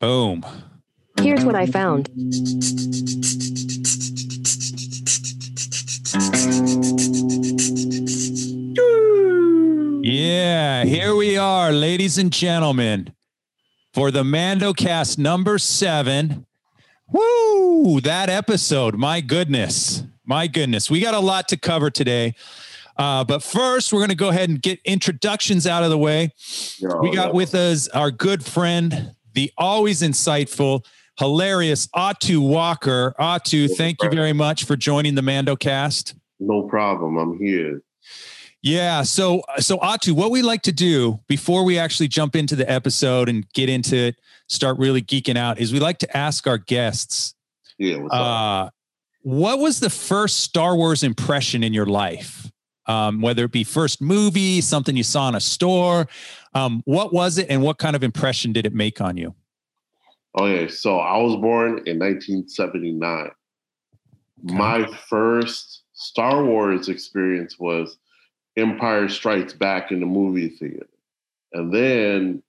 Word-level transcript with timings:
Boom. 0.00 0.46
Here's 1.20 1.44
what 1.44 1.54
I 1.54 1.66
found. 1.66 2.08
Yeah, 10.02 10.84
here 10.84 11.14
we 11.14 11.36
are, 11.36 11.70
ladies 11.70 12.16
and 12.16 12.32
gentlemen, 12.32 13.12
for 13.92 14.10
the 14.10 14.24
Mando 14.24 14.72
cast 14.72 15.18
number 15.18 15.58
seven. 15.58 16.46
Woo, 17.12 18.00
that 18.00 18.30
episode. 18.30 18.96
My 18.96 19.20
goodness. 19.20 20.04
My 20.24 20.46
goodness. 20.46 20.90
We 20.90 21.00
got 21.00 21.12
a 21.12 21.20
lot 21.20 21.46
to 21.48 21.58
cover 21.58 21.90
today. 21.90 22.34
Uh, 22.96 23.24
but 23.24 23.42
first, 23.42 23.92
we're 23.92 24.00
going 24.00 24.10
to 24.10 24.14
go 24.14 24.30
ahead 24.30 24.48
and 24.48 24.62
get 24.62 24.80
introductions 24.84 25.66
out 25.66 25.82
of 25.82 25.90
the 25.90 25.98
way. 25.98 26.32
we 27.02 27.14
got 27.14 27.34
with 27.34 27.54
us 27.54 27.88
our 27.88 28.10
good 28.10 28.44
friend, 28.44 29.10
the 29.40 29.50
always 29.56 30.02
insightful, 30.02 30.84
hilarious 31.18 31.88
Ato 31.94 32.40
Walker. 32.40 33.14
Ato, 33.18 33.68
thank 33.68 34.02
you 34.02 34.10
very 34.10 34.34
much 34.34 34.64
for 34.64 34.76
joining 34.76 35.14
the 35.14 35.22
Mando 35.22 35.56
cast. 35.56 36.14
No 36.38 36.64
problem. 36.64 37.16
I'm 37.16 37.38
here. 37.38 37.80
Yeah. 38.60 39.02
So, 39.02 39.42
so 39.56 39.78
Ato, 39.80 40.12
what 40.12 40.30
we 40.30 40.42
like 40.42 40.60
to 40.62 40.72
do 40.72 41.20
before 41.26 41.64
we 41.64 41.78
actually 41.78 42.08
jump 42.08 42.36
into 42.36 42.54
the 42.54 42.70
episode 42.70 43.30
and 43.30 43.50
get 43.54 43.70
into 43.70 43.96
it, 43.96 44.16
start 44.46 44.76
really 44.76 45.00
geeking 45.00 45.38
out, 45.38 45.58
is 45.58 45.72
we 45.72 45.80
like 45.80 45.96
to 46.00 46.16
ask 46.16 46.46
our 46.46 46.58
guests. 46.58 47.34
Yeah. 47.78 48.04
Uh, 48.08 48.68
what 49.22 49.58
was 49.58 49.80
the 49.80 49.88
first 49.88 50.40
Star 50.40 50.76
Wars 50.76 51.02
impression 51.02 51.64
in 51.64 51.72
your 51.72 51.86
life? 51.86 52.52
Um, 52.84 53.22
whether 53.22 53.44
it 53.44 53.52
be 53.52 53.64
first 53.64 54.02
movie, 54.02 54.60
something 54.60 54.96
you 54.96 55.04
saw 55.04 55.30
in 55.30 55.34
a 55.34 55.40
store, 55.40 56.08
um, 56.54 56.82
what 56.84 57.12
was 57.12 57.38
it, 57.38 57.46
and 57.48 57.62
what 57.62 57.78
kind 57.78 57.96
of 57.96 58.02
impression 58.02 58.52
did 58.52 58.66
it 58.66 58.74
make 58.74 59.00
on 59.00 59.16
you? 59.16 59.34
Okay, 60.38 60.68
so 60.68 60.98
I 60.98 61.16
was 61.18 61.36
born 61.36 61.82
in 61.86 61.98
1979. 61.98 63.30
Okay. 64.46 64.54
My 64.54 64.86
first 65.08 65.82
Star 65.92 66.44
Wars 66.44 66.88
experience 66.88 67.58
was 67.58 67.98
Empire 68.56 69.08
Strikes 69.08 69.52
Back 69.52 69.90
in 69.90 70.00
the 70.00 70.06
movie 70.06 70.48
theater. 70.48 70.86
And 71.52 71.72
then 71.72 72.42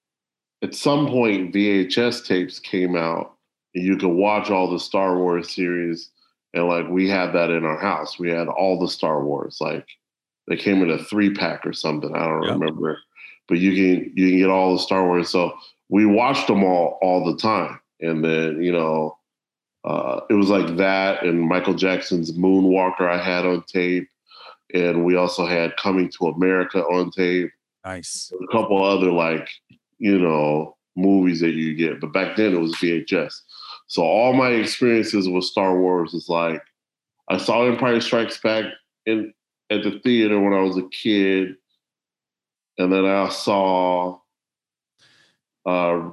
at 0.62 0.76
some 0.76 1.08
point, 1.08 1.54
VHS 1.54 2.26
tapes 2.26 2.60
came 2.60 2.96
out 2.96 3.36
and 3.74 3.84
you 3.84 3.98
could 3.98 4.10
watch 4.10 4.50
all 4.50 4.70
the 4.70 4.80
Star 4.80 5.18
Wars 5.18 5.54
series. 5.54 6.12
And 6.54 6.68
like 6.68 6.88
we 6.88 7.10
had 7.10 7.34
that 7.34 7.50
in 7.50 7.66
our 7.66 7.80
house. 7.80 8.20
We 8.20 8.30
had 8.30 8.48
all 8.48 8.80
the 8.80 8.88
Star 8.88 9.24
Wars. 9.24 9.58
Like 9.60 9.88
they 10.48 10.56
came 10.56 10.82
in 10.84 10.92
a 10.92 11.04
three 11.04 11.34
pack 11.34 11.66
or 11.66 11.74
something. 11.74 12.16
I 12.16 12.28
don't 12.28 12.44
yep. 12.44 12.54
remember. 12.54 13.00
But 13.52 13.60
you 13.60 13.72
can 13.74 14.14
you 14.16 14.30
can 14.30 14.38
get 14.38 14.50
all 14.50 14.72
the 14.72 14.80
Star 14.80 15.06
Wars. 15.06 15.28
So 15.28 15.52
we 15.90 16.06
watched 16.06 16.48
them 16.48 16.64
all 16.64 16.98
all 17.02 17.26
the 17.26 17.36
time. 17.36 17.82
And 18.00 18.24
then, 18.24 18.64
you 18.64 18.72
know, 18.72 19.18
uh, 19.84 20.22
it 20.30 20.36
was 20.36 20.48
like 20.48 20.78
that 20.78 21.26
and 21.26 21.42
Michael 21.42 21.74
Jackson's 21.74 22.32
Moonwalker 22.32 23.02
I 23.02 23.22
had 23.22 23.46
on 23.46 23.64
tape 23.64 24.08
and 24.74 25.04
we 25.04 25.18
also 25.18 25.46
had 25.46 25.76
Coming 25.76 26.10
to 26.12 26.28
America 26.28 26.82
on 26.82 27.12
tape. 27.12 27.52
Nice. 27.84 28.32
A 28.42 28.48
couple 28.54 28.82
other 28.86 29.12
like 29.12 29.50
you 29.98 30.18
know 30.18 30.78
movies 30.96 31.42
that 31.42 31.52
you 31.52 31.76
get, 31.76 32.00
but 32.00 32.14
back 32.14 32.38
then 32.38 32.54
it 32.54 32.60
was 32.62 32.76
VHS. 32.76 33.34
So 33.88 34.02
all 34.02 34.32
my 34.32 34.52
experiences 34.52 35.28
with 35.28 35.44
Star 35.44 35.78
Wars 35.78 36.14
is 36.14 36.30
like 36.30 36.64
I 37.28 37.38
saw 37.38 37.66
Empire 37.66 38.00
Strikes 38.00 38.38
Back 38.38 38.64
in 39.06 39.34
at 39.70 39.84
the 39.84 40.00
theater 40.00 40.40
when 40.40 40.54
I 40.54 40.62
was 40.62 40.78
a 40.78 40.88
kid, 40.88 41.56
and 42.78 42.92
then 42.92 43.06
I 43.06 43.30
saw, 43.30 44.20
uh, 45.66 46.10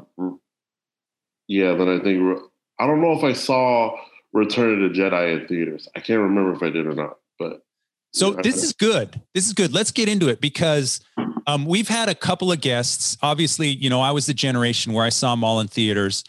yeah, 1.47 1.75
then 1.75 1.89
I 1.89 1.99
think 2.03 2.41
I 2.79 2.87
don't 2.87 3.01
know 3.01 3.13
if 3.13 3.25
I 3.25 3.33
saw 3.33 3.97
Return 4.33 4.83
of 4.83 4.93
the 4.93 4.99
Jedi 4.99 5.41
in 5.41 5.49
theaters. 5.49 5.89
I 5.97 6.01
can't 6.01 6.21
remember 6.21 6.53
if 6.55 6.63
I 6.63 6.71
did 6.71 6.87
or 6.87 6.95
not, 6.95 7.19
but 7.39 7.63
so 8.13 8.33
this 8.33 8.63
is 8.63 8.73
good. 8.73 9.21
This 9.35 9.47
is 9.47 9.53
good. 9.53 9.73
Let's 9.73 9.91
get 9.91 10.09
into 10.09 10.29
it 10.29 10.41
because 10.41 11.01
um, 11.47 11.67
we've 11.67 11.89
had 11.89 12.09
a 12.09 12.15
couple 12.15 12.51
of 12.51 12.61
guests. 12.61 13.17
Obviously, 13.23 13.69
you 13.69 13.91
know, 13.91 14.01
I 14.01 14.13
was 14.13 14.27
the 14.27 14.35
generation 14.35 14.93
where 14.93 15.05
I 15.05 15.11
saw 15.11 15.35
them 15.35 15.45
all 15.45 15.61
in 15.61 15.69
theaters. 15.69 16.25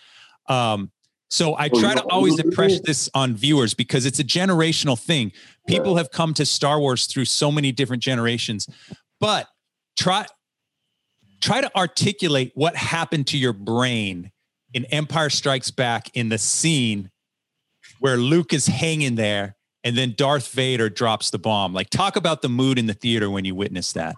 Um, 0.48 0.92
so 1.30 1.54
I 1.54 1.70
oh, 1.72 1.80
try 1.80 1.94
to 1.94 2.04
always 2.10 2.40
impress 2.40 2.80
this 2.82 3.10
on 3.14 3.36
viewers 3.36 3.74
because 3.74 4.06
it's 4.06 4.20
a 4.20 4.24
generational 4.24 5.00
thing. 5.00 5.32
People 5.68 5.96
have 5.96 6.10
come 6.10 6.34
to 6.34 6.46
Star 6.46 6.80
Wars 6.80 7.06
through 7.06 7.26
so 7.26 7.52
many 7.52 7.72
different 7.72 8.02
generations, 8.02 8.68
but 9.20 9.48
try 10.00 10.26
try 11.42 11.62
to 11.62 11.78
articulate 11.78 12.52
what 12.56 12.76
happened 12.76 13.28
to 13.28 13.38
your 13.38 13.54
brain 13.54 14.32
in 14.74 14.86
Empire 14.86 15.30
Strikes 15.30 15.72
Back 15.72 16.10
in 16.16 16.30
the 16.30 16.38
scene 16.38 17.12
where 18.00 18.18
Luke 18.18 18.54
is 18.54 18.68
hanging 18.68 19.16
there 19.16 19.56
and 19.84 19.98
then 19.98 20.14
Darth 20.16 20.50
Vader 20.52 20.90
drops 20.90 21.30
the 21.30 21.40
bomb. 21.40 21.74
Like, 21.74 21.90
talk 21.90 22.16
about 22.16 22.42
the 22.42 22.50
mood 22.50 22.78
in 22.78 22.86
the 22.86 22.94
theater 22.94 23.30
when 23.30 23.46
you 23.46 23.56
witnessed 23.56 23.96
that. 23.96 24.16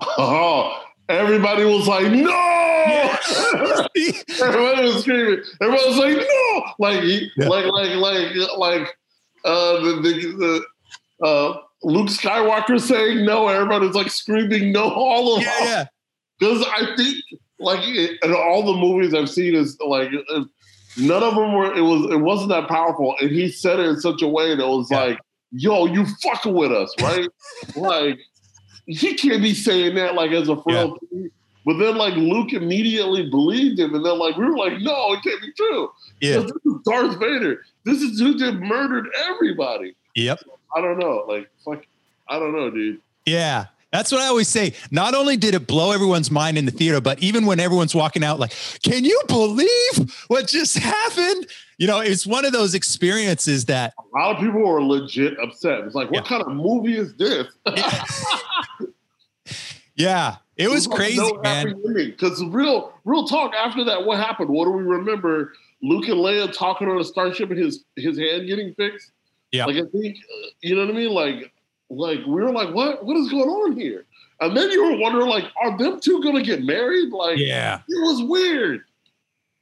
Oh, 0.00 0.82
everybody 1.08 1.64
was 1.64 1.86
like, 1.86 2.10
no! 2.10 3.14
everybody 4.42 4.82
was 4.82 5.00
screaming. 5.02 5.42
Everybody 5.60 5.88
was 5.88 5.98
like, 5.98 6.16
no! 6.16 6.64
Like, 6.78 7.02
yeah. 7.36 7.48
like, 7.48 7.66
like, 7.66 7.94
like, 7.96 8.56
like, 8.56 8.96
uh, 9.44 9.80
the, 9.80 10.00
the, 10.02 10.64
the 11.20 11.26
uh, 11.26 11.58
Luke 11.82 12.08
Skywalker 12.08 12.80
saying 12.80 13.24
no. 13.24 13.48
Everybody's 13.48 13.94
like 13.94 14.10
screaming 14.10 14.72
no 14.72 14.90
all 14.90 15.36
of 15.36 15.42
yeah, 15.42 15.64
yeah. 15.64 15.84
Because 16.38 16.64
I 16.66 16.96
think, 16.96 17.16
like, 17.58 17.84
in 17.84 18.34
all 18.34 18.64
the 18.64 18.74
movies 18.74 19.12
I've 19.12 19.28
seen, 19.28 19.54
is 19.54 19.76
like, 19.80 20.10
None 20.98 21.22
of 21.22 21.34
them 21.34 21.52
were. 21.52 21.74
It 21.74 21.82
was. 21.82 22.10
It 22.12 22.20
wasn't 22.20 22.50
that 22.50 22.68
powerful, 22.68 23.14
and 23.20 23.30
he 23.30 23.48
said 23.48 23.78
it 23.78 23.86
in 23.86 24.00
such 24.00 24.22
a 24.22 24.28
way 24.28 24.54
that 24.54 24.66
was 24.66 24.90
yeah. 24.90 25.00
like, 25.00 25.20
"Yo, 25.52 25.86
you 25.86 26.04
fucking 26.22 26.54
with 26.54 26.72
us, 26.72 26.92
right?" 27.00 27.28
like 27.76 28.18
he 28.86 29.14
can't 29.14 29.42
be 29.42 29.54
saying 29.54 29.94
that 29.94 30.14
like 30.14 30.32
as 30.32 30.48
a 30.48 30.60
friend. 30.62 30.96
Yeah. 31.12 31.28
But 31.64 31.78
then 31.78 31.96
like 31.96 32.14
Luke 32.14 32.52
immediately 32.52 33.28
believed 33.28 33.78
him, 33.78 33.94
and 33.94 34.04
then 34.04 34.18
like 34.18 34.36
we 34.36 34.46
were 34.46 34.56
like, 34.56 34.80
"No, 34.80 35.12
it 35.12 35.22
can't 35.22 35.40
be 35.40 35.52
true." 35.52 35.90
Yeah, 36.20 36.38
this 36.38 36.50
is 36.50 36.74
Darth 36.84 37.18
Vader. 37.20 37.62
This 37.84 38.02
is 38.02 38.18
who 38.18 38.36
did 38.36 38.60
murdered 38.60 39.06
everybody. 39.28 39.94
Yep. 40.16 40.40
I 40.74 40.80
don't 40.80 40.98
know. 40.98 41.24
Like 41.26 41.50
fuck. 41.64 41.84
I 42.28 42.38
don't 42.38 42.52
know, 42.52 42.70
dude. 42.70 43.00
Yeah. 43.24 43.66
That's 43.92 44.12
what 44.12 44.20
I 44.20 44.26
always 44.26 44.48
say. 44.48 44.74
Not 44.90 45.14
only 45.14 45.38
did 45.38 45.54
it 45.54 45.66
blow 45.66 45.92
everyone's 45.92 46.30
mind 46.30 46.58
in 46.58 46.66
the 46.66 46.70
theater, 46.70 47.00
but 47.00 47.18
even 47.20 47.46
when 47.46 47.58
everyone's 47.58 47.94
walking 47.94 48.22
out, 48.22 48.38
like, 48.38 48.52
can 48.82 49.02
you 49.04 49.18
believe 49.28 50.26
what 50.28 50.46
just 50.46 50.76
happened? 50.76 51.46
You 51.78 51.86
know, 51.86 52.00
it's 52.00 52.26
one 52.26 52.44
of 52.44 52.52
those 52.52 52.74
experiences 52.74 53.64
that 53.66 53.94
a 53.98 54.18
lot 54.18 54.36
of 54.36 54.42
people 54.42 54.60
were 54.60 54.82
legit 54.82 55.38
upset. 55.38 55.84
It's 55.84 55.94
like, 55.94 56.10
what 56.10 56.24
yeah. 56.24 56.28
kind 56.28 56.42
of 56.42 56.52
movie 56.52 56.98
is 56.98 57.14
this? 57.14 57.46
yeah. 57.66 58.04
yeah. 59.96 60.36
It 60.58 60.68
was, 60.68 60.86
crazy, 60.86 61.16
no 61.16 61.40
man. 61.40 61.80
Because 61.94 62.44
real, 62.46 62.92
real 63.04 63.26
talk. 63.26 63.54
After 63.54 63.84
that, 63.84 64.04
what 64.04 64.18
happened? 64.18 64.50
What 64.50 64.64
do 64.64 64.72
we 64.72 64.82
remember? 64.82 65.52
Luke 65.82 66.08
and 66.08 66.18
Leia 66.18 66.52
talking 66.52 66.88
on 66.88 67.00
a 67.00 67.04
starship 67.04 67.50
and 67.50 67.58
his 67.58 67.84
his 67.94 68.18
hand 68.18 68.48
getting 68.48 68.74
fixed. 68.74 69.12
Yeah, 69.52 69.66
like 69.66 69.76
I 69.76 69.88
think 69.90 70.18
you 70.60 70.74
know 70.74 70.86
what 70.86 70.94
I 70.94 70.98
mean. 70.98 71.10
Like 71.10 71.52
like 71.90 72.18
we 72.26 72.42
were 72.42 72.52
like, 72.52 72.74
what 72.74 73.04
what 73.04 73.16
is 73.16 73.30
going 73.30 73.48
on 73.48 73.78
here? 73.78 74.04
And 74.40 74.56
then 74.56 74.70
you 74.70 74.84
were 74.84 74.98
wondering, 74.98 75.28
like, 75.28 75.46
are 75.60 75.76
them 75.76 76.00
two 76.00 76.22
gonna 76.22 76.42
get 76.42 76.62
married? 76.62 77.10
Like, 77.10 77.38
yeah, 77.38 77.80
it 77.88 78.00
was 78.02 78.22
weird, 78.22 78.84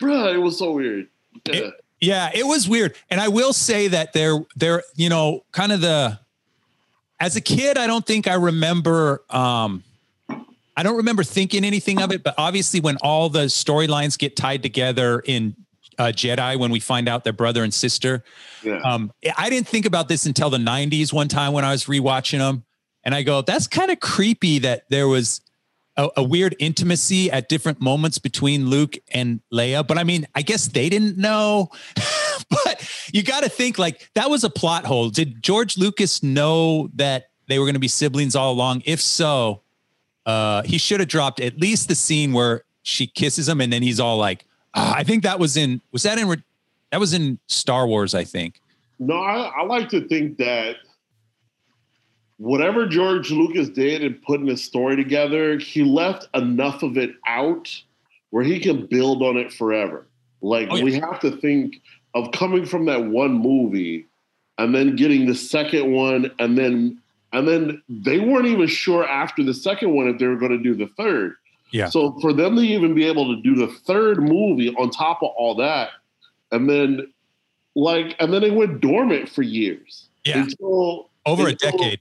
bruh. 0.00 0.34
It 0.34 0.38
was 0.38 0.58
so 0.58 0.72
weird. 0.72 1.08
Yeah. 1.46 1.54
It, 1.54 1.74
yeah, 2.00 2.30
it 2.34 2.46
was 2.46 2.68
weird. 2.68 2.94
And 3.10 3.20
I 3.20 3.28
will 3.28 3.52
say 3.52 3.88
that 3.88 4.12
there, 4.12 4.38
there, 4.54 4.82
you 4.96 5.08
know, 5.08 5.44
kind 5.52 5.72
of 5.72 5.80
the 5.80 6.18
as 7.18 7.36
a 7.36 7.40
kid, 7.40 7.78
I 7.78 7.86
don't 7.86 8.04
think 8.04 8.26
I 8.26 8.34
remember 8.34 9.22
um 9.30 9.82
I 10.78 10.82
don't 10.82 10.98
remember 10.98 11.24
thinking 11.24 11.64
anything 11.64 12.02
of 12.02 12.12
it, 12.12 12.22
but 12.22 12.34
obviously 12.36 12.80
when 12.80 12.98
all 12.98 13.30
the 13.30 13.46
storylines 13.46 14.18
get 14.18 14.36
tied 14.36 14.62
together 14.62 15.22
in 15.24 15.56
uh, 15.98 16.04
Jedi 16.06 16.58
when 16.58 16.70
we 16.70 16.80
find 16.80 17.08
out 17.08 17.24
their 17.24 17.32
brother 17.32 17.62
and 17.62 17.72
sister. 17.72 18.22
Yeah. 18.62 18.80
Um, 18.80 19.12
I 19.36 19.50
didn't 19.50 19.68
think 19.68 19.86
about 19.86 20.08
this 20.08 20.26
until 20.26 20.50
the 20.50 20.58
90s 20.58 21.12
one 21.12 21.28
time 21.28 21.52
when 21.52 21.64
I 21.64 21.72
was 21.72 21.84
rewatching 21.84 22.38
them. 22.38 22.64
And 23.04 23.14
I 23.14 23.22
go, 23.22 23.42
that's 23.42 23.66
kind 23.66 23.90
of 23.90 24.00
creepy 24.00 24.58
that 24.60 24.84
there 24.90 25.06
was 25.06 25.40
a, 25.96 26.08
a, 26.16 26.22
weird 26.22 26.56
intimacy 26.58 27.30
at 27.30 27.48
different 27.48 27.80
moments 27.80 28.18
between 28.18 28.66
Luke 28.66 28.96
and 29.12 29.40
Leia. 29.52 29.86
But 29.86 29.96
I 29.96 30.04
mean, 30.04 30.26
I 30.34 30.42
guess 30.42 30.66
they 30.66 30.88
didn't 30.88 31.16
know. 31.16 31.70
but 32.50 32.90
you 33.12 33.22
got 33.22 33.44
to 33.44 33.48
think 33.48 33.78
like 33.78 34.10
that 34.14 34.28
was 34.28 34.44
a 34.44 34.50
plot 34.50 34.84
hole. 34.84 35.08
Did 35.08 35.42
George 35.42 35.78
Lucas 35.78 36.22
know 36.22 36.90
that 36.94 37.30
they 37.46 37.58
were 37.58 37.64
going 37.64 37.74
to 37.74 37.80
be 37.80 37.88
siblings 37.88 38.34
all 38.34 38.52
along? 38.52 38.82
If 38.84 39.00
so, 39.00 39.62
uh, 40.26 40.62
he 40.64 40.76
should 40.76 41.00
have 41.00 41.08
dropped 41.08 41.40
at 41.40 41.58
least 41.58 41.88
the 41.88 41.94
scene 41.94 42.32
where 42.32 42.64
she 42.82 43.06
kisses 43.06 43.48
him 43.48 43.60
and 43.60 43.72
then 43.72 43.82
he's 43.82 44.00
all 44.00 44.16
like, 44.16 44.44
uh, 44.76 44.92
I 44.94 45.02
think 45.02 45.22
that 45.24 45.38
was 45.38 45.56
in 45.56 45.80
was 45.90 46.02
that 46.04 46.18
in 46.18 46.42
that 46.92 47.00
was 47.00 47.12
in 47.12 47.38
Star 47.48 47.86
Wars, 47.86 48.14
I 48.14 48.24
think. 48.24 48.60
No, 48.98 49.16
I, 49.16 49.52
I 49.60 49.64
like 49.64 49.88
to 49.90 50.06
think 50.06 50.38
that 50.38 50.76
whatever 52.38 52.86
George 52.86 53.30
Lucas 53.30 53.68
did 53.68 54.02
in 54.02 54.14
putting 54.26 54.46
his 54.46 54.62
story 54.62 54.96
together, 54.96 55.58
he 55.58 55.82
left 55.82 56.28
enough 56.34 56.82
of 56.82 56.96
it 56.96 57.10
out 57.26 57.68
where 58.30 58.44
he 58.44 58.60
can 58.60 58.86
build 58.86 59.22
on 59.22 59.36
it 59.36 59.52
forever. 59.52 60.06
Like 60.42 60.68
Oh, 60.70 60.76
yeah. 60.76 60.84
we 60.84 60.94
have 60.94 61.20
to 61.20 61.36
think 61.38 61.80
of 62.14 62.30
coming 62.32 62.64
from 62.66 62.84
that 62.86 63.04
one 63.04 63.32
movie 63.32 64.06
and 64.58 64.74
then 64.74 64.96
getting 64.96 65.26
the 65.26 65.34
second 65.34 65.92
one 65.92 66.30
and 66.38 66.56
then 66.56 67.00
and 67.32 67.46
then 67.46 67.82
they 67.88 68.18
weren't 68.18 68.46
even 68.46 68.66
sure 68.66 69.06
after 69.06 69.42
the 69.42 69.52
second 69.52 69.92
one 69.94 70.08
if 70.08 70.18
they 70.18 70.26
were 70.26 70.36
going 70.36 70.52
to 70.52 70.58
do 70.62 70.74
the 70.74 70.90
third. 70.96 71.34
Yeah. 71.70 71.88
So 71.88 72.18
for 72.20 72.32
them 72.32 72.56
to 72.56 72.62
even 72.62 72.94
be 72.94 73.04
able 73.04 73.34
to 73.34 73.42
do 73.42 73.54
the 73.54 73.68
third 73.68 74.22
movie 74.22 74.74
on 74.76 74.90
top 74.90 75.22
of 75.22 75.30
all 75.36 75.54
that, 75.56 75.90
and 76.52 76.68
then 76.68 77.12
like 77.74 78.16
and 78.18 78.32
then 78.32 78.42
it 78.42 78.54
went 78.54 78.80
dormant 78.80 79.28
for 79.28 79.42
years. 79.42 80.08
Yeah. 80.24 80.42
Until 80.42 81.10
Over 81.24 81.48
a 81.48 81.54
decade. 81.54 82.00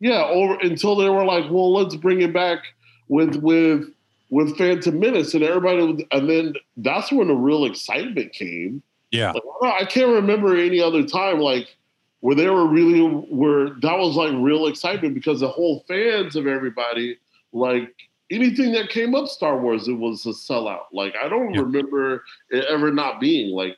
Yeah, 0.00 0.24
over 0.24 0.54
until 0.60 0.96
they 0.96 1.10
were 1.10 1.24
like, 1.24 1.44
well, 1.50 1.72
let's 1.72 1.94
bring 1.94 2.22
it 2.22 2.32
back 2.32 2.60
with 3.08 3.36
with 3.36 3.84
with 4.30 4.56
Phantom 4.56 4.98
Menace, 4.98 5.34
and 5.34 5.42
everybody, 5.42 5.82
was- 5.82 6.02
and 6.12 6.30
then 6.30 6.54
that's 6.76 7.10
when 7.12 7.28
the 7.28 7.34
real 7.34 7.64
excitement 7.64 8.32
came. 8.32 8.82
Yeah. 9.10 9.32
Like, 9.32 9.42
I 9.74 9.84
can't 9.84 10.10
remember 10.12 10.56
any 10.56 10.80
other 10.80 11.04
time 11.04 11.40
like 11.40 11.76
where 12.20 12.36
they 12.36 12.48
were 12.48 12.66
really 12.66 13.02
where 13.02 13.70
that 13.80 13.98
was 13.98 14.16
like 14.16 14.32
real 14.34 14.66
excitement 14.68 15.14
because 15.14 15.40
the 15.40 15.48
whole 15.48 15.84
fans 15.88 16.36
of 16.36 16.46
everybody 16.46 17.18
like 17.52 17.92
anything 18.30 18.72
that 18.72 18.88
came 18.88 19.14
up 19.14 19.28
Star 19.28 19.58
Wars 19.58 19.88
it 19.88 19.94
was 19.94 20.24
a 20.26 20.30
sellout. 20.30 20.84
Like 20.92 21.14
I 21.22 21.28
don't 21.28 21.54
Yeah. 21.54 21.62
remember 21.62 22.24
it 22.50 22.64
ever 22.66 22.92
not 22.92 23.20
being 23.20 23.54
like 23.54 23.76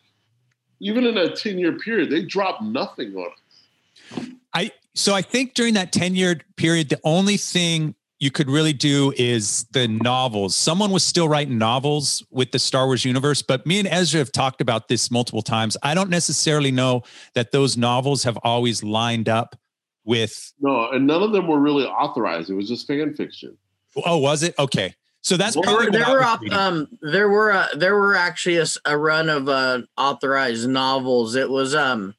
even 0.80 1.04
in 1.04 1.14
that 1.14 1.36
10 1.36 1.58
year 1.58 1.72
period 1.78 2.10
they 2.10 2.22
dropped 2.22 2.62
nothing 2.62 3.14
on 3.16 3.30
it. 3.30 4.32
I 4.54 4.70
so 4.94 5.14
I 5.14 5.22
think 5.22 5.54
during 5.54 5.74
that 5.74 5.92
10 5.92 6.14
year 6.14 6.40
period, 6.56 6.90
the 6.90 7.00
only 7.04 7.36
thing 7.36 7.94
you 8.20 8.30
could 8.30 8.48
really 8.48 8.72
do 8.72 9.12
is 9.16 9.64
the 9.72 9.88
novels. 9.88 10.54
Someone 10.54 10.92
was 10.92 11.02
still 11.02 11.28
writing 11.28 11.58
novels 11.58 12.22
with 12.30 12.52
the 12.52 12.58
Star 12.60 12.86
Wars 12.86 13.04
universe, 13.04 13.42
but 13.42 13.66
me 13.66 13.80
and 13.80 13.88
Ezra 13.88 14.18
have 14.18 14.30
talked 14.30 14.60
about 14.60 14.86
this 14.86 15.10
multiple 15.10 15.42
times. 15.42 15.76
I 15.82 15.94
don't 15.94 16.10
necessarily 16.10 16.70
know 16.70 17.02
that 17.34 17.50
those 17.50 17.76
novels 17.76 18.22
have 18.22 18.36
always 18.44 18.84
lined 18.84 19.28
up 19.28 19.58
with 20.04 20.52
No, 20.60 20.90
and 20.90 21.06
none 21.06 21.22
of 21.22 21.32
them 21.32 21.48
were 21.48 21.58
really 21.58 21.84
authorized. 21.84 22.48
It 22.50 22.54
was 22.54 22.68
just 22.68 22.86
fan 22.86 23.14
fiction. 23.14 23.56
Oh, 23.96 24.18
was 24.18 24.42
it? 24.42 24.54
Okay. 24.58 24.94
So 25.22 25.36
that's 25.36 25.54
There 25.54 25.62
There 25.62 25.74
probably 25.74 25.86
were, 25.86 26.04
there 26.04 26.14
were 26.14 26.22
op- 26.24 26.52
um 26.52 26.88
there 27.00 27.28
were 27.28 27.52
uh, 27.52 27.68
there 27.76 27.94
were 27.94 28.14
actually 28.14 28.60
a 28.84 28.98
run 28.98 29.28
of 29.28 29.48
uh 29.48 29.82
authorized 29.96 30.68
novels. 30.68 31.36
It 31.36 31.48
was 31.48 31.74
um 31.74 32.14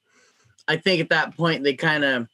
I 0.68 0.78
think 0.78 1.02
at 1.02 1.10
that 1.10 1.36
point 1.36 1.64
they 1.64 1.74
kind 1.74 2.04
of 2.06 2.28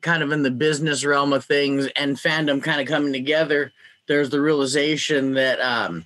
kind 0.00 0.22
of 0.22 0.32
in 0.32 0.42
the 0.42 0.50
business 0.50 1.04
realm 1.04 1.32
of 1.32 1.44
things 1.44 1.86
and 1.94 2.16
fandom 2.16 2.62
kind 2.62 2.80
of 2.80 2.88
coming 2.88 3.12
together. 3.12 3.72
There's 4.08 4.30
the 4.30 4.40
realization 4.40 5.34
that 5.34 5.60
um 5.60 6.04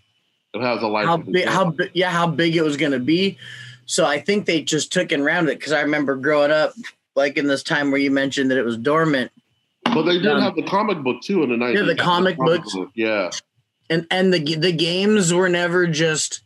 It 0.52 0.60
has 0.60 0.82
a 0.82 0.86
life. 0.88 1.06
how 1.06 1.16
big 1.16 1.46
how 1.46 1.64
own. 1.66 1.78
yeah 1.94 2.10
how 2.10 2.26
big 2.26 2.54
it 2.54 2.62
was 2.62 2.76
going 2.76 2.92
to 2.92 2.98
be. 2.98 3.38
So 3.86 4.04
I 4.04 4.20
think 4.20 4.44
they 4.46 4.62
just 4.62 4.92
took 4.92 5.12
and 5.12 5.24
rounded 5.24 5.52
it 5.52 5.58
because 5.60 5.72
I 5.72 5.80
remember 5.80 6.16
growing 6.16 6.50
up 6.50 6.74
like 7.16 7.36
in 7.38 7.46
this 7.46 7.62
time 7.62 7.90
where 7.90 8.00
you 8.00 8.10
mentioned 8.10 8.50
that 8.50 8.58
it 8.58 8.64
was 8.64 8.76
dormant 8.76 9.31
But 9.94 10.02
they 10.04 10.18
did 10.18 10.26
um, 10.26 10.40
have 10.42 10.54
the 10.56 10.62
comic 10.62 11.02
book 11.02 11.22
too 11.22 11.42
in 11.42 11.50
the 11.50 11.56
90s. 11.56 11.74
Yeah, 11.74 11.82
the 11.82 11.94
comic 11.96 12.36
books. 12.36 12.74
book, 12.74 12.90
Yeah. 12.94 13.30
and 13.90 14.06
and 14.10 14.32
the 14.32 14.56
the 14.56 14.72
games 14.72 15.32
were 15.32 15.48
never 15.48 15.86
just 15.86 16.42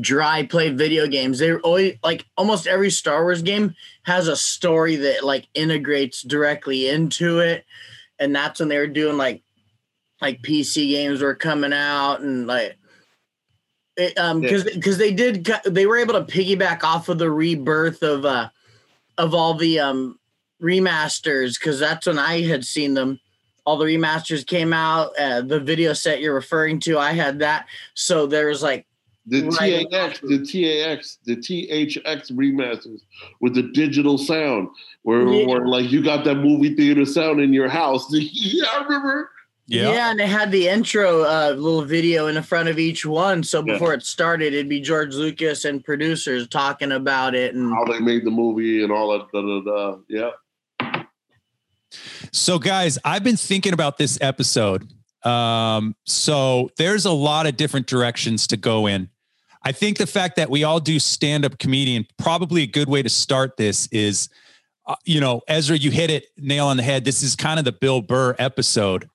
dry 0.00 0.46
play 0.46 0.70
video 0.70 1.06
games 1.06 1.38
they 1.38 1.50
were 1.50 1.60
always 1.60 1.98
like 2.02 2.24
almost 2.38 2.66
every 2.66 2.88
star 2.90 3.22
wars 3.24 3.42
game 3.42 3.74
has 4.04 4.26
a 4.26 4.36
story 4.36 4.96
that 4.96 5.22
like 5.22 5.46
integrates 5.52 6.22
directly 6.22 6.88
into 6.88 7.40
it 7.40 7.66
and 8.18 8.34
that's 8.34 8.58
when 8.58 8.70
they 8.70 8.78
were 8.78 8.86
doing 8.86 9.18
like 9.18 9.42
like 10.22 10.40
pc 10.40 10.88
games 10.88 11.20
were 11.20 11.34
coming 11.34 11.74
out 11.74 12.20
and 12.20 12.46
like 12.46 12.78
it, 13.98 14.16
um 14.16 14.40
because 14.40 14.64
because 14.64 14.96
they 14.96 15.12
did 15.12 15.44
they 15.66 15.84
were 15.84 15.98
able 15.98 16.14
to 16.14 16.22
piggyback 16.24 16.82
off 16.84 17.10
of 17.10 17.18
the 17.18 17.30
rebirth 17.30 18.02
of 18.02 18.24
uh 18.24 18.48
of 19.18 19.34
all 19.34 19.52
the 19.52 19.78
um 19.78 20.18
remasters 20.62 21.58
because 21.58 21.78
that's 21.78 22.06
when 22.06 22.18
i 22.18 22.40
had 22.42 22.64
seen 22.64 22.94
them 22.94 23.20
all 23.64 23.76
the 23.78 23.84
remasters 23.84 24.44
came 24.44 24.72
out. 24.72 25.12
Uh, 25.16 25.40
the 25.40 25.60
video 25.60 25.92
set 25.92 26.20
you're 26.20 26.34
referring 26.34 26.80
to, 26.80 26.98
I 26.98 27.12
had 27.12 27.38
that. 27.38 27.66
So 27.94 28.26
there 28.26 28.48
was 28.48 28.60
like, 28.60 28.86
The 29.28 29.42
Right. 29.42 29.86
TAX, 29.88 30.18
the 30.18 30.38
TAX, 30.44 31.18
the 31.24 31.36
THX 31.36 32.32
remasters 32.32 33.02
with 33.40 33.54
the 33.54 33.62
digital 33.62 34.18
sound, 34.18 34.66
where, 35.02 35.22
Yeah. 35.28 35.46
where 35.46 35.64
like 35.68 35.92
you 35.92 36.02
got 36.02 36.24
that 36.24 36.38
movie 36.38 36.74
theater 36.74 37.04
sound 37.04 37.40
in 37.40 37.52
your 37.52 37.68
house. 37.68 38.04
yeah, 38.12 38.64
I 38.66 38.82
remember. 38.82 39.30
yeah, 39.68 40.10
and 40.10 40.18
they 40.18 40.26
had 40.26 40.50
the 40.50 40.66
intro 40.66 41.22
uh, 41.22 41.54
little 41.56 41.84
video 41.84 42.26
in 42.26 42.34
the 42.34 42.42
front 42.42 42.68
of 42.68 42.80
each 42.80 43.06
one. 43.06 43.44
So 43.44 43.62
Yeah. 43.64 43.74
before 43.74 43.94
it 43.94 44.02
started, 44.04 44.54
it'd 44.54 44.68
be 44.68 44.80
George 44.80 45.14
Lucas 45.14 45.64
and 45.64 45.84
producers 45.84 46.48
talking 46.48 46.90
about 46.90 47.36
it. 47.36 47.54
And 47.54 47.72
How 47.72 47.84
they 47.84 48.00
made 48.00 48.24
the 48.24 48.32
movie 48.32 48.82
and 48.82 48.90
all 48.90 49.12
that. 49.16 49.30
Da, 49.32 49.40
da, 49.40 49.60
da. 49.60 49.98
Yeah. 50.08 50.30
So, 52.32 52.58
guys, 52.58 52.98
I've 53.04 53.24
been 53.24 53.36
thinking 53.36 53.72
about 53.72 53.98
this 53.98 54.18
episode. 54.20 54.92
Um, 55.24 55.94
so 56.04 56.70
there's 56.78 57.04
a 57.04 57.12
lot 57.12 57.46
of 57.46 57.56
different 57.56 57.86
directions 57.86 58.46
to 58.48 58.56
go 58.56 58.86
in. 58.86 59.08
I 59.64 59.70
think 59.72 59.98
the 59.98 60.06
fact 60.06 60.36
that 60.36 60.50
we 60.50 60.64
all 60.64 60.80
do 60.80 60.98
stand 60.98 61.44
up 61.44 61.58
comedian, 61.58 62.06
probably 62.18 62.62
a 62.62 62.66
good 62.66 62.88
way 62.88 63.02
to 63.02 63.08
start 63.08 63.56
this 63.56 63.86
is, 63.92 64.28
uh, 64.86 64.96
you 65.04 65.20
know, 65.20 65.40
Ezra, 65.46 65.76
you 65.76 65.92
hit 65.92 66.10
it 66.10 66.26
nail 66.36 66.66
on 66.66 66.76
the 66.76 66.82
head. 66.82 67.04
This 67.04 67.22
is 67.22 67.36
kind 67.36 67.60
of 67.60 67.64
the 67.64 67.70
Bill 67.72 68.00
Burr 68.02 68.34
episode. 68.40 69.08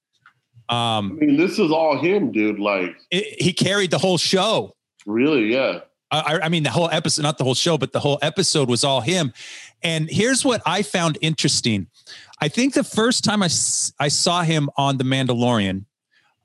I 0.69 0.97
Um, 0.99 1.17
mean, 1.19 1.35
this 1.37 1.59
is 1.59 1.71
all 1.71 1.97
him, 1.99 2.31
dude. 2.31 2.59
Like, 2.59 2.95
it- 3.11 3.41
he 3.41 3.51
carried 3.51 3.91
the 3.91 3.97
whole 3.99 4.17
show. 4.17 4.75
really, 5.05 5.51
yeah. 5.53 5.79
I, 6.09 6.39
I 6.43 6.49
mean, 6.49 6.63
the 6.63 6.69
whole 6.69 6.89
episode, 6.89 7.21
not 7.23 7.37
the 7.37 7.43
whole 7.43 7.53
show, 7.55 7.77
but 7.77 7.91
the 7.91 7.99
whole 7.99 8.17
episode 8.21 8.69
was 8.69 8.85
all 8.85 9.01
him. 9.01 9.33
And 9.83 10.09
here's 10.09 10.45
what 10.45 10.61
I 10.65 10.81
found 10.81 11.17
interesting. 11.21 11.87
I 12.39 12.47
think 12.47 12.73
the 12.73 12.83
first 12.83 13.23
time 13.23 13.41
I, 13.41 13.49
I 13.99 14.07
saw 14.09 14.43
him 14.43 14.69
on 14.77 14.97
The 14.97 15.03
Mandalorian 15.03 15.85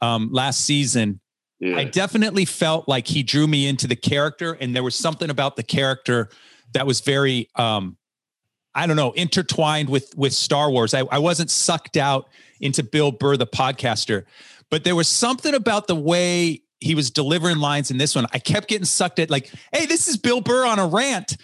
um, 0.01 0.31
last 0.33 0.61
season, 0.61 1.21
Yeah. 1.61 1.77
I 1.77 1.85
definitely 1.85 2.45
felt 2.45 2.89
like 2.89 3.07
he 3.07 3.23
drew 3.23 3.47
me 3.47 3.67
into 3.69 3.87
the 3.87 3.97
character. 3.97 4.55
And 4.55 4.75
there 4.75 4.83
was 4.83 4.97
something 4.97 5.31
about 5.31 5.57
the 5.57 5.63
character 5.63 6.29
that 6.75 6.87
was 6.87 7.01
very, 7.01 7.49
um, 7.57 7.97
I 8.75 8.87
don't 8.87 8.97
know, 8.97 9.13
intertwined 9.13 9.89
with, 9.91 10.17
with 10.17 10.33
Star 10.33 10.71
Wars. 10.71 10.95
I, 10.95 11.01
I 11.11 11.19
wasn't 11.19 11.51
sucked 11.51 11.97
out 11.97 12.29
into 12.61 12.83
Bill 12.83 13.13
Burr, 13.13 13.37
the 13.37 13.47
podcaster, 13.47 14.25
but 14.71 14.85
there 14.85 14.97
was 14.97 15.09
something 15.09 15.55
about 15.55 15.87
the 15.87 15.95
way 15.95 16.63
he 16.81 16.95
was 16.95 17.11
delivering 17.11 17.59
lines 17.59 17.91
in 17.91 17.99
this 17.99 18.15
one. 18.15 18.27
I 18.33 18.39
kept 18.39 18.69
getting 18.69 18.87
sucked 18.87 19.19
at 19.19 19.31
like, 19.31 19.53
hey, 19.73 19.87
this 19.87 20.09
is 20.09 20.17
Bill 20.17 20.41
Burr 20.41 20.65
on 20.65 20.79
a 20.79 20.87
rant 20.87 21.37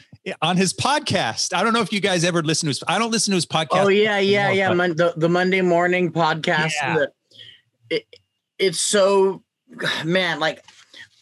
on 0.43 0.57
his 0.57 0.73
podcast. 0.73 1.55
I 1.55 1.63
don't 1.63 1.73
know 1.73 1.81
if 1.81 1.93
you 1.93 2.01
guys 2.01 2.25
ever 2.25 2.43
listen 2.43 2.67
to 2.67 2.71
his. 2.71 2.83
I 2.89 2.99
don't 2.99 3.11
listen 3.11 3.33
to 3.33 3.37
his 3.37 3.47
podcast. 3.47 3.85
oh 3.85 3.89
yeah, 3.89 4.19
yeah, 4.19 4.51
yeah. 4.51 4.73
Mon- 4.73 4.97
the, 4.97 5.15
the 5.17 5.29
Monday 5.29 5.61
morning 5.61 6.13
podcast. 6.13 6.73
Yeah. 6.83 6.95
the- 6.99 7.13
it, 7.91 8.07
it's 8.59 8.81
so, 8.81 9.43
man, 10.05 10.41
like 10.41 10.65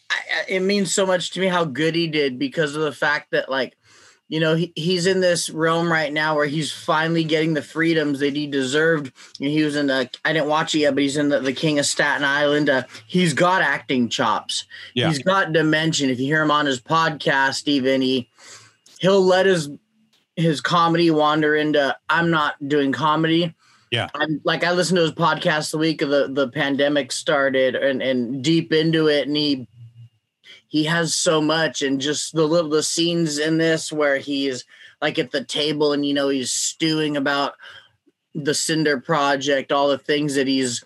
I, 0.09 0.15
I- 0.15 0.45
it 0.49 0.59
means 0.61 0.93
so 0.93 1.05
much 1.05 1.31
to 1.31 1.39
me 1.39 1.47
how 1.47 1.65
good 1.65 1.95
he 1.95 2.07
did 2.07 2.37
because 2.39 2.75
of 2.75 2.81
the 2.81 2.91
fact 2.91 3.31
that 3.31 3.49
like 3.49 3.77
you 4.29 4.41
know 4.41 4.55
he, 4.55 4.73
he's 4.75 5.05
in 5.07 5.21
this 5.21 5.49
realm 5.49 5.89
right 5.89 6.11
now 6.11 6.35
where 6.35 6.45
he's 6.47 6.69
finally 6.69 7.23
getting 7.23 7.53
the 7.53 7.61
freedoms 7.61 8.19
that 8.19 8.35
he 8.35 8.45
deserved 8.45 9.13
You 9.39 9.47
know, 9.47 9.53
he 9.55 9.63
was 9.63 9.77
in 9.77 9.87
the 9.87 10.09
i 10.25 10.33
didn't 10.33 10.49
watch 10.49 10.75
it 10.75 10.79
yet 10.79 10.95
but 10.95 11.03
he's 11.03 11.15
in 11.15 11.29
the, 11.29 11.39
the 11.39 11.53
king 11.53 11.79
of 11.79 11.85
staten 11.85 12.25
island 12.25 12.69
uh, 12.69 12.83
he's 13.07 13.33
got 13.33 13.61
acting 13.61 14.09
chops 14.09 14.65
Yeah. 14.93 15.07
he's 15.07 15.19
got 15.23 15.53
dimension 15.53 16.09
if 16.09 16.19
you 16.19 16.25
hear 16.25 16.41
him 16.41 16.51
on 16.51 16.65
his 16.65 16.81
podcast 16.81 17.69
even 17.69 18.01
he 18.01 18.27
he'll 18.99 19.21
let 19.21 19.45
his 19.45 19.69
his 20.35 20.61
comedy 20.61 21.09
wander 21.11 21.55
into 21.55 21.95
i'm 22.09 22.29
not 22.29 22.55
doing 22.67 22.91
comedy 22.91 23.53
Yeah. 23.91 24.09
I'm 24.13 24.41
like 24.43 24.63
I 24.65 24.73
listened 24.73 24.97
to 24.97 25.03
his 25.03 25.13
podcast 25.13 25.71
the 25.71 25.77
week 25.77 26.01
of 26.01 26.09
the 26.09 26.27
the 26.27 26.49
pandemic 26.49 27.11
started 27.13 27.73
and 27.75 28.01
and 28.01 28.43
deep 28.43 28.73
into 28.73 29.07
it, 29.07 29.27
and 29.27 29.37
he 29.37 29.67
he 30.67 30.83
has 30.83 31.15
so 31.15 31.39
much 31.41 31.81
and 31.81 32.01
just 32.01 32.33
the 32.35 32.45
little 32.45 32.69
the 32.69 32.83
scenes 32.83 33.37
in 33.39 33.57
this 33.57 33.89
where 33.89 34.17
he's 34.17 34.65
like 35.01 35.17
at 35.17 35.31
the 35.31 35.43
table 35.45 35.93
and 35.93 36.05
you 36.05 36.13
know 36.13 36.27
he's 36.27 36.51
stewing 36.51 37.15
about 37.15 37.53
the 38.35 38.53
Cinder 38.53 38.99
project, 38.99 39.71
all 39.71 39.87
the 39.87 39.97
things 39.97 40.35
that 40.35 40.47
he's 40.47 40.83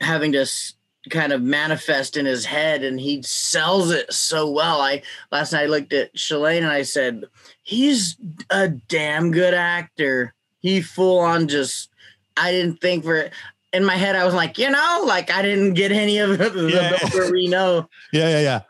having 0.00 0.30
to 0.32 0.42
s- 0.42 0.74
kind 1.10 1.32
of 1.32 1.42
manifest 1.42 2.16
in 2.16 2.26
his 2.26 2.44
head, 2.44 2.82
and 2.82 3.00
he 3.00 3.22
sells 3.22 3.90
it 3.90 4.12
so 4.12 4.50
well. 4.50 4.80
I 4.80 5.02
last 5.30 5.52
night 5.52 5.62
I 5.62 5.66
looked 5.66 5.92
at 5.92 6.14
Shalane 6.14 6.58
and 6.58 6.66
I 6.66 6.82
said, 6.82 7.24
he's 7.62 8.16
a 8.50 8.68
damn 8.68 9.30
good 9.30 9.54
actor. 9.54 10.34
He 10.60 10.80
full 10.80 11.20
on 11.20 11.48
just 11.48 11.90
I 12.36 12.50
didn't 12.50 12.80
think 12.80 13.04
for 13.04 13.30
in 13.72 13.84
my 13.84 13.96
head 13.96 14.16
I 14.16 14.24
was 14.24 14.34
like, 14.34 14.58
you 14.58 14.70
know, 14.70 15.04
like 15.06 15.30
I 15.30 15.42
didn't 15.42 15.74
get 15.74 15.92
any 15.92 16.18
of 16.18 16.38
the, 16.38 16.50
the 16.50 16.70
Yeah. 16.70 16.98
Bill 16.98 17.10
Burr 17.10 17.32
we 17.32 17.48
know. 17.48 17.88
Yeah, 18.12 18.28
yeah, 18.28 18.40
yeah. 18.40 18.60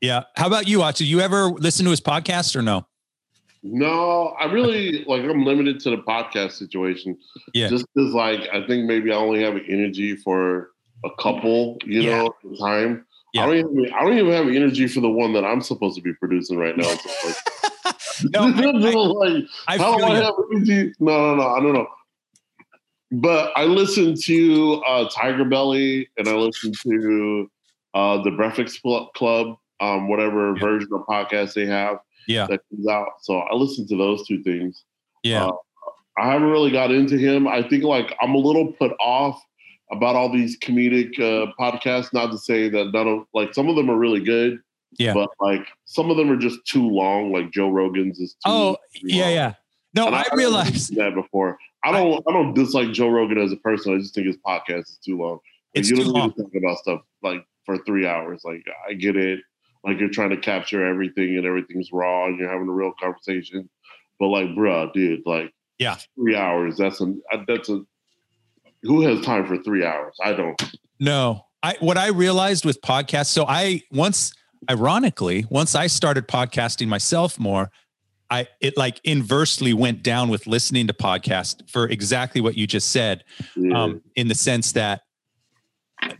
Yeah. 0.00 0.22
How 0.36 0.48
about 0.48 0.66
you, 0.66 0.80
Watch? 0.80 0.98
Did 0.98 1.06
you 1.06 1.20
ever 1.20 1.44
listen 1.46 1.84
to 1.84 1.90
his 1.90 2.00
podcast 2.00 2.56
or 2.56 2.62
no? 2.62 2.86
No, 3.62 4.34
I 4.40 4.46
really 4.46 5.04
like. 5.04 5.22
I'm 5.22 5.44
limited 5.44 5.78
to 5.80 5.90
the 5.90 5.98
podcast 5.98 6.52
situation. 6.52 7.16
Yeah. 7.54 7.68
Just 7.68 7.86
because, 7.94 8.12
like, 8.12 8.40
I 8.52 8.66
think 8.66 8.86
maybe 8.86 9.12
I 9.12 9.14
only 9.14 9.40
have 9.44 9.54
energy 9.68 10.16
for 10.16 10.71
a 11.04 11.10
couple, 11.18 11.78
you 11.84 12.02
Yeah. 12.02 12.10
know, 12.22 12.26
at 12.52 12.58
time. 12.58 13.06
Yeah. 13.34 13.42
I 13.42 13.46
don't 13.46 13.56
even 13.56 13.94
I 13.94 14.00
don't 14.04 14.18
even 14.18 14.32
have 14.32 14.48
energy 14.48 14.86
for 14.88 15.00
the 15.00 15.08
one 15.10 15.32
that 15.34 15.44
I'm 15.44 15.60
supposed 15.62 15.96
to 15.96 16.02
be 16.02 16.12
producing 16.14 16.58
right 16.58 16.76
now. 16.76 16.84
Like, 17.24 17.36
no, 18.32 18.40
I, 18.44 18.70
like, 19.30 19.44
I 19.68 19.78
how 19.78 19.96
do 19.96 20.04
I 20.04 20.16
have 20.16 20.34
energy? 20.54 20.92
No, 21.00 21.34
no, 21.34 21.34
no. 21.36 21.48
I 21.48 21.60
don't 21.60 21.72
know. 21.72 21.86
But 23.10 23.52
I 23.56 23.64
listen 23.64 24.14
to 24.24 24.82
uh, 24.86 25.08
Tiger 25.10 25.44
Belly 25.44 26.08
and 26.16 26.28
I 26.28 26.34
listen 26.34 26.72
to 26.84 27.50
uh, 27.94 28.22
the 28.22 28.30
Breakfast 28.30 28.80
Club, 28.82 29.56
um, 29.80 30.08
whatever 30.08 30.54
Yeah. 30.54 30.60
version 30.62 30.88
of 30.94 31.00
podcast 31.06 31.54
they 31.54 31.66
have 31.66 31.98
Yeah, 32.28 32.46
that 32.46 32.60
comes 32.70 32.86
out. 32.88 33.08
So 33.22 33.38
I 33.38 33.54
listen 33.54 33.86
to 33.88 33.96
those 33.96 34.26
two 34.26 34.42
things. 34.42 34.84
yeah, 35.22 35.46
Uh, 35.46 35.52
I 36.18 36.30
haven't 36.32 36.48
really 36.48 36.70
got 36.70 36.90
into 36.90 37.16
him. 37.18 37.48
I 37.48 37.62
think 37.68 37.82
like 37.84 38.14
I'm 38.20 38.34
a 38.34 38.38
little 38.38 38.72
put 38.72 38.92
off 39.00 39.42
about 39.92 40.16
all 40.16 40.30
these 40.32 40.58
comedic 40.58 41.18
uh, 41.20 41.52
podcasts. 41.60 42.12
Not 42.12 42.30
to 42.32 42.38
say 42.38 42.68
that 42.68 42.92
none 42.92 43.06
of 43.08 43.24
like 43.34 43.54
some 43.54 43.68
of 43.68 43.76
them 43.76 43.90
are 43.90 43.96
really 43.98 44.20
good. 44.24 44.58
Yeah. 44.98 45.14
But 45.14 45.30
like 45.40 45.66
some 45.84 46.10
of 46.10 46.16
them 46.16 46.30
are 46.30 46.36
just 46.36 46.64
too 46.66 46.86
long. 46.88 47.32
Like 47.32 47.50
Joe 47.50 47.70
Rogan's 47.70 48.18
is 48.20 48.32
too. 48.34 48.38
Oh, 48.46 48.76
too 48.94 49.00
yeah, 49.04 49.24
long. 49.24 49.32
yeah. 49.34 49.54
No, 49.94 50.06
And 50.06 50.14
I 50.14 50.18
haven't 50.22 50.38
realized 50.38 50.94
that 50.96 51.14
before. 51.14 51.58
I 51.84 51.92
don't. 51.92 52.22
I, 52.28 52.32
don't 52.32 52.54
dislike 52.54 52.92
Joe 52.92 53.08
Rogan 53.08 53.38
as 53.38 53.52
a 53.52 53.56
person. 53.56 53.94
I 53.94 53.98
just 53.98 54.14
think 54.14 54.26
his 54.26 54.36
podcast 54.38 54.82
is 54.82 54.98
too 55.04 55.18
long. 55.18 55.32
Like, 55.32 55.40
It's 55.74 55.90
you 55.90 55.96
too 55.96 56.04
don't 56.04 56.12
long. 56.12 56.28
need 56.28 56.36
to 56.36 56.42
talk 56.44 56.52
about 56.54 56.78
stuff 56.78 57.00
like 57.22 57.44
for 57.66 57.76
three 57.84 58.06
hours. 58.06 58.42
Like 58.44 58.64
I 58.88 58.94
get 58.94 59.16
it. 59.16 59.40
Like 59.84 59.98
you're 59.98 60.08
trying 60.10 60.30
to 60.30 60.36
capture 60.36 60.86
everything 60.86 61.36
and 61.36 61.44
everything's 61.44 61.90
raw 61.92 62.26
and 62.26 62.38
you're 62.38 62.50
having 62.50 62.68
a 62.68 62.72
real 62.72 62.92
conversation. 63.00 63.68
But 64.20 64.28
like, 64.28 64.46
bruh, 64.50 64.92
dude, 64.92 65.22
like, 65.26 65.52
Yeah. 65.78 65.96
three 66.14 66.36
hours. 66.36 66.76
That's 66.76 67.00
a 67.00 67.14
that's 67.48 67.68
a. 67.68 67.80
Who 68.82 69.02
has 69.02 69.24
time 69.24 69.46
for 69.46 69.56
three 69.58 69.84
hours? 69.84 70.16
I 70.22 70.32
don't. 70.32 70.60
No, 70.98 71.46
I 71.62 71.76
what 71.80 71.96
I 71.98 72.08
realized 72.08 72.64
with 72.64 72.80
podcasts. 72.80 73.26
So 73.26 73.44
I 73.46 73.82
once, 73.90 74.32
ironically, 74.70 75.46
once 75.50 75.74
I 75.74 75.86
started 75.86 76.26
podcasting 76.28 76.88
myself 76.88 77.38
more, 77.38 77.70
I 78.30 78.48
it 78.60 78.76
like 78.76 79.00
inversely 79.04 79.72
went 79.72 80.02
down 80.02 80.28
with 80.30 80.46
listening 80.46 80.86
to 80.88 80.92
podcasts 80.94 81.68
for 81.70 81.88
exactly 81.88 82.40
what 82.40 82.56
you 82.56 82.66
just 82.66 82.90
said. 82.90 83.24
Yeah. 83.56 83.82
Um, 83.82 84.02
in 84.16 84.28
the 84.28 84.34
sense 84.34 84.72
that 84.72 85.02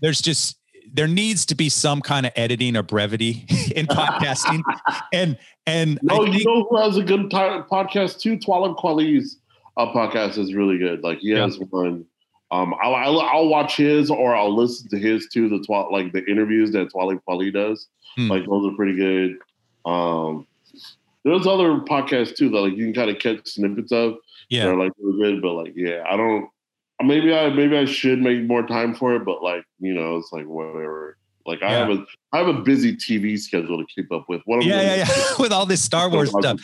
there's 0.01 0.21
just 0.21 0.59
there 0.93 1.09
needs 1.09 1.47
to 1.47 1.55
be 1.55 1.69
some 1.69 2.01
kind 2.03 2.27
of 2.27 2.33
editing 2.37 2.77
or 2.77 2.83
brevity 2.83 3.47
in 3.75 3.87
podcasting, 3.87 4.63
and 5.13 5.39
and 5.67 5.99
no, 6.03 6.25
you 6.25 6.45
know 6.45 6.67
who 6.69 6.77
has 6.77 6.97
a 6.97 7.03
good 7.03 7.31
time 7.31 7.65
podcast 7.65 8.21
too? 8.21 8.37
Talib 8.37 8.77
Kweli's 8.77 9.39
uh, 9.77 9.87
podcast 9.93 10.39
is 10.39 10.55
really 10.55 10.79
good. 10.79 11.03
Like 11.03 11.19
he 11.19 11.31
Yeah. 11.31 11.43
has 11.43 11.59
one. 11.71 12.05
Um, 12.53 12.75
I'll, 12.83 12.95
I'll 12.95 13.21
I'll 13.21 13.49
watch 13.49 13.79
his 13.79 14.11
or 14.11 14.37
I'll 14.37 14.55
listen 14.55 14.89
to 14.91 14.99
his 14.99 15.27
too. 15.29 15.49
The 15.49 15.65
twa- 15.65 15.89
like 15.91 16.13
the 16.13 16.23
interviews 16.27 16.71
that 16.73 16.91
Talib 16.93 17.21
Kweli 17.27 17.51
does. 17.53 17.89
Hmm. 18.17 18.31
Like 18.31 18.45
those 18.45 18.71
are 18.71 18.77
pretty 18.77 18.95
good. 18.95 19.39
Um, 19.91 20.47
there's 21.25 21.47
other 21.47 21.79
podcasts 21.81 22.37
too 22.37 22.51
that 22.51 22.61
like 22.61 22.77
you 22.77 22.85
can 22.85 22.95
kind 22.95 23.11
of 23.11 23.19
catch 23.19 23.49
snippets 23.49 23.91
of. 23.91 24.17
yeah, 24.51 24.65
They're 24.65 24.77
like 24.77 24.93
really 25.01 25.33
good, 25.33 25.43
but 25.43 25.55
like 25.55 25.73
yeah, 25.75 26.05
I 26.09 26.17
don't. 26.17 26.51
Maybe 27.03 27.35
I 27.35 27.49
maybe 27.49 27.77
I 27.77 27.87
should 27.87 28.21
make 28.21 28.43
more 28.43 28.67
time 28.67 28.95
for 28.95 29.17
it, 29.17 29.25
but 29.25 29.43
like 29.43 29.65
you 29.81 29.95
know, 29.95 30.19
it's 30.19 30.31
like 30.31 30.45
whatever. 30.47 31.17
Like 31.47 31.63
I 31.63 31.73
have 31.73 31.91
a 31.91 32.05
I 32.33 32.39
have 32.39 32.49
a 32.49 32.55
busy 32.63 32.97
TV 32.97 33.39
schedule 33.39 33.79
to 33.79 33.87
keep 33.95 34.13
up 34.13 34.27
with. 34.29 34.43
What 34.45 34.63
am 34.63 34.69
yeah, 34.69 34.75
gonna 34.77 34.97
yeah, 34.97 35.05
yeah. 35.09 35.23
with 35.39 35.53
all 35.53 35.67
this 35.67 35.83
Star 35.83 36.09
Wars 36.11 36.31
stuff. 36.31 36.61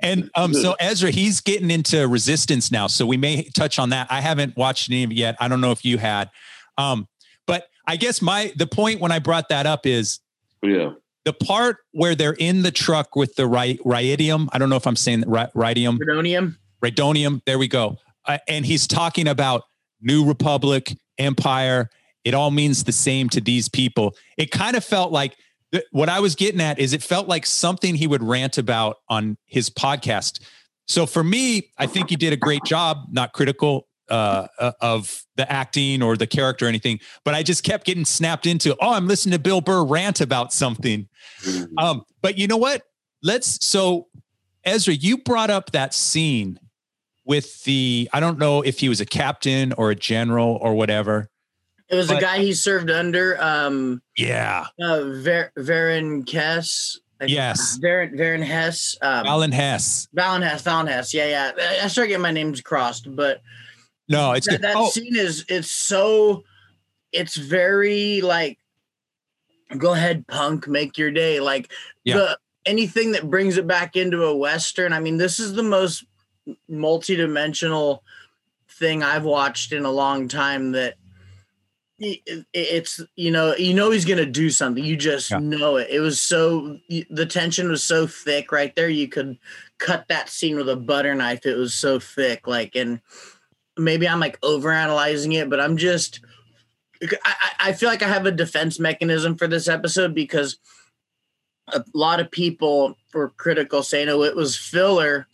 And 0.00 0.30
um, 0.34 0.52
so 0.54 0.74
Ezra, 0.80 1.10
he's 1.10 1.40
getting 1.40 1.70
into 1.70 2.06
resistance 2.08 2.70
now. 2.70 2.86
So 2.86 3.06
we 3.06 3.16
may 3.16 3.44
touch 3.54 3.78
on 3.78 3.90
that. 3.90 4.06
I 4.10 4.20
haven't 4.20 4.56
watched 4.56 4.90
any 4.90 5.04
of 5.04 5.10
it 5.10 5.16
yet. 5.16 5.36
I 5.40 5.48
don't 5.48 5.60
know 5.60 5.70
if 5.72 5.84
you 5.84 5.98
had. 5.98 6.30
Um, 6.78 7.06
but 7.46 7.66
I 7.86 7.96
guess 7.96 8.20
my 8.22 8.52
the 8.56 8.66
point 8.66 9.00
when 9.00 9.12
I 9.12 9.18
brought 9.18 9.48
that 9.48 9.66
up 9.66 9.86
is 9.86 10.20
Yeah. 10.62 10.92
the 11.24 11.32
part 11.32 11.78
where 11.92 12.14
they're 12.14 12.36
in 12.38 12.62
the 12.62 12.70
truck 12.70 13.16
with 13.16 13.34
the 13.36 13.46
ri- 13.46 13.78
radium. 13.84 14.48
I 14.52 14.58
don't 14.58 14.70
know 14.70 14.76
if 14.76 14.86
I'm 14.86 14.96
saying 14.96 15.24
ri- 15.26 15.48
radium, 15.54 15.98
Rhydonium. 15.98 16.56
rhydonium. 16.82 17.40
There 17.46 17.58
we 17.58 17.68
go. 17.68 17.98
Uh, 18.26 18.38
and 18.48 18.64
he's 18.66 18.86
talking 18.86 19.26
about 19.28 19.62
New 20.00 20.24
Republic, 20.26 20.96
Empire. 21.18 21.90
It 22.24 22.34
all 22.34 22.50
means 22.50 22.84
the 22.84 22.92
same 22.92 23.28
to 23.30 23.40
these 23.40 23.68
people. 23.68 24.14
It 24.36 24.50
kind 24.50 24.76
of 24.76 24.84
felt 24.84 25.12
like 25.12 25.36
th- 25.72 25.84
what 25.90 26.08
I 26.08 26.20
was 26.20 26.34
getting 26.34 26.60
at 26.60 26.78
is 26.78 26.92
it 26.92 27.02
felt 27.02 27.28
like 27.28 27.46
something 27.46 27.94
he 27.94 28.06
would 28.06 28.22
rant 28.22 28.58
about 28.58 28.96
on 29.08 29.36
his 29.46 29.70
podcast. 29.70 30.40
So 30.86 31.06
for 31.06 31.22
me, 31.22 31.70
I 31.78 31.86
think 31.86 32.10
he 32.10 32.16
did 32.16 32.32
a 32.32 32.36
great 32.36 32.64
job, 32.64 33.06
not 33.10 33.32
critical 33.32 33.86
uh, 34.10 34.48
uh, 34.58 34.72
of 34.80 35.22
the 35.36 35.50
acting 35.50 36.02
or 36.02 36.16
the 36.16 36.26
character 36.26 36.66
or 36.66 36.68
anything, 36.68 36.98
but 37.24 37.32
I 37.32 37.44
just 37.44 37.62
kept 37.62 37.86
getting 37.86 38.04
snapped 38.04 38.44
into, 38.44 38.76
oh, 38.80 38.92
I'm 38.92 39.06
listening 39.06 39.32
to 39.34 39.38
Bill 39.38 39.60
Burr 39.60 39.84
rant 39.84 40.20
about 40.20 40.52
something. 40.52 41.08
Mhm. 41.44 41.68
Um, 41.78 42.02
but 42.20 42.36
you 42.36 42.48
know 42.48 42.56
what? 42.56 42.82
Let's 43.22 43.64
so 43.64 44.08
Ezra, 44.64 44.94
you 44.94 45.18
brought 45.18 45.50
up 45.50 45.70
that 45.72 45.94
scene 45.94 46.58
with 47.24 47.62
the 47.64 48.08
I 48.12 48.20
don't 48.20 48.38
know 48.38 48.62
if 48.62 48.80
he 48.80 48.88
was 48.88 49.00
a 49.00 49.06
captain 49.06 49.72
or 49.74 49.90
a 49.90 49.94
general 49.94 50.58
or 50.60 50.74
whatever. 50.74 51.29
It 51.90 51.96
was 51.96 52.06
But- 52.08 52.18
a 52.18 52.20
guy 52.20 52.38
he 52.38 52.52
served 52.52 52.90
under, 52.90 53.42
um, 53.42 54.00
Yeah. 54.16 54.66
uh, 54.80 55.02
Ver- 55.04 55.52
Varen 55.58 56.24
Kess. 56.24 56.98
like, 57.20 57.28
Yes. 57.28 57.78
Varen, 57.82 58.14
Varen 58.14 58.42
Hess. 58.42 58.96
Um, 59.02 59.26
Alan 59.26 59.52
Hess. 59.52 60.08
Valin 60.16 60.42
Hess. 60.42 60.62
Valin 60.62 60.88
Hess. 60.88 61.12
Yeah, 61.12 61.26
yeah. 61.26 61.82
I 61.82 61.88
start 61.88 62.08
getting 62.08 62.22
my 62.22 62.30
names 62.30 62.60
crossed, 62.62 63.14
but 63.14 63.42
No, 64.08 64.32
it's 64.32 64.48
that, 64.48 64.62
that 64.62 64.74
Oh, 64.76 64.88
scene 64.88 65.14
is 65.16 65.44
it's 65.48 65.70
so 65.70 66.42
it's 67.12 67.36
very 67.36 68.20
like 68.22 68.58
go 69.76 69.92
ahead 69.92 70.26
punk 70.28 70.66
make 70.66 70.96
your 70.98 71.10
day 71.10 71.38
like 71.40 71.70
Yeah. 72.04 72.16
the 72.16 72.38
anything 72.66 73.12
that 73.12 73.28
brings 73.30 73.56
it 73.56 73.66
back 73.68 73.94
into 73.96 74.24
a 74.24 74.34
western 74.36 74.92
i 74.92 74.98
mean 75.00 75.16
this 75.16 75.38
is 75.40 75.52
the 75.54 75.62
most 75.62 76.04
multi-dimensional 76.68 78.02
thing 78.68 79.02
i've 79.02 79.24
watched 79.24 79.72
in 79.72 79.84
a 79.84 79.90
long 79.90 80.26
time 80.28 80.72
that 80.72 80.94
it's 82.00 83.00
you 83.16 83.30
know 83.30 83.54
you 83.56 83.74
know 83.74 83.90
he's 83.90 84.04
gonna 84.06 84.24
do 84.26 84.50
something. 84.50 84.82
You 84.84 84.96
just 84.96 85.30
Yeah. 85.30 85.38
know 85.38 85.76
it. 85.76 85.88
It 85.90 86.00
was 86.00 86.20
so 86.20 86.78
the 87.10 87.26
tension 87.26 87.68
was 87.68 87.84
so 87.84 88.06
thick 88.06 88.52
right 88.52 88.74
there 88.74 88.88
you 88.88 89.06
could 89.08 89.38
cut 89.78 90.06
that 90.08 90.28
scene 90.28 90.56
with 90.56 90.68
a 90.68 90.76
butter 90.76 91.14
knife. 91.14 91.44
It 91.46 91.56
was 91.56 91.74
so 91.74 91.98
thick 91.98 92.46
like 92.46 92.74
and 92.74 93.00
maybe 93.78 94.06
i'm 94.06 94.20
like 94.20 94.38
overanalyzing 94.42 95.32
it 95.40 95.48
but 95.48 95.58
i'm 95.60 95.76
just 95.78 96.20
I- 97.24 97.52
I 97.60 97.72
feel 97.72 97.88
like 97.88 98.02
i 98.02 98.08
have 98.08 98.26
a 98.26 98.30
defense 98.32 98.78
mechanism 98.78 99.36
for 99.36 99.46
this 99.46 99.68
episode 99.68 100.12
because 100.14 100.58
a 101.68 101.82
lot 101.94 102.20
of 102.20 102.30
people 102.30 102.96
were 103.14 103.30
critical 103.30 103.82
saying 103.82 104.08
oh 104.10 104.22
it 104.22 104.36
was 104.36 104.56
filler 104.56 105.26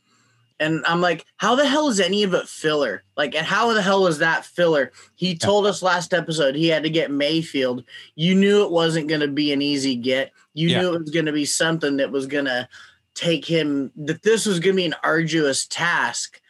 and 0.58 0.84
i'm 0.86 1.00
like 1.00 1.24
how 1.36 1.54
the 1.54 1.66
hell 1.66 1.88
is 1.88 2.00
any 2.00 2.22
of 2.22 2.34
it 2.34 2.48
filler? 2.48 3.02
Like 3.16 3.34
and 3.34 3.46
how 3.46 3.72
the 3.74 3.82
hell 3.82 4.06
is 4.06 4.18
that 4.18 4.44
filler? 4.44 4.92
He 5.14 5.36
told 5.36 5.66
us 5.66 5.82
last 5.82 6.14
episode 6.14 6.54
he 6.54 6.68
had 6.68 6.82
to 6.84 6.90
get 6.90 7.10
mayfield. 7.10 7.84
You 8.14 8.34
knew 8.34 8.64
it 8.64 8.70
wasn't 8.70 9.08
going 9.08 9.20
to 9.20 9.28
be 9.28 9.52
an 9.52 9.60
easy 9.62 9.96
get. 9.96 10.32
You 10.54 10.68
Yeah. 10.68 10.80
knew 10.80 10.94
it 10.94 11.00
was 11.00 11.10
going 11.10 11.26
to 11.26 11.32
be 11.32 11.44
something 11.44 11.98
that 11.98 12.10
was 12.10 12.26
going 12.26 12.46
to 12.46 12.68
take 13.14 13.44
him 13.44 13.92
that 13.96 14.22
this 14.22 14.46
was 14.46 14.60
going 14.60 14.74
to 14.76 14.82
be 14.82 14.86
an 14.86 14.94
arduous 15.02 15.66
task. 15.66 16.40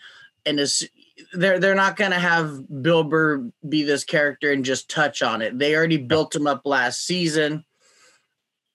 And 0.44 0.60
it's 0.60 0.84
they're 1.32 1.58
they're 1.58 1.74
not 1.74 1.96
going 1.96 2.12
to 2.12 2.18
have 2.18 2.82
Bill 2.82 3.02
Burr 3.04 3.50
be 3.68 3.82
this 3.82 4.04
character 4.04 4.52
and 4.52 4.64
just 4.64 4.88
touch 4.90 5.22
on 5.22 5.42
it. 5.42 5.58
They 5.58 5.74
already 5.74 5.96
built 5.96 6.34
him 6.34 6.46
up 6.46 6.62
last 6.64 7.04
season, 7.04 7.64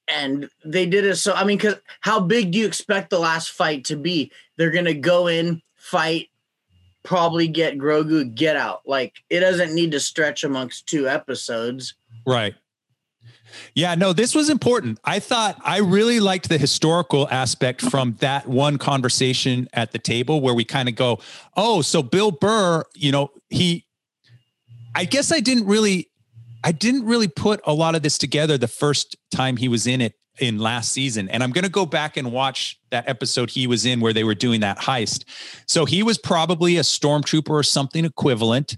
and 0.08 0.50
they 0.66 0.86
did 0.86 1.06
it. 1.06 1.16
So 1.18 1.34
I 1.34 1.44
mean, 1.44 1.58
because 1.58 1.80
how 2.02 2.20
big 2.20 2.52
do 2.52 2.60
you 2.60 2.66
expect 2.66 3.10
the 3.10 3.20
last 3.20 3.52
fight 3.52 3.86
to 3.86 3.96
be? 3.96 4.32
They're 4.58 4.72
to 4.72 4.94
go 4.94 5.28
in, 5.28 5.62
fight, 5.76 6.30
probably 7.04 7.48
get 7.48 7.78
Grogu, 7.78 8.34
get 8.34 8.56
out. 8.56 8.82
Like 8.86 9.16
it 9.30 9.40
doesn't 9.40 9.74
need 9.74 9.92
to 9.92 10.00
stretch 10.00 10.44
amongst 10.44 10.88
two 10.88 11.08
episodes. 11.08 11.96
Right. 12.26 12.56
Yeah, 13.74 13.96
no, 13.96 14.14
this 14.14 14.34
was 14.34 14.50
important. 14.50 15.00
I 15.04 15.20
thought 15.20 15.60
I 15.64 15.80
really 15.80 16.20
liked 16.20 16.50
the 16.50 16.58
historical 16.58 17.28
aspect 17.30 17.82
from 17.82 18.16
that 18.20 18.48
one 18.48 18.78
conversation 18.78 19.68
at 19.74 19.92
the 19.92 20.00
table 20.00 20.42
where 20.42 20.54
we 20.54 20.64
kind 20.64 20.88
of 20.88 20.96
go, 20.96 21.20
oh, 21.58 21.82
so 21.82 22.02
Bill 22.02 22.32
Burr, 22.32 22.84
you 22.96 23.12
know, 23.12 23.32
he, 23.50 23.86
I 24.96 25.06
guess 25.06 25.32
I 25.32 25.40
didn't 25.40 25.66
really, 25.66 26.11
I 26.64 26.72
didn't 26.72 27.06
really 27.06 27.28
put 27.28 27.60
a 27.66 27.74
lot 27.74 27.96
of 27.96 28.04
this 28.04 28.18
together 28.18 28.58
the 28.58 28.68
first 28.68 29.16
time 29.34 29.58
he 29.58 29.68
was 29.68 29.88
in 29.88 30.02
it 30.02 30.14
in 30.40 30.60
last 30.60 30.92
season. 30.92 31.28
And 31.30 31.44
I'm 31.44 31.52
going 31.52 31.64
to 31.64 31.70
go 31.72 31.86
back 31.86 32.18
and 32.18 32.32
watch 32.32 32.80
that 32.92 33.08
episode 33.10 33.50
he 33.50 33.68
was 33.68 33.86
in 33.86 34.00
where 34.00 34.14
they 34.14 34.24
were 34.24 34.36
doing 34.36 34.62
that 34.62 34.78
heist. 34.78 35.26
So 35.68 35.86
he 35.86 36.04
was 36.04 36.18
probably 36.18 36.78
a 36.78 36.82
stormtrooper 36.82 37.50
or 37.50 37.64
something 37.64 38.06
equivalent. 38.06 38.78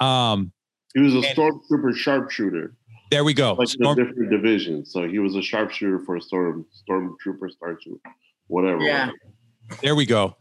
Um, 0.00 0.52
He 0.94 1.00
was 1.00 1.14
a 1.14 1.18
And- 1.18 1.26
stormtrooper 1.26 1.96
sharpshooter, 1.96 2.74
there 3.10 3.24
we 3.24 3.32
go. 3.34 3.54
like 3.54 3.68
Storm- 3.68 3.96
the 3.96 4.04
different 4.04 4.30
divisions. 4.30 4.92
So 4.92 5.08
he 5.08 5.18
was 5.18 5.34
a 5.36 5.42
sharpshooter 5.42 6.00
for 6.04 6.16
a 6.16 6.20
storm 6.20 6.66
stormtrooper, 6.88 7.50
starshooter, 7.50 8.00
whatever. 8.48 8.82
Yeah. 8.82 9.10
There 9.82 9.94
we 9.94 10.04
go. 10.06 10.36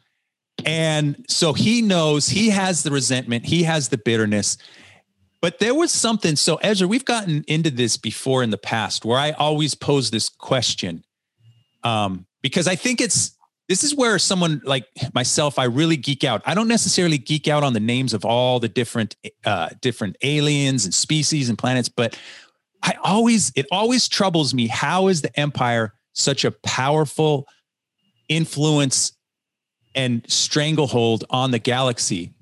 And 0.65 1.24
so 1.30 1.53
he 1.53 1.82
knows 1.82 2.27
he 2.30 2.50
has 2.50 2.84
the 2.84 2.92
resentment, 2.92 3.46
he 3.46 3.63
has 3.63 3.89
the 3.89 3.98
bitterness. 3.98 4.58
But 5.44 5.60
there 5.60 5.76
was 5.76 5.92
something. 5.92 6.38
So 6.38 6.56
Ezra, 6.64 6.88
we've 6.88 7.04
gotten 7.04 7.44
into 7.50 7.70
this 7.70 7.98
before 7.98 8.44
in 8.44 8.50
the 8.50 8.58
past 8.58 9.04
where 9.04 9.20
I 9.20 9.32
always 9.32 9.76
pose 9.76 10.10
this 10.10 10.30
question. 10.30 11.04
Um, 11.84 12.26
because 12.42 12.66
I 12.66 12.78
think 12.78 13.02
it's 13.02 13.38
this 13.68 13.84
is 13.84 13.94
where 13.94 14.18
someone 14.20 14.62
like 14.64 14.86
myself, 15.14 15.60
I 15.60 15.66
really 15.66 15.98
geek 15.98 16.24
out. 16.24 16.42
I 16.46 16.54
don't 16.54 16.70
necessarily 16.70 17.18
geek 17.18 17.50
out 17.50 17.62
on 17.62 17.74
the 17.74 17.82
names 17.82 18.14
of 18.14 18.24
all 18.24 18.62
the 18.62 18.70
different 18.70 19.18
uh 19.44 19.72
different 19.82 20.16
aliens 20.24 20.86
and 20.86 20.94
species 20.94 21.50
and 21.50 21.58
planets, 21.58 21.90
but 21.90 22.18
I 22.82 22.96
always 23.04 23.52
it 23.54 23.66
always 23.70 24.08
troubles 24.08 24.54
me 24.54 24.68
how 24.68 25.10
is 25.10 25.24
the 25.24 25.38
empire 25.38 25.94
such 26.14 26.46
a 26.46 26.52
powerful 26.52 27.50
influence 28.30 29.12
and 29.94 30.24
stranglehold 30.26 31.26
on 31.30 31.52
the 31.52 31.60
galaxy. 31.60 32.34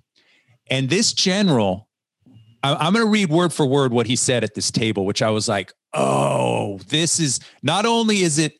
And 0.69 0.87
this 0.87 1.13
general, 1.13 1.87
I, 2.63 2.87
am 2.87 2.93
going 2.93 3.05
to 3.05 3.09
read 3.09 3.29
word 3.29 3.51
for 3.53 3.65
word 3.65 3.91
what 3.91 4.07
he 4.07 4.15
said 4.15 4.43
at 4.43 4.53
this 4.53 4.71
table, 4.71 5.05
which 5.05 5.21
I 5.21 5.29
was 5.29 5.47
like, 5.47 5.73
oh, 5.93 6.79
this 6.87 7.19
is 7.19 7.39
not 7.63 7.85
only 7.85 8.21
is 8.21 8.37
it 8.37 8.53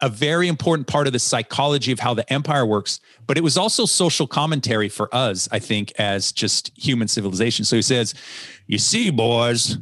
a 0.00 0.08
very 0.08 0.48
important 0.48 0.86
part 0.86 1.06
of 1.06 1.12
the 1.12 1.18
psychology 1.18 1.92
of 1.92 2.00
how 2.00 2.14
the 2.14 2.30
empire 2.32 2.66
works, 2.66 3.00
but 3.26 3.38
it 3.38 3.42
was 3.42 3.56
also 3.56 3.86
social 3.86 4.26
commentary 4.26 4.88
for 4.88 5.14
us, 5.14 5.48
I 5.52 5.58
think, 5.58 5.92
as 5.98 6.32
just 6.32 6.72
human 6.76 7.08
civilization. 7.08 7.64
So 7.64 7.76
he 7.76 7.82
says, 7.82 8.14
You 8.66 8.78
see, 8.78 9.10
boys, 9.10 9.78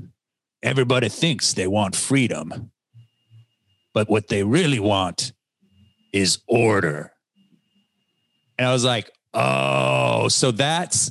everybody 0.62 1.08
thinks 1.08 1.54
they 1.54 1.66
want 1.66 1.96
freedom, 1.96 2.70
but 3.94 4.08
what 4.08 4.28
they 4.28 4.42
really 4.42 4.78
want 4.78 5.32
is 6.12 6.40
order. 6.46 7.12
And 8.58 8.68
I 8.68 8.72
was 8.72 8.84
like, 8.84 9.10
oh, 9.34 10.28
so 10.28 10.50
that's 10.50 11.10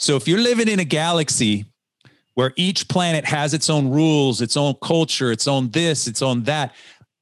so 0.00 0.16
if 0.16 0.26
you're 0.26 0.40
living 0.40 0.66
in 0.66 0.80
a 0.80 0.84
galaxy 0.84 1.66
where 2.32 2.54
each 2.56 2.88
planet 2.88 3.26
has 3.26 3.52
its 3.52 3.68
own 3.68 3.90
rules, 3.90 4.40
its 4.40 4.56
own 4.56 4.74
culture, 4.82 5.30
its 5.30 5.46
own 5.46 5.70
this, 5.70 6.06
its 6.06 6.22
own 6.22 6.44
that, 6.44 6.74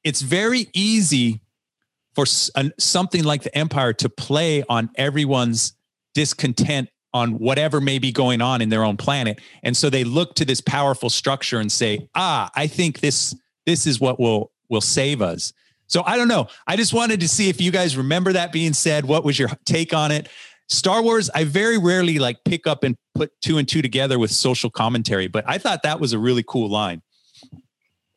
it's 0.05 0.23
very 0.23 0.69
easy 0.73 1.41
for 2.15 2.25
something 2.25 3.25
like 3.25 3.43
the 3.43 3.57
Empire 3.59 3.93
to 3.95 4.09
play 4.09 4.63
on 4.69 4.91
everyone's 4.95 5.73
discontent 6.15 6.89
on 7.13 7.33
whatever 7.39 7.81
may 7.81 7.99
be 7.99 8.13
going 8.13 8.41
on 8.41 8.63
in 8.63 8.69
their 8.69 8.85
own 8.85 8.97
planet. 8.97 9.41
And 9.65 9.77
so 9.77 9.91
they 9.91 10.05
look 10.05 10.37
to 10.37 10.45
this 10.45 10.61
powerful 10.61 11.11
structure 11.11 11.59
and 11.59 11.73
say, 11.73 12.09
ah, 12.15 12.49
I 12.55 12.69
think 12.69 13.01
this 13.01 13.35
this 13.67 13.89
is 13.89 14.01
what 14.01 14.21
will 14.21 14.53
will 14.69 14.81
save 14.81 15.21
us. 15.21 15.53
So 15.89 16.03
I 16.07 16.17
don't 16.17 16.29
know. 16.29 16.47
I 16.67 16.77
just 16.77 16.93
wanted 16.93 17.21
to 17.21 17.29
see 17.29 17.49
if 17.49 17.61
you 17.61 17.73
guys 17.73 17.97
remember 17.97 18.35
that 18.35 18.53
being 18.53 18.73
said. 18.73 19.05
What 19.05 19.25
was 19.25 19.39
your 19.39 19.49
take 19.65 19.93
on 19.93 20.13
it? 20.13 20.29
Star 20.69 21.03
Wars, 21.03 21.31
I 21.35 21.45
very 21.45 21.79
rarely 21.79 22.19
like 22.19 22.45
pick 22.45 22.67
up 22.67 22.85
and 22.85 22.95
put 23.15 23.33
two 23.41 23.59
and 23.59 23.67
two 23.67 23.83
together 23.83 24.19
with 24.19 24.31
social 24.31 24.71
commentary, 24.71 25.27
but 25.27 25.45
I 25.47 25.59
thought 25.59 25.83
that 25.83 25.99
was 25.99 26.13
a 26.13 26.19
really 26.19 26.45
cool 26.47 26.69
line. 26.69 27.03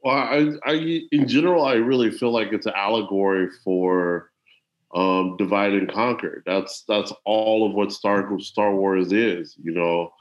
Well, 0.04 0.16
I, 0.16 0.52
I 0.66 1.02
in 1.12 1.28
general, 1.28 1.64
I 1.64 1.74
really 1.74 2.12
feel 2.12 2.32
like 2.32 2.52
it's 2.52 2.66
an 2.66 2.74
allegory 2.76 3.50
for 3.64 4.32
um, 4.94 5.38
divide 5.38 5.74
and 5.74 5.92
conquer. 5.92 6.44
That's 6.46 6.84
that's 6.88 7.14
all 7.26 7.68
of 7.68 7.74
what 7.74 7.92
Star 7.92 8.28
Star 8.40 8.76
Wars 8.76 9.12
is. 9.14 9.56
You 9.62 9.74
know, 9.74 10.12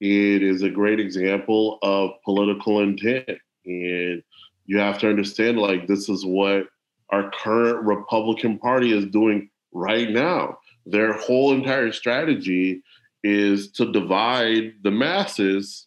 it 0.00 0.42
is 0.42 0.62
a 0.62 0.70
great 0.70 1.00
example 1.00 1.78
of 1.82 2.10
political 2.24 2.80
intent, 2.80 3.38
and 3.64 4.22
you 4.66 4.78
have 4.78 4.98
to 4.98 5.08
understand 5.08 5.58
like 5.58 5.86
this 5.88 6.08
is 6.08 6.24
what 6.24 6.66
our 7.10 7.30
current 7.30 7.84
Republican 7.84 8.58
Party 8.58 8.96
is 8.96 9.06
doing 9.06 9.50
right 9.72 10.10
now. 10.10 10.58
Their 10.86 11.12
whole 11.12 11.52
entire 11.52 11.92
strategy 11.92 12.82
is 13.22 13.70
to 13.72 13.92
divide 13.92 14.74
the 14.82 14.90
masses 14.90 15.86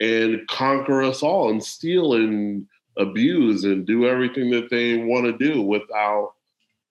and 0.00 0.40
conquer 0.48 1.02
us 1.02 1.22
all 1.22 1.50
and 1.50 1.62
steal 1.62 2.14
and 2.14 2.66
abuse 2.96 3.64
and 3.64 3.86
do 3.86 4.06
everything 4.06 4.50
that 4.50 4.70
they 4.70 4.96
want 4.96 5.24
to 5.26 5.32
do 5.32 5.62
without 5.62 6.32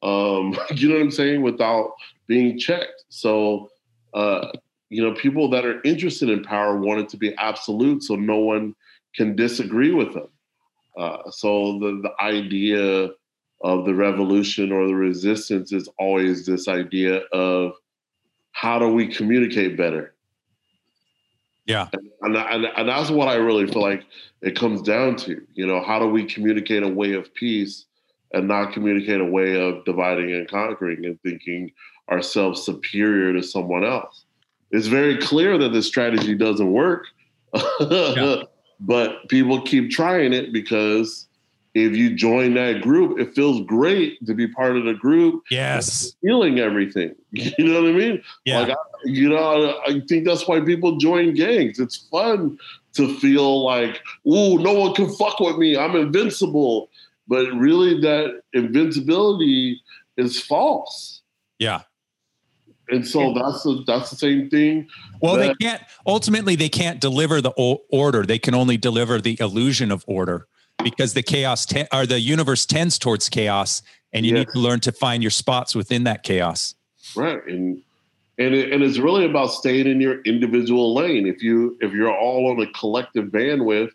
um, 0.02 0.58
you 0.76 0.90
know 0.90 0.96
what 0.96 1.04
I'm 1.04 1.12
saying, 1.12 1.42
without 1.42 1.94
being 2.28 2.58
checked. 2.58 3.06
So 3.10 3.70
uh, 4.14 4.52
you 4.90 5.02
know, 5.02 5.14
people 5.16 5.50
that 5.50 5.66
are 5.66 5.82
interested 5.84 6.30
in 6.30 6.44
power 6.44 6.78
want 6.78 7.00
it 7.00 7.10
to 7.10 7.18
be 7.18 7.36
absolute 7.38 8.04
so 8.04 8.16
no 8.16 8.38
one 8.38 8.76
can 9.16 9.36
disagree 9.36 9.92
with 9.92 10.14
them. 10.14 10.28
Uh, 10.96 11.30
so 11.32 11.80
the, 11.80 12.00
the 12.04 12.24
idea 12.24 13.10
of 13.64 13.86
the 13.86 13.96
revolution 13.96 14.72
or 14.72 14.88
the 14.88 14.96
resistance 14.96 15.72
is 15.72 15.90
always 15.98 16.46
this 16.46 16.68
idea 16.68 17.22
of 17.32 17.72
how 18.52 18.78
do 18.78 18.90
we 18.90 19.08
communicate 19.08 19.78
better? 19.78 20.14
Yeah. 21.66 21.88
And, 22.22 22.36
and, 22.36 22.66
and 22.66 22.90
that's 22.90 23.10
what 23.10 23.30
I 23.30 23.36
really 23.36 23.68
feel 23.68 23.82
like 23.82 24.04
it 24.42 24.58
comes 24.58 24.82
down 24.82 25.16
to. 25.18 25.42
You 25.54 25.66
know, 25.66 25.82
how 25.82 25.98
do 25.98 26.08
we 26.08 26.26
communicate 26.26 26.84
a 26.84 26.88
way 26.88 27.14
of 27.14 27.34
peace 27.34 27.86
and 28.34 28.48
not 28.48 28.74
communicate 28.74 29.22
a 29.22 29.26
way 29.26 29.60
of 29.60 29.86
dividing 29.86 30.34
and 30.34 30.48
conquering 30.48 31.06
and 31.06 31.20
thinking 31.22 31.72
ourselves 32.12 32.64
superior 32.64 33.32
to 33.34 33.42
someone 33.42 33.86
else? 33.86 34.26
It's 34.72 34.88
very 34.88 35.18
clear 35.18 35.58
that 35.58 35.72
this 35.72 35.88
strategy 35.88 36.36
doesn't 36.36 36.72
work. 36.72 37.06
yeah. 37.80 38.44
But 38.80 39.30
people 39.30 39.62
keep 39.62 39.92
trying 39.92 40.34
it 40.34 40.52
because 40.52 41.28
if 41.74 41.96
you 41.96 42.16
join 42.16 42.54
that 42.54 42.82
group, 42.82 43.20
it 43.20 43.34
feels 43.34 43.62
great 43.66 44.24
to 44.28 44.34
be 44.34 44.48
part 44.48 44.78
of 44.78 44.86
the 44.86 44.94
group. 44.94 45.44
Yes. 45.50 46.16
Feeling 46.22 46.60
everything. 46.60 47.16
You 47.36 47.66
know 47.66 47.82
what 47.82 47.90
I 47.90 47.94
mean? 47.94 48.24
Yeah. 48.46 48.60
Like, 48.60 48.70
I, 48.70 48.76
you 49.06 49.28
know, 49.28 49.82
I 49.88 50.02
think 50.08 50.26
that's 50.26 50.48
why 50.48 50.62
people 50.62 50.98
join 50.98 51.34
gangs. 51.34 51.80
It's 51.80 51.98
fun 52.12 52.60
to 52.94 53.18
feel 53.18 53.64
like, 53.66 54.04
ooh, 54.28 54.60
no 54.60 54.74
one 54.74 54.94
can 54.94 55.12
fuck 55.16 55.40
with 55.40 55.58
me. 55.58 55.76
I'm 55.76 55.96
invincible. 55.96 56.90
But 57.28 57.52
really, 57.54 58.00
that 58.02 58.42
invincibility 58.54 59.82
is 60.16 60.40
false. 60.40 61.24
Yeah. 61.58 61.82
And 62.90 63.08
so 63.08 63.34
that's 63.34 63.64
the, 63.64 63.84
that's 63.88 64.12
the 64.12 64.16
same 64.16 64.48
thing. 64.52 64.88
Well, 65.22 65.38
that, 65.38 65.56
they 65.60 65.66
can't 65.66 65.82
ultimately 66.06 66.56
they 66.56 66.70
can't 66.70 67.02
deliver 67.02 67.42
the 67.42 67.52
order. 67.90 68.26
They 68.26 68.38
can 68.38 68.54
only 68.54 68.78
deliver 68.78 69.20
the 69.20 69.38
illusion 69.40 69.92
of 69.92 70.04
order 70.06 70.48
because 70.84 71.14
the 71.14 71.24
chaos 71.24 71.66
te- 71.66 71.88
or 71.94 72.06
the 72.06 72.20
universe 72.20 72.66
tends 72.66 72.98
towards 73.00 73.30
chaos 73.30 73.82
and 74.12 74.26
you 74.26 74.36
yes. 74.36 74.46
need 74.46 74.54
to 74.54 74.60
learn 74.60 74.80
to 74.82 74.92
find 74.92 75.24
your 75.24 75.32
spots 75.32 75.76
within 75.76 76.04
that 76.04 76.24
chaos. 76.24 76.76
Right 77.16 77.46
and 77.48 77.82
and, 78.40 78.56
it, 78.56 78.74
and 78.74 78.82
it's 78.82 78.98
really 78.98 79.26
about 79.26 79.48
staying 79.48 79.86
in 79.86 80.02
your 80.02 80.22
individual 80.24 80.96
lane. 80.96 81.28
If 81.28 81.44
you 81.44 81.78
if 81.82 81.92
you're 81.94 82.16
all 82.16 82.52
on 82.52 82.60
a 82.60 82.72
collective 82.72 83.26
bandwidth 83.26 83.92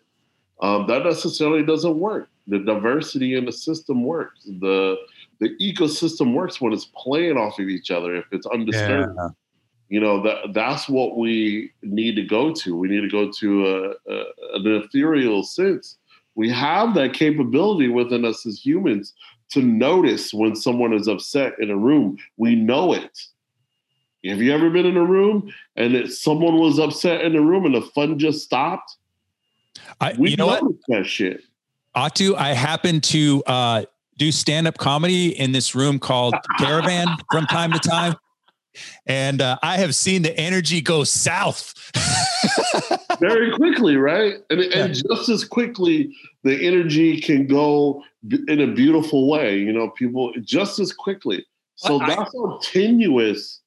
um, 0.61 0.87
that 0.87 1.03
necessarily 1.03 1.63
doesn't 1.63 1.99
work. 1.99 2.29
The 2.47 2.59
diversity 2.59 3.35
in 3.35 3.45
the 3.45 3.51
system 3.51 4.03
works. 4.03 4.43
The 4.45 4.97
the 5.39 5.55
ecosystem 5.61 6.33
works 6.33 6.59
when 6.59 6.73
it's 6.73 6.89
playing 6.95 7.37
off 7.37 7.59
of 7.59 7.69
each 7.69 7.91
other 7.91 8.15
if 8.15 8.25
it's 8.31 8.45
undisturbed. 8.47 9.15
Yeah. 9.17 9.29
you 9.87 9.99
know 9.99 10.21
that 10.23 10.53
that's 10.53 10.89
what 10.89 11.17
we 11.17 11.71
need 11.81 12.15
to 12.15 12.23
go 12.23 12.53
to. 12.53 12.75
We 12.75 12.89
need 12.89 13.01
to 13.01 13.09
go 13.09 13.31
to 13.31 13.67
a, 13.67 14.11
a, 14.11 14.23
an 14.55 14.83
ethereal 14.83 15.43
sense 15.43 15.97
we 16.35 16.49
have 16.49 16.93
that 16.95 17.13
capability 17.13 17.87
within 17.87 18.25
us 18.25 18.45
as 18.45 18.65
humans 18.65 19.13
to 19.51 19.61
notice 19.61 20.33
when 20.33 20.55
someone 20.55 20.93
is 20.93 21.07
upset 21.07 21.53
in 21.59 21.69
a 21.69 21.77
room. 21.77 22.17
We 22.37 22.55
know 22.55 22.93
it. 22.93 23.17
Have 24.25 24.41
you 24.41 24.53
ever 24.53 24.69
been 24.69 24.85
in 24.85 24.97
a 24.97 25.05
room 25.05 25.51
and 25.75 25.95
it, 25.95 26.11
someone 26.11 26.59
was 26.59 26.77
upset 26.77 27.21
in 27.21 27.33
the 27.33 27.41
room 27.41 27.65
and 27.65 27.75
the 27.75 27.81
fun 27.81 28.19
just 28.19 28.43
stopped? 28.43 28.97
I, 30.01 30.13
we 30.17 30.31
you 30.31 30.37
know 30.37 30.47
what? 30.47 30.63
that 30.89 31.05
shit. 31.05 31.41
Ato, 31.95 32.35
I 32.35 32.49
happen 32.49 33.01
to 33.01 33.43
uh, 33.47 33.85
do 34.17 34.31
stand 34.31 34.67
up 34.67 34.77
comedy 34.77 35.37
in 35.37 35.51
this 35.51 35.73
room 35.73 35.99
called 35.99 36.35
Caravan 36.59 37.07
from 37.31 37.47
time 37.47 37.71
to 37.71 37.79
time. 37.79 38.15
And 39.05 39.41
uh, 39.41 39.57
I 39.61 39.77
have 39.77 39.95
seen 39.95 40.21
the 40.21 40.37
energy 40.37 40.81
go 40.81 41.03
south 41.03 41.73
very 43.19 43.51
quickly, 43.51 43.97
right? 43.97 44.35
And, 44.49 44.61
yeah. 44.61 44.85
and 44.85 44.93
just 44.93 45.29
as 45.29 45.43
quickly 45.43 46.15
the 46.43 46.65
energy 46.65 47.19
can 47.19 47.47
go 47.47 48.03
in 48.47 48.59
a 48.61 48.67
beautiful 48.67 49.29
way. 49.29 49.57
You 49.57 49.73
know, 49.73 49.89
people 49.89 50.33
just 50.41 50.79
as 50.79 50.93
quickly. 50.93 51.45
So 51.75 51.97
well, 51.97 52.07
that's 52.07 52.35
I, 52.35 52.37
how 52.37 52.59
tenuous 52.61 53.61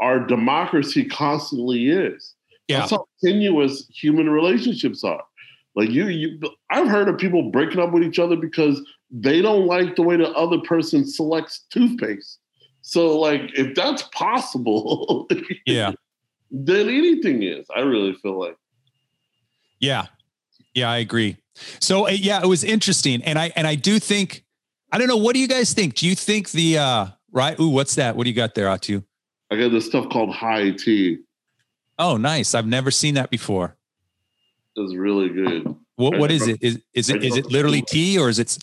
our 0.00 0.20
democracy 0.20 1.04
constantly 1.04 1.88
is. 1.88 2.34
Yeah. 2.68 2.80
That's 2.80 2.92
how 2.92 3.06
tenuous 3.24 3.86
human 3.88 4.28
relationships 4.28 5.04
are. 5.04 5.22
Like 5.74 5.90
you, 5.90 6.08
you, 6.08 6.40
I've 6.70 6.88
heard 6.88 7.08
of 7.08 7.18
people 7.18 7.50
breaking 7.50 7.78
up 7.78 7.92
with 7.92 8.02
each 8.02 8.18
other 8.18 8.36
because 8.36 8.80
they 9.10 9.40
don't 9.40 9.66
like 9.66 9.96
the 9.96 10.02
way 10.02 10.16
the 10.16 10.30
other 10.30 10.58
person 10.58 11.06
selects 11.06 11.66
toothpaste. 11.70 12.38
So, 12.88 13.18
like, 13.18 13.50
if 13.52 13.74
that's 13.74 14.00
possible, 14.14 15.28
yeah, 15.66 15.92
then 16.50 16.88
anything 16.88 17.42
is. 17.42 17.66
I 17.76 17.80
really 17.80 18.14
feel 18.14 18.40
like. 18.40 18.56
Yeah, 19.78 20.06
yeah, 20.72 20.90
I 20.90 20.96
agree. 20.96 21.36
So 21.80 22.06
uh, 22.06 22.12
yeah, 22.12 22.40
it 22.42 22.46
was 22.46 22.64
interesting, 22.64 23.22
and 23.24 23.38
I 23.38 23.52
and 23.56 23.66
I 23.66 23.74
do 23.74 23.98
think 23.98 24.42
I 24.90 24.96
don't 24.96 25.06
know. 25.06 25.18
What 25.18 25.34
do 25.34 25.38
you 25.38 25.48
guys 25.48 25.74
think? 25.74 25.96
Do 25.96 26.08
you 26.08 26.14
think 26.14 26.50
the 26.52 26.78
uh 26.78 27.06
right? 27.30 27.60
Ooh, 27.60 27.68
what's 27.68 27.94
that? 27.96 28.16
What 28.16 28.24
do 28.24 28.30
you 28.30 28.36
got 28.36 28.54
there, 28.54 28.70
Ato? 28.70 29.02
I 29.50 29.56
got 29.56 29.68
this 29.68 29.84
stuff 29.84 30.08
called 30.08 30.34
high 30.34 30.70
tea. 30.70 31.18
Oh, 31.98 32.16
nice! 32.16 32.54
I've 32.54 32.66
never 32.66 32.90
seen 32.90 33.16
that 33.16 33.28
before. 33.28 33.76
It's 34.76 34.94
really 34.94 35.28
good. 35.28 35.76
What 35.96 36.18
what 36.18 36.30
is 36.30 36.48
it? 36.48 36.62
Is 36.62 36.80
is 36.94 37.10
it 37.10 37.22
is 37.22 37.36
it 37.36 37.52
literally 37.52 37.82
tea 37.82 38.18
or 38.18 38.30
is 38.30 38.38
it? 38.38 38.56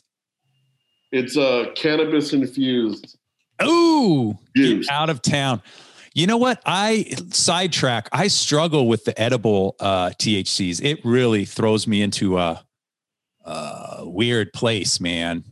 It's 1.12 1.38
a 1.38 1.70
uh, 1.70 1.74
cannabis 1.76 2.34
infused. 2.34 3.20
Oh, 3.60 4.38
out 4.90 5.10
of 5.10 5.22
town. 5.22 5.62
You 6.14 6.28
know 6.28 6.38
what? 6.38 6.62
I 6.66 7.14
sidetrack. 7.32 8.08
I 8.14 8.28
struggle 8.28 8.88
with 8.88 9.04
the 9.04 9.20
edible 9.20 9.76
uh, 9.80 10.12
THCs. 10.12 10.82
It 10.84 11.04
really 11.04 11.44
throws 11.44 11.88
me 11.88 12.02
into 12.02 12.38
a, 12.38 12.64
a 13.44 14.04
weird 14.04 14.54
place, 14.54 15.02
man. 15.02 15.44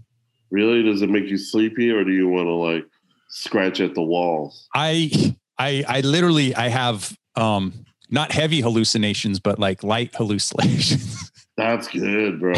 Really? 0.52 0.84
Does 0.84 1.02
it 1.02 1.10
make 1.10 1.26
you 1.26 1.38
sleepy, 1.38 1.92
or 1.92 2.04
do 2.04 2.12
you 2.12 2.30
want 2.30 2.46
to 2.46 2.54
like 2.54 2.86
scratch 3.28 3.82
at 3.82 3.94
the 3.94 4.02
walls? 4.02 4.68
I 4.74 5.36
I 5.58 5.84
I 5.88 6.02
literally 6.02 6.56
I 6.56 6.70
have 6.70 7.18
um 7.36 7.86
not 8.10 8.32
heavy 8.32 8.62
hallucinations, 8.62 9.40
but 9.40 9.60
like 9.60 9.84
light 9.84 10.16
hallucinations. 10.16 11.32
That's 11.58 11.88
good, 11.88 12.40
bro. 12.40 12.54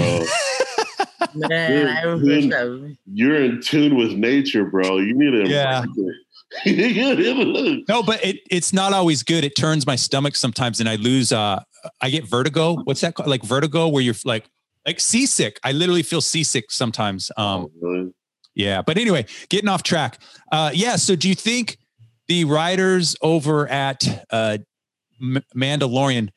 Man, 1.36 1.71
you're, 1.71 1.89
I 1.89 2.15
wish 2.15 2.52
I 2.54 2.95
you're 3.12 3.43
in 3.43 3.62
tune 3.62 3.95
with 3.95 4.13
nature, 4.13 4.65
bro. 4.65 4.98
You 4.98 5.13
need 5.13 5.45
to 5.45 5.50
Yeah. 5.50 5.84
No, 6.65 8.02
but 8.04 8.24
it 8.24 8.39
it's 8.50 8.71
not 8.71 8.93
always 8.93 9.24
good. 9.24 9.43
It 9.43 9.56
turns 9.58 9.86
my 9.86 9.95
stomach 9.95 10.36
sometimes, 10.36 10.80
and 10.80 10.88
I 10.88 10.95
lose. 10.95 11.32
Uh, 11.32 11.62
I 12.02 12.10
get 12.10 12.28
vertigo. 12.28 12.76
What's 12.84 13.02
that 13.02 13.15
called? 13.15 13.28
Like 13.30 13.43
vertigo, 13.43 13.88
where 13.88 14.02
you're 14.02 14.15
like 14.24 14.45
like 14.86 15.00
seasick. 15.00 15.60
I 15.63 15.71
literally 15.71 16.04
feel 16.04 16.21
seasick 16.21 16.71
sometimes. 16.71 17.32
Um, 17.38 17.45
Oh, 17.45 17.71
really? 17.82 18.13
yeah. 18.54 18.82
But 18.82 18.98
anyway, 18.98 19.26
getting 19.50 19.67
off 19.67 19.84
track. 19.84 20.19
Uh, 20.52 20.71
yeah. 20.74 20.95
So, 20.95 21.15
do 21.15 21.28
you 21.28 21.36
think 21.36 21.78
the 22.28 22.45
writers 22.45 23.15
over 23.21 23.67
at 23.67 24.26
uh, 24.32 24.60
M- 25.21 25.43
Mandalorian 25.56 26.30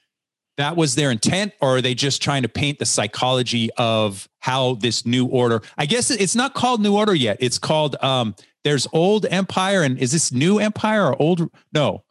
that 0.59 0.77
was 0.77 0.97
their 0.97 1.11
intent, 1.11 1.53
or 1.63 1.77
are 1.77 1.81
they 1.81 1.95
just 1.95 2.21
trying 2.21 2.43
to 2.43 2.49
paint 2.49 2.79
the 2.81 2.85
psychology 2.85 3.71
of 3.79 4.29
how 4.41 4.75
this 4.75 5.07
new 5.07 5.25
order? 5.27 5.63
I 5.79 5.87
guess 5.87 6.11
it's 6.11 6.35
not 6.35 6.53
called 6.53 6.83
New 6.83 6.95
Order 6.97 7.15
yet. 7.15 7.39
It's 7.41 7.59
called 7.59 7.97
um, 8.03 8.35
there's 8.65 8.87
Old 8.93 9.25
Empire, 9.31 9.83
and 9.83 9.97
is 9.99 10.13
this 10.13 10.33
New 10.33 10.59
Empire 10.59 11.07
or 11.07 11.23
Old? 11.23 11.49
No. 11.73 12.03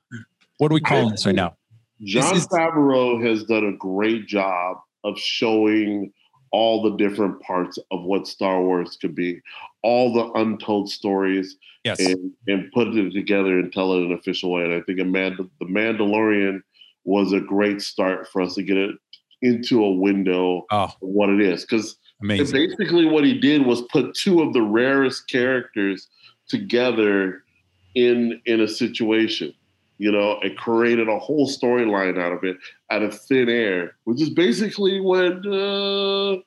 What 0.57 0.71
are 0.71 0.73
we 0.73 0.81
calling 0.81 1.09
this 1.11 1.25
right 1.25 1.35
now? 1.35 1.55
Jon 2.03 2.35
is- 2.35 2.47
Favreau 2.47 3.23
has 3.23 3.43
done 3.43 3.65
a 3.65 3.73
great 3.77 4.25
job 4.27 4.77
of 5.03 5.19
showing 5.19 6.11
all 6.51 6.81
the 6.81 6.95
different 6.95 7.41
parts 7.41 7.77
of 7.91 8.03
what 8.03 8.25
Star 8.27 8.61
Wars 8.61 8.97
could 8.99 9.13
be, 9.13 9.41
all 9.83 10.13
the 10.13 10.31
untold 10.39 10.89
stories, 10.89 11.57
Yes. 11.83 11.99
and, 11.99 12.31
and 12.47 12.71
put 12.71 12.87
it 12.87 13.11
together 13.11 13.59
and 13.59 13.71
tell 13.71 13.93
it 13.93 13.97
in 13.97 14.03
an 14.05 14.13
official 14.13 14.51
way. 14.51 14.63
And 14.63 14.73
I 14.73 14.81
think 14.81 14.99
a 14.99 15.03
Mand- 15.05 15.37
the 15.59 15.65
Mandalorian 15.65 16.61
was 17.07 17.31
a 17.33 17.39
great 17.39 17.81
start 17.81 18.27
for 18.27 18.41
us 18.41 18.53
to 18.55 18.63
get 18.63 18.77
it 18.77 18.95
into 19.41 19.83
a 19.83 19.91
window 19.91 20.65
Oh, 20.69 20.83
of 20.83 20.95
what 20.99 21.29
it 21.29 21.39
is. 21.41 21.65
Because 21.65 21.97
basically 22.51 23.05
what 23.05 23.23
he 23.23 23.39
did 23.39 23.65
was 23.65 23.81
put 23.83 24.13
two 24.13 24.41
of 24.41 24.53
the 24.53 24.61
rarest 24.61 25.29
characters 25.29 26.07
together 26.49 27.43
in 27.95 28.39
in 28.45 28.61
a 28.61 28.67
situation 28.67 29.53
you 29.97 30.11
know 30.11 30.39
and 30.41 30.55
created 30.57 31.09
a 31.09 31.17
whole 31.19 31.47
storyline 31.47 32.19
out 32.19 32.31
of 32.31 32.43
it 32.43 32.57
out 32.91 33.01
of 33.01 33.19
thin 33.21 33.49
air 33.49 33.95
which 34.05 34.21
is 34.21 34.29
basically 34.29 35.01
when 35.01 35.39
uh, 35.47 36.37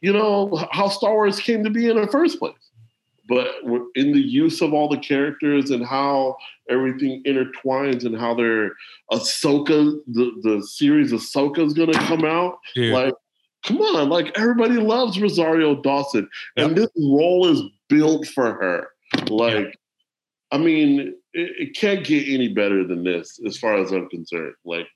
you 0.00 0.12
know 0.12 0.68
how 0.70 0.88
star 0.88 1.14
wars 1.14 1.40
came 1.40 1.64
to 1.64 1.70
be 1.70 1.88
in 1.88 2.00
the 2.00 2.06
first 2.08 2.38
place 2.38 2.69
but 3.30 3.46
in 3.94 4.12
the 4.12 4.20
use 4.20 4.60
of 4.60 4.74
all 4.74 4.88
the 4.88 4.98
characters 4.98 5.70
and 5.70 5.86
how 5.86 6.36
everything 6.68 7.22
intertwines 7.26 8.04
and 8.04 8.18
how 8.18 8.34
their 8.34 8.72
Ahsoka, 9.12 9.96
the, 10.08 10.32
the 10.42 10.62
series 10.66 11.12
Ahsoka 11.12 11.64
is 11.64 11.72
going 11.72 11.92
to 11.92 11.98
come 12.00 12.24
out 12.24 12.58
Dude. 12.74 12.92
like 12.92 13.14
come 13.64 13.78
on 13.80 14.08
like 14.08 14.36
everybody 14.38 14.74
loves 14.74 15.20
rosario 15.20 15.80
dawson 15.82 16.26
and 16.56 16.74
this 16.74 16.88
role 16.96 17.46
is 17.46 17.60
built 17.90 18.26
for 18.26 18.54
her 18.54 18.88
like 19.28 19.78
i 20.50 20.56
mean 20.56 21.14
it, 21.34 21.50
it 21.58 21.76
can't 21.76 22.02
get 22.06 22.26
any 22.26 22.48
better 22.48 22.86
than 22.86 23.04
this 23.04 23.38
as 23.46 23.58
far 23.58 23.76
as 23.76 23.92
i'm 23.92 24.08
concerned 24.08 24.54
like 24.64 24.86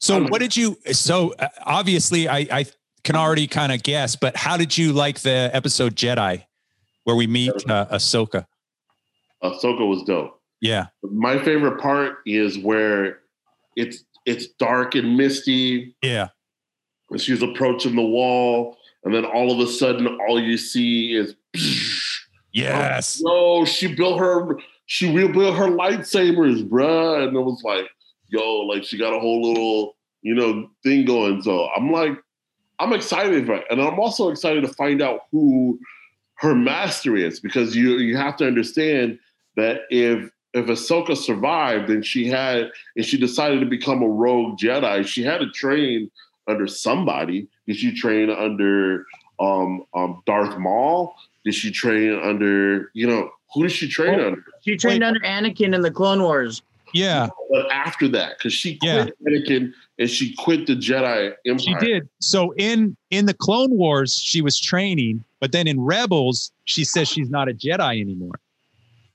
So 0.00 0.14
I'm- 0.14 0.26
what 0.30 0.40
did 0.40 0.56
you? 0.56 0.78
So 0.92 1.32
uh, 1.38 1.46
obviously, 1.64 2.26
I 2.28 2.38
I 2.50 2.66
can 3.04 3.16
already 3.16 3.46
kind 3.46 3.70
of 3.70 3.82
guess, 3.82 4.16
but 4.16 4.36
how 4.36 4.56
did 4.56 4.76
you 4.76 4.92
like 4.92 5.20
the 5.20 5.50
episode 5.52 5.94
Jedi, 5.94 6.44
where 7.04 7.16
we 7.16 7.26
meet 7.26 7.52
uh, 7.68 7.86
Ahsoka? 7.86 8.46
ahsoka 9.42 9.86
was 9.86 10.02
dope 10.04 10.40
Yeah, 10.60 10.86
my 11.02 11.38
favorite 11.38 11.80
part 11.80 12.18
is 12.26 12.58
where 12.58 13.20
it's 13.76 14.04
it's 14.26 14.48
dark 14.58 14.94
and 14.94 15.16
misty 15.16 15.96
yeah, 16.02 16.28
and 17.10 17.20
she's 17.20 17.42
approaching 17.42 17.96
the 17.96 18.02
wall 18.02 18.76
and 19.04 19.14
then 19.14 19.24
all 19.24 19.50
of 19.50 19.66
a 19.66 19.70
sudden 19.70 20.06
all 20.28 20.40
you 20.40 20.58
see 20.58 21.14
is 21.14 21.34
yes, 22.52 23.20
yo, 23.24 23.64
she 23.64 23.94
built 23.94 24.18
her, 24.18 24.58
she 24.86 25.12
rebuilt 25.12 25.56
her 25.56 25.66
lightsabers, 25.66 26.66
bruh. 26.68 27.26
And 27.26 27.36
it 27.36 27.40
was 27.40 27.62
like, 27.64 27.88
yo, 28.28 28.60
like 28.60 28.84
she 28.84 28.98
got 28.98 29.14
a 29.14 29.18
whole 29.18 29.42
little, 29.42 29.96
you 30.22 30.34
know, 30.34 30.70
thing 30.82 31.04
going. 31.04 31.42
So 31.42 31.68
I'm 31.76 31.90
like, 31.90 32.18
I'm 32.78 32.92
excited 32.92 33.46
for 33.46 33.54
it. 33.54 33.64
And 33.70 33.80
I'm 33.80 33.98
also 33.98 34.30
excited 34.30 34.62
to 34.62 34.72
find 34.74 35.02
out 35.02 35.20
who 35.30 35.78
her 36.40 36.54
master 36.54 37.16
is 37.16 37.38
because 37.38 37.76
you 37.76 37.98
you 37.98 38.16
have 38.16 38.36
to 38.36 38.46
understand 38.46 39.18
that 39.56 39.82
if 39.90 40.30
if 40.54 40.66
Ahsoka 40.66 41.16
survived 41.16 41.90
and 41.90 42.04
she 42.04 42.26
had 42.26 42.70
and 42.96 43.04
she 43.04 43.18
decided 43.18 43.60
to 43.60 43.66
become 43.66 44.02
a 44.02 44.08
rogue 44.08 44.58
Jedi, 44.58 45.06
she 45.06 45.22
had 45.22 45.38
to 45.38 45.50
train 45.50 46.10
under 46.48 46.66
somebody. 46.66 47.46
Did 47.66 47.76
she 47.76 47.94
train 47.94 48.30
under 48.30 49.04
um, 49.38 49.84
um, 49.94 50.22
Darth 50.26 50.58
Maul? 50.58 51.14
Did 51.44 51.54
she 51.54 51.70
train 51.70 52.18
under 52.18 52.90
you 52.94 53.06
know 53.06 53.30
who 53.54 53.62
did 53.64 53.72
she 53.72 53.88
train 53.88 54.16
Well, 54.16 54.26
under? 54.28 54.42
She 54.64 54.76
trained 54.76 55.02
Wait. 55.02 55.06
under 55.08 55.20
Anakin 55.20 55.74
in 55.74 55.82
the 55.82 55.90
Clone 55.90 56.22
Wars. 56.22 56.62
yeah. 56.94 57.28
But 57.50 57.70
after 57.70 58.08
that, 58.08 58.38
because 58.38 58.52
she 58.54 58.78
Yeah. 58.82 59.06
Anakin 59.28 59.72
and 59.98 60.08
she 60.08 60.34
quit 60.36 60.66
the 60.66 60.74
Jedi 60.74 61.34
Empire. 61.46 61.58
She 61.58 61.74
did. 61.74 62.08
So 62.20 62.54
in 62.56 62.96
in 63.10 63.26
the 63.26 63.34
Clone 63.34 63.72
Wars, 63.76 64.14
she 64.16 64.40
was 64.40 64.58
training, 64.58 65.22
but 65.40 65.52
then 65.52 65.66
in 65.66 65.80
Rebels, 65.80 66.52
she 66.64 66.84
says 66.84 67.08
she's 67.08 67.30
not 67.30 67.48
a 67.48 67.52
Jedi 67.52 68.00
anymore. 68.00 68.38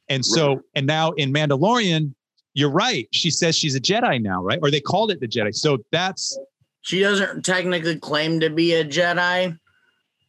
And 0.10 0.26
so, 0.26 0.62
and 0.76 0.86
now 0.86 1.12
in 1.12 1.34
Mandalorian, 1.34 2.14
you're 2.54 2.72
right. 2.72 3.08
She 3.12 3.30
says 3.30 3.56
she's 3.56 3.76
a 3.76 3.80
Jedi 3.80 4.22
now, 4.22 4.44
right? 4.44 4.60
Or 4.62 4.72
they 4.72 4.80
called 4.80 5.12
it 5.12 5.20
the 5.20 5.28
Jedi. 5.28 5.54
So 5.54 5.80
that's 5.92 6.38
She 6.82 7.00
doesn't 7.00 7.44
technically 7.44 8.00
claim 8.00 8.40
to 8.40 8.50
be 8.50 8.74
a 8.74 8.86
Jedi. 8.86 9.58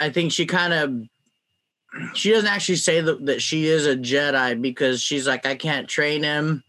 I 0.00 0.10
think 0.10 0.32
she 0.32 0.44
kind 0.44 0.72
of 0.72 2.14
she 2.14 2.30
doesn't 2.30 2.48
actually 2.48 2.76
say 2.76 3.00
that, 3.00 3.24
that 3.26 3.40
she 3.40 3.66
is 3.66 3.86
a 3.86 3.96
Jedi 3.96 4.60
because 4.60 5.00
she's 5.00 5.26
like, 5.26 5.46
I 5.46 5.54
can't 5.54 5.88
train 5.88 6.22
him. 6.22 6.62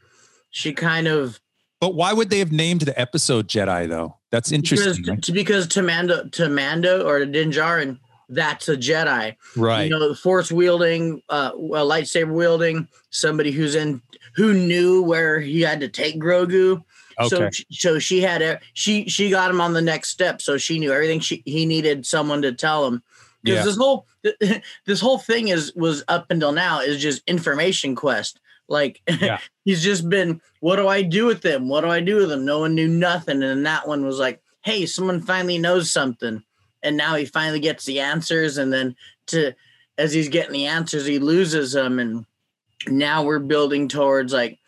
She 0.51 0.73
kind 0.73 1.07
of 1.07 1.39
But 1.81 1.95
why 1.95 2.13
would 2.13 2.29
they 2.29 2.39
have 2.39 2.51
named 2.51 2.81
the 2.81 2.97
episode 2.99 3.47
Jedi 3.47 3.89
though? 3.89 4.17
That's 4.31 4.51
because 4.51 4.85
interesting. 4.85 5.05
right? 5.05 5.29
because 5.33 5.67
to 5.67 5.81
Mando 5.81 6.27
to 6.29 6.49
Mando 6.49 7.05
or 7.05 7.19
to 7.19 7.25
Din 7.25 7.51
Djarin, 7.51 7.99
that's 8.29 8.67
a 8.69 8.75
Jedi. 8.77 9.35
Right. 9.55 9.83
You 9.83 9.89
know, 9.89 10.13
force 10.13 10.51
wielding, 10.51 11.21
uh, 11.29 11.51
a 11.53 11.57
lightsaber 11.85 12.31
wielding, 12.33 12.87
somebody 13.09 13.51
who's 13.51 13.75
in 13.75 14.01
who 14.35 14.53
knew 14.53 15.01
where 15.01 15.39
he 15.39 15.61
had 15.61 15.79
to 15.79 15.87
take 15.87 16.19
Grogu. 16.19 16.83
So, 17.27 17.43
Okay. 17.45 17.49
so 17.71 17.97
she 17.99 18.21
had 18.21 18.41
a 18.43 18.59
she 18.73 19.09
she 19.09 19.29
got 19.31 19.49
him 19.49 19.59
on 19.61 19.73
the 19.73 19.81
next 19.81 20.09
step. 20.09 20.41
So 20.41 20.57
she 20.57 20.77
knew 20.77 20.91
everything. 20.91 21.19
She 21.19 21.41
he 21.45 21.65
needed 21.65 22.05
someone 22.05 22.41
to 22.43 22.53
tell 22.53 22.85
him 22.85 23.01
because 23.43 23.59
Yeah. 23.59 23.63
this 23.65 23.77
whole 23.77 24.05
this 24.85 24.99
whole 25.01 25.17
thing 25.17 25.47
is 25.47 25.73
was 25.75 26.03
up 26.07 26.27
until 26.29 26.51
now 26.51 26.79
is 26.81 27.01
just 27.01 27.23
information 27.27 27.95
quest. 27.95 28.39
Like 28.69 29.01
Yeah. 29.19 29.39
he's 29.65 29.81
just 29.81 30.07
been, 30.09 30.41
what 30.59 30.75
do 30.75 30.87
I 30.87 31.01
do 31.01 31.25
with 31.25 31.41
them? 31.41 31.69
What 31.69 31.81
do 31.81 31.87
I 31.89 32.01
do 32.01 32.17
with 32.17 32.29
them? 32.29 32.45
No 32.45 32.59
one 32.59 32.75
knew 32.75 32.87
nothing, 32.87 33.41
and 33.41 33.65
that 33.65 33.87
one 33.87 34.05
was 34.05 34.19
like, 34.19 34.41
hey, 34.63 34.85
someone 34.85 35.21
finally 35.21 35.57
knows 35.57 35.89
something, 35.91 36.43
and 36.83 36.97
now 36.97 37.15
he 37.15 37.25
finally 37.25 37.59
gets 37.59 37.85
the 37.85 37.99
answers, 37.99 38.57
and 38.57 38.71
then 38.71 38.95
to 39.27 39.53
as 39.97 40.13
he's 40.13 40.29
getting 40.29 40.53
the 40.53 40.67
answers, 40.67 41.05
he 41.05 41.19
loses 41.19 41.73
them, 41.73 41.99
and 41.99 42.25
now 42.87 43.23
we're 43.23 43.39
building 43.39 43.87
towards 43.87 44.33
like 44.33 44.59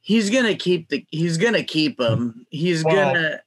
he's 0.00 0.30
gonna 0.30 0.54
keep 0.54 0.88
the 0.88 1.04
he's 1.10 1.36
gonna 1.38 1.64
keep 1.64 2.00
him. 2.00 2.46
He's 2.50 2.84
Well, 2.84 3.14
gonna 3.14 3.40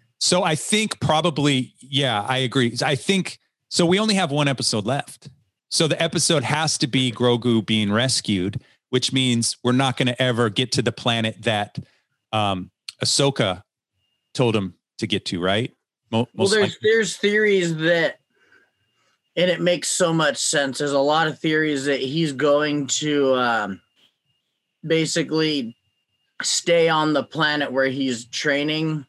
So 0.18 0.42
I 0.42 0.54
think 0.54 0.98
probably, 1.00 1.74
yeah, 1.80 2.22
I 2.22 2.38
agree. 2.38 2.76
I 2.82 2.94
think 2.94 3.38
so. 3.68 3.84
We 3.84 3.98
only 3.98 4.14
have 4.14 4.30
one 4.30 4.48
episode 4.48 4.86
left. 4.86 5.28
So 5.70 5.88
the 5.88 6.00
episode 6.02 6.42
has 6.42 6.78
to 6.78 6.86
be 6.86 7.12
Grogu 7.12 7.64
being 7.64 7.92
rescued, 7.92 8.62
which 8.90 9.12
means 9.12 9.56
we're 9.62 9.72
not 9.72 9.96
going 9.96 10.06
to 10.06 10.20
ever 10.22 10.48
get 10.48 10.72
to 10.72 10.82
the 10.82 10.92
planet 10.92 11.42
that 11.42 11.78
um, 12.32 12.70
Ahsoka 13.04 13.62
told 14.32 14.56
him 14.56 14.74
to 14.98 15.06
get 15.06 15.26
to, 15.26 15.40
right? 15.40 15.72
Mo- 16.16 16.28
well 16.34 16.48
there's 16.48 16.74
likely. 16.74 16.78
there's 16.82 17.16
theories 17.16 17.76
that 17.76 18.18
and 19.36 19.50
it 19.50 19.60
makes 19.60 19.88
so 19.88 20.12
much 20.12 20.36
sense 20.38 20.78
there's 20.78 20.92
a 20.92 20.98
lot 20.98 21.28
of 21.28 21.38
theories 21.38 21.84
that 21.84 22.00
he's 22.00 22.32
going 22.32 22.86
to 22.86 23.34
um, 23.34 23.80
basically 24.86 25.76
stay 26.42 26.88
on 26.88 27.12
the 27.12 27.24
planet 27.24 27.72
where 27.72 27.88
he's 27.88 28.26
training 28.26 29.06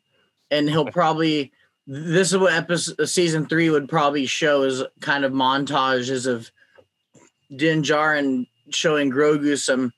and 0.51 0.69
he'll 0.69 0.85
probably 0.85 1.51
this 1.87 2.33
is 2.33 2.37
what 2.37 2.53
episode 2.53 3.05
season 3.07 3.45
three 3.45 3.69
would 3.69 3.87
probably 3.87 4.25
show 4.25 4.63
as 4.63 4.83
kind 4.99 5.23
of 5.23 5.31
montages 5.31 6.27
of 6.27 6.51
Din 7.55 7.81
Djarin 7.81 8.47
showing 8.69 9.09
Grogu 9.09 9.57
some. 9.57 9.93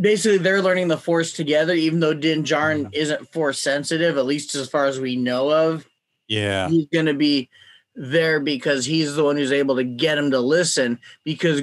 Basically, 0.00 0.38
they're 0.38 0.62
learning 0.62 0.88
the 0.88 0.96
Force 0.96 1.32
together, 1.34 1.74
even 1.74 2.00
though 2.00 2.14
Din 2.14 2.42
Djarin 2.42 2.88
isn't 2.94 3.30
Force 3.32 3.60
sensitive, 3.60 4.16
at 4.16 4.24
least 4.24 4.54
as 4.54 4.68
far 4.68 4.86
as 4.86 4.98
we 4.98 5.16
know 5.16 5.50
of. 5.50 5.86
Yeah. 6.30 6.68
He's 6.68 6.86
going 6.86 7.06
to 7.06 7.14
be 7.14 7.50
there 7.96 8.38
because 8.40 8.86
he's 8.86 9.16
the 9.16 9.24
one 9.24 9.36
who's 9.36 9.50
able 9.52 9.76
to 9.76 9.84
get 9.84 10.16
him 10.16 10.30
to 10.30 10.38
listen. 10.40 11.00
Because 11.24 11.60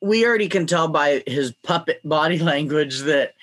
we 0.00 0.26
already 0.26 0.48
can 0.48 0.66
tell 0.66 0.88
by 0.88 1.22
his 1.26 1.52
puppet 1.62 2.00
body 2.04 2.38
language 2.40 2.98
that 3.02 3.34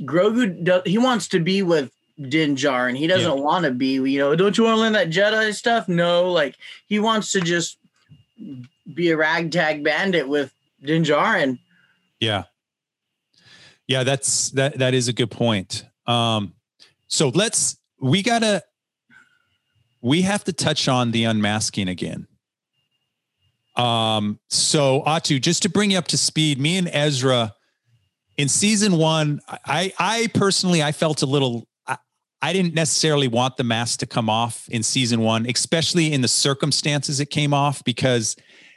Grogu 0.00 0.64
does, 0.64 0.82
he 0.86 0.96
wants 0.98 1.28
to 1.28 1.38
be 1.38 1.62
with 1.62 1.92
Din 2.28 2.56
Djarin. 2.56 2.96
He 2.96 3.06
doesn't 3.06 3.36
Yeah. 3.36 3.44
want 3.44 3.66
to 3.66 3.70
be, 3.70 3.92
you 3.92 4.18
know, 4.18 4.34
don't 4.34 4.56
you 4.56 4.64
want 4.64 4.76
to 4.76 4.80
learn 4.80 4.94
that 4.94 5.10
Jedi 5.10 5.54
stuff? 5.54 5.86
No, 5.86 6.32
like 6.32 6.56
he 6.88 6.98
wants 6.98 7.30
to 7.32 7.40
just 7.42 7.76
be 8.94 9.10
a 9.10 9.16
ragtag 9.18 9.84
bandit 9.84 10.26
with 10.26 10.50
Din 10.82 11.04
Djarin. 11.04 11.58
Yeah. 12.20 12.44
Yeah, 13.86 14.02
that's 14.02 14.50
that 14.52 14.78
that 14.78 14.94
is 14.94 15.08
a 15.08 15.12
good 15.12 15.30
point. 15.30 15.84
Um 16.06 16.54
so 17.06 17.28
let's 17.28 17.76
we 18.00 18.22
got 18.22 18.38
to 18.40 18.62
we 20.00 20.22
have 20.22 20.44
to 20.44 20.52
touch 20.52 20.88
on 20.88 21.10
the 21.10 21.24
unmasking 21.24 21.88
again. 21.88 22.26
Um 23.76 24.38
so 24.48 25.02
Ato 25.04 25.38
just 25.38 25.62
to 25.62 25.68
bring 25.68 25.90
you 25.90 25.98
up 25.98 26.08
to 26.08 26.18
speed, 26.18 26.58
me 26.58 26.78
and 26.78 26.88
Ezra 26.92 27.54
in 28.36 28.48
season 28.48 28.96
1 28.96 29.40
I 29.48 29.92
I 29.98 30.28
personally 30.34 30.82
I 30.82 30.92
felt 30.92 31.22
a 31.22 31.26
little 31.26 31.68
I, 32.42 32.52
didn't 32.52 32.74
necessarily 32.74 33.26
want 33.26 33.56
the 33.56 33.64
mask 33.64 33.98
to 34.00 34.06
come 34.06 34.30
off 34.30 34.68
in 34.68 34.84
season 34.84 35.20
1, 35.20 35.46
especially 35.46 36.12
in 36.12 36.20
the 36.20 36.28
circumstances 36.28 37.18
it 37.18 37.30
came 37.30 37.52
off 37.52 37.82
because 37.82 38.36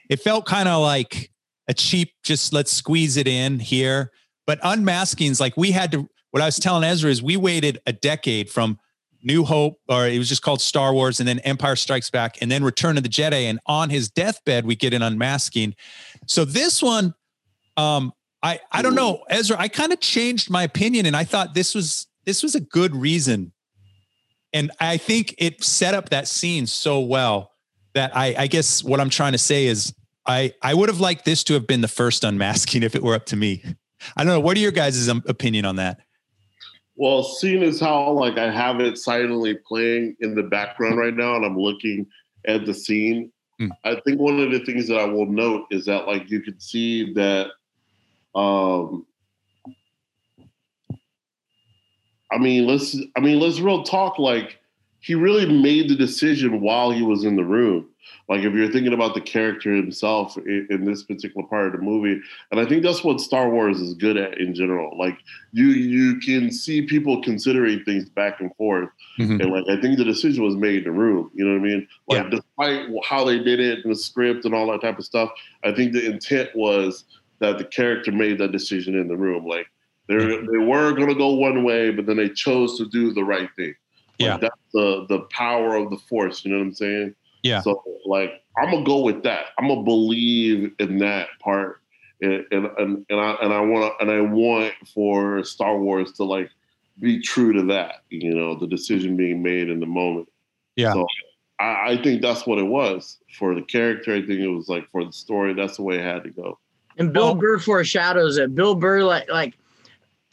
it 0.10 0.22
felt 0.22 0.48
kind 0.48 0.68
of 0.68 0.82
like 0.82 1.30
a 1.70 1.74
cheap 1.74 2.14
just 2.24 2.52
let's 2.52 2.72
squeeze 2.72 3.16
it 3.16 3.28
in 3.28 3.60
here 3.60 4.12
but 4.46 4.60
unmaskings 4.62 5.40
like 5.40 5.56
we 5.56 5.72
had 5.72 5.92
to 5.92 6.10
what 6.32 6.42
i 6.42 6.46
was 6.46 6.58
telling 6.58 6.84
ezra 6.84 7.10
is 7.10 7.22
we 7.24 7.38
waited 7.38 7.80
a 7.86 7.94
decade 7.94 8.50
from 8.50 8.78
new 9.24 9.44
hope 9.44 9.80
or 9.88 10.08
it 10.08 10.18
was 10.18 10.30
just 10.30 10.42
called 10.42 10.62
star 10.62 10.94
wars 10.94 11.20
and 11.20 11.28
then 11.28 11.40
empire 11.40 11.76
strikes 11.76 12.10
back 12.10 12.38
and 12.42 12.52
then 12.52 12.64
return 12.64 12.98
of 12.98 13.04
the 13.04 13.10
jedi 13.10 13.44
and 13.44 13.60
on 13.66 13.90
his 13.90 14.10
deathbed 14.10 14.66
we 14.66 14.76
get 14.76 14.94
an 14.94 15.02
unmasking 15.02 15.76
so 16.26 16.46
this 16.46 16.82
one 16.82 17.14
um 17.78 18.14
i 18.44 18.60
i 18.72 18.82
don't 18.82 18.96
know 18.96 19.24
ezra 19.30 19.58
i 19.60 19.68
kind 19.68 19.92
of 19.92 20.00
changed 20.00 20.50
my 20.50 20.64
opinion 20.64 21.06
and 21.06 21.16
i 21.16 21.24
thought 21.24 21.54
this 21.54 21.76
was 21.76 22.08
this 22.26 22.42
was 22.42 22.56
a 22.56 22.62
good 22.62 22.96
reason 22.96 23.52
and 24.54 24.72
i 24.80 24.96
think 24.96 25.36
it 25.38 25.64
set 25.64 25.94
up 25.94 26.10
that 26.10 26.28
scene 26.28 26.66
so 26.66 27.02
well 27.02 27.52
that 27.94 28.16
i 28.16 28.36
i 28.38 28.48
guess 28.48 28.84
what 28.84 29.00
i'm 29.00 29.10
trying 29.10 29.34
to 29.34 29.38
say 29.38 29.66
is 29.66 29.94
I 30.30 30.54
I 30.62 30.74
would 30.76 30.90
have 30.90 31.00
liked 31.00 31.26
this 31.26 31.44
to 31.46 31.54
have 31.56 31.66
been 31.66 31.82
the 31.82 31.88
first 31.88 32.24
unmasking 32.24 32.84
if 32.84 32.96
it 32.96 33.04
were 33.04 33.16
up 33.16 33.26
to 33.28 33.36
me. 33.36 33.64
I 34.16 34.24
don't 34.24 34.34
know. 34.34 34.40
What 34.40 34.56
are 34.56 34.62
your 34.62 34.72
guys' 34.72 35.08
opinion 35.08 35.66
on 35.66 35.76
that? 35.78 36.00
Well, 37.00 37.24
seeing 37.24 37.64
as 37.64 37.80
how 37.80 38.12
like 38.12 38.38
I 38.38 38.52
have 38.52 38.80
it 38.80 38.98
silently 38.98 39.56
playing 39.56 40.18
in 40.20 40.36
the 40.36 40.44
background 40.44 40.98
right 40.98 41.16
now, 41.16 41.36
and 41.36 41.46
I'm 41.46 41.58
looking 41.58 42.06
at 42.46 42.66
the 42.66 42.74
scene, 42.74 43.32
Hmm. 43.60 43.68
I 43.84 44.00
think 44.06 44.20
one 44.20 44.40
of 44.40 44.52
the 44.52 44.62
things 44.62 44.88
that 44.88 44.98
I 44.98 45.04
will 45.04 45.26
note 45.26 45.66
is 45.70 45.86
that 45.86 46.08
like 46.08 46.32
you 46.32 46.42
can 46.42 46.60
see 46.60 47.14
that, 47.14 47.52
um, 48.34 49.06
I 52.32 52.38
mean, 52.38 52.66
let's 52.66 52.96
I 53.18 53.20
mean 53.20 53.40
let's 53.40 53.60
real 53.60 53.84
talk. 53.84 54.18
Like 54.18 54.60
he 55.02 55.14
really 55.14 55.62
made 55.62 55.90
the 55.90 55.96
decision 55.96 56.62
while 56.62 56.92
he 56.92 57.02
was 57.02 57.26
in 57.26 57.36
the 57.36 57.44
room. 57.44 57.89
Like 58.30 58.44
if 58.44 58.54
you're 58.54 58.72
thinking 58.72 58.94
about 58.94 59.16
the 59.16 59.22
character 59.22 59.74
himself 59.74 60.38
in, 60.38 60.68
in 60.70 60.86
this 60.86 61.02
particular 61.02 61.48
part 61.48 61.66
of 61.66 61.72
the 61.74 61.80
movie, 61.80 62.22
and 62.52 62.60
I 62.60 62.66
think 62.66 62.84
that's 62.84 63.04
what 63.04 63.20
Star 63.20 63.50
Wars 63.50 63.82
is 63.82 63.96
good 63.96 64.18
at 64.18 64.38
in 64.38 64.54
general. 64.54 64.96
Like 64.98 65.18
you 65.52 65.66
you 65.70 66.20
can 66.20 66.52
see 66.52 66.84
people 66.84 67.24
considering 67.24 67.84
things 67.84 68.08
back 68.08 68.40
and 68.40 68.56
forth, 68.56 68.90
Mhm. 69.18 69.42
and 69.42 69.52
like 69.52 69.64
I 69.68 69.82
think 69.82 69.98
the 69.98 70.06
decision 70.06 70.44
was 70.44 70.56
made 70.56 70.78
in 70.78 70.84
the 70.84 70.92
room. 70.92 71.32
You 71.34 71.44
know 71.46 71.54
what 71.60 71.68
I 71.68 71.72
mean? 71.72 71.88
Like 72.08 72.30
despite 72.30 72.88
how 73.04 73.26
they 73.26 73.40
did 73.40 73.60
it 73.60 73.84
and 73.84 73.92
the 73.92 73.98
script 73.98 74.46
and 74.46 74.54
all 74.54 74.72
that 74.72 74.82
type 74.82 75.00
of 75.00 75.06
stuff, 75.06 75.32
I 75.64 75.72
think 75.72 75.94
the 75.94 76.06
intent 76.06 76.52
was 76.56 77.06
that 77.40 77.58
the 77.58 77.66
character 77.66 78.12
made 78.12 78.38
that 78.38 78.52
decision 78.52 78.94
in 78.94 79.08
the 79.08 79.18
room. 79.18 79.48
Like 79.48 79.66
they 80.08 80.18
they 80.18 80.58
were 80.60 80.92
going 80.94 81.10
to 81.10 81.16
go 81.16 81.30
one 81.34 81.64
way, 81.64 81.90
but 81.90 82.06
then 82.06 82.18
they 82.18 82.30
chose 82.30 82.78
to 82.78 82.86
do 82.86 83.12
the 83.12 83.24
right 83.24 83.50
thing. 83.56 83.74
Like, 84.20 84.28
Yeah. 84.28 84.38
that's 84.38 84.62
the 84.72 85.08
the 85.10 85.22
power 85.32 85.76
of 85.76 85.90
the 85.90 85.98
force. 85.98 86.46
You 86.46 86.52
know 86.52 86.60
what 86.60 86.66
I'm 86.68 86.74
saying? 86.76 87.16
Yeah. 87.44 87.62
So 87.62 87.84
like 88.06 88.44
I'm 88.58 88.72
gonna 88.72 88.86
go 88.86 89.00
with 89.00 89.24
that. 89.24 89.48
I'm 89.58 89.68
gonna 89.68 89.84
believe 89.84 90.74
in 90.80 91.00
that 91.00 91.30
part, 91.40 91.82
and 92.22 92.46
and 92.52 92.66
and, 92.78 93.06
and 93.10 93.20
I 93.20 93.36
and 93.42 93.54
I 93.54 93.62
want 93.62 93.94
and 94.02 94.12
I 94.12 94.22
want 94.22 94.74
for 94.94 95.44
Star 95.44 95.78
Wars 95.78 96.14
to 96.14 96.24
like 96.24 96.50
be 97.00 97.22
true 97.22 97.54
to 97.54 97.64
that. 97.74 98.04
You 98.10 98.36
know, 98.36 98.56
the 98.56 98.68
decision 98.68 99.16
being 99.16 99.42
made 99.42 99.70
in 99.70 99.80
the 99.80 99.86
moment. 99.86 100.30
Yeah. 100.76 100.94
So 100.94 101.06
I, 101.60 101.92
I 101.92 102.02
think 102.02 102.22
that's 102.22 102.46
what 102.46 102.60
it 102.60 102.64
was 102.64 103.18
for 103.38 103.54
the 103.54 103.62
character. 103.62 104.14
I 104.14 104.22
think 104.22 104.40
it 104.40 104.48
was 104.48 104.70
like 104.70 104.90
for 104.92 105.04
the 105.04 105.14
story. 105.14 105.54
That's 105.54 105.78
the 105.78 105.84
way 105.84 105.98
it 105.98 106.04
had 106.04 106.24
to 106.24 106.30
go. 106.30 106.58
And 106.98 107.14
Bill 107.14 107.34
Burr 107.34 107.60
foreshadows 107.60 108.38
it. 108.38 108.54
Bill 108.54 108.76
Burr, 108.76 109.04
like, 109.04 109.30
like 109.30 109.54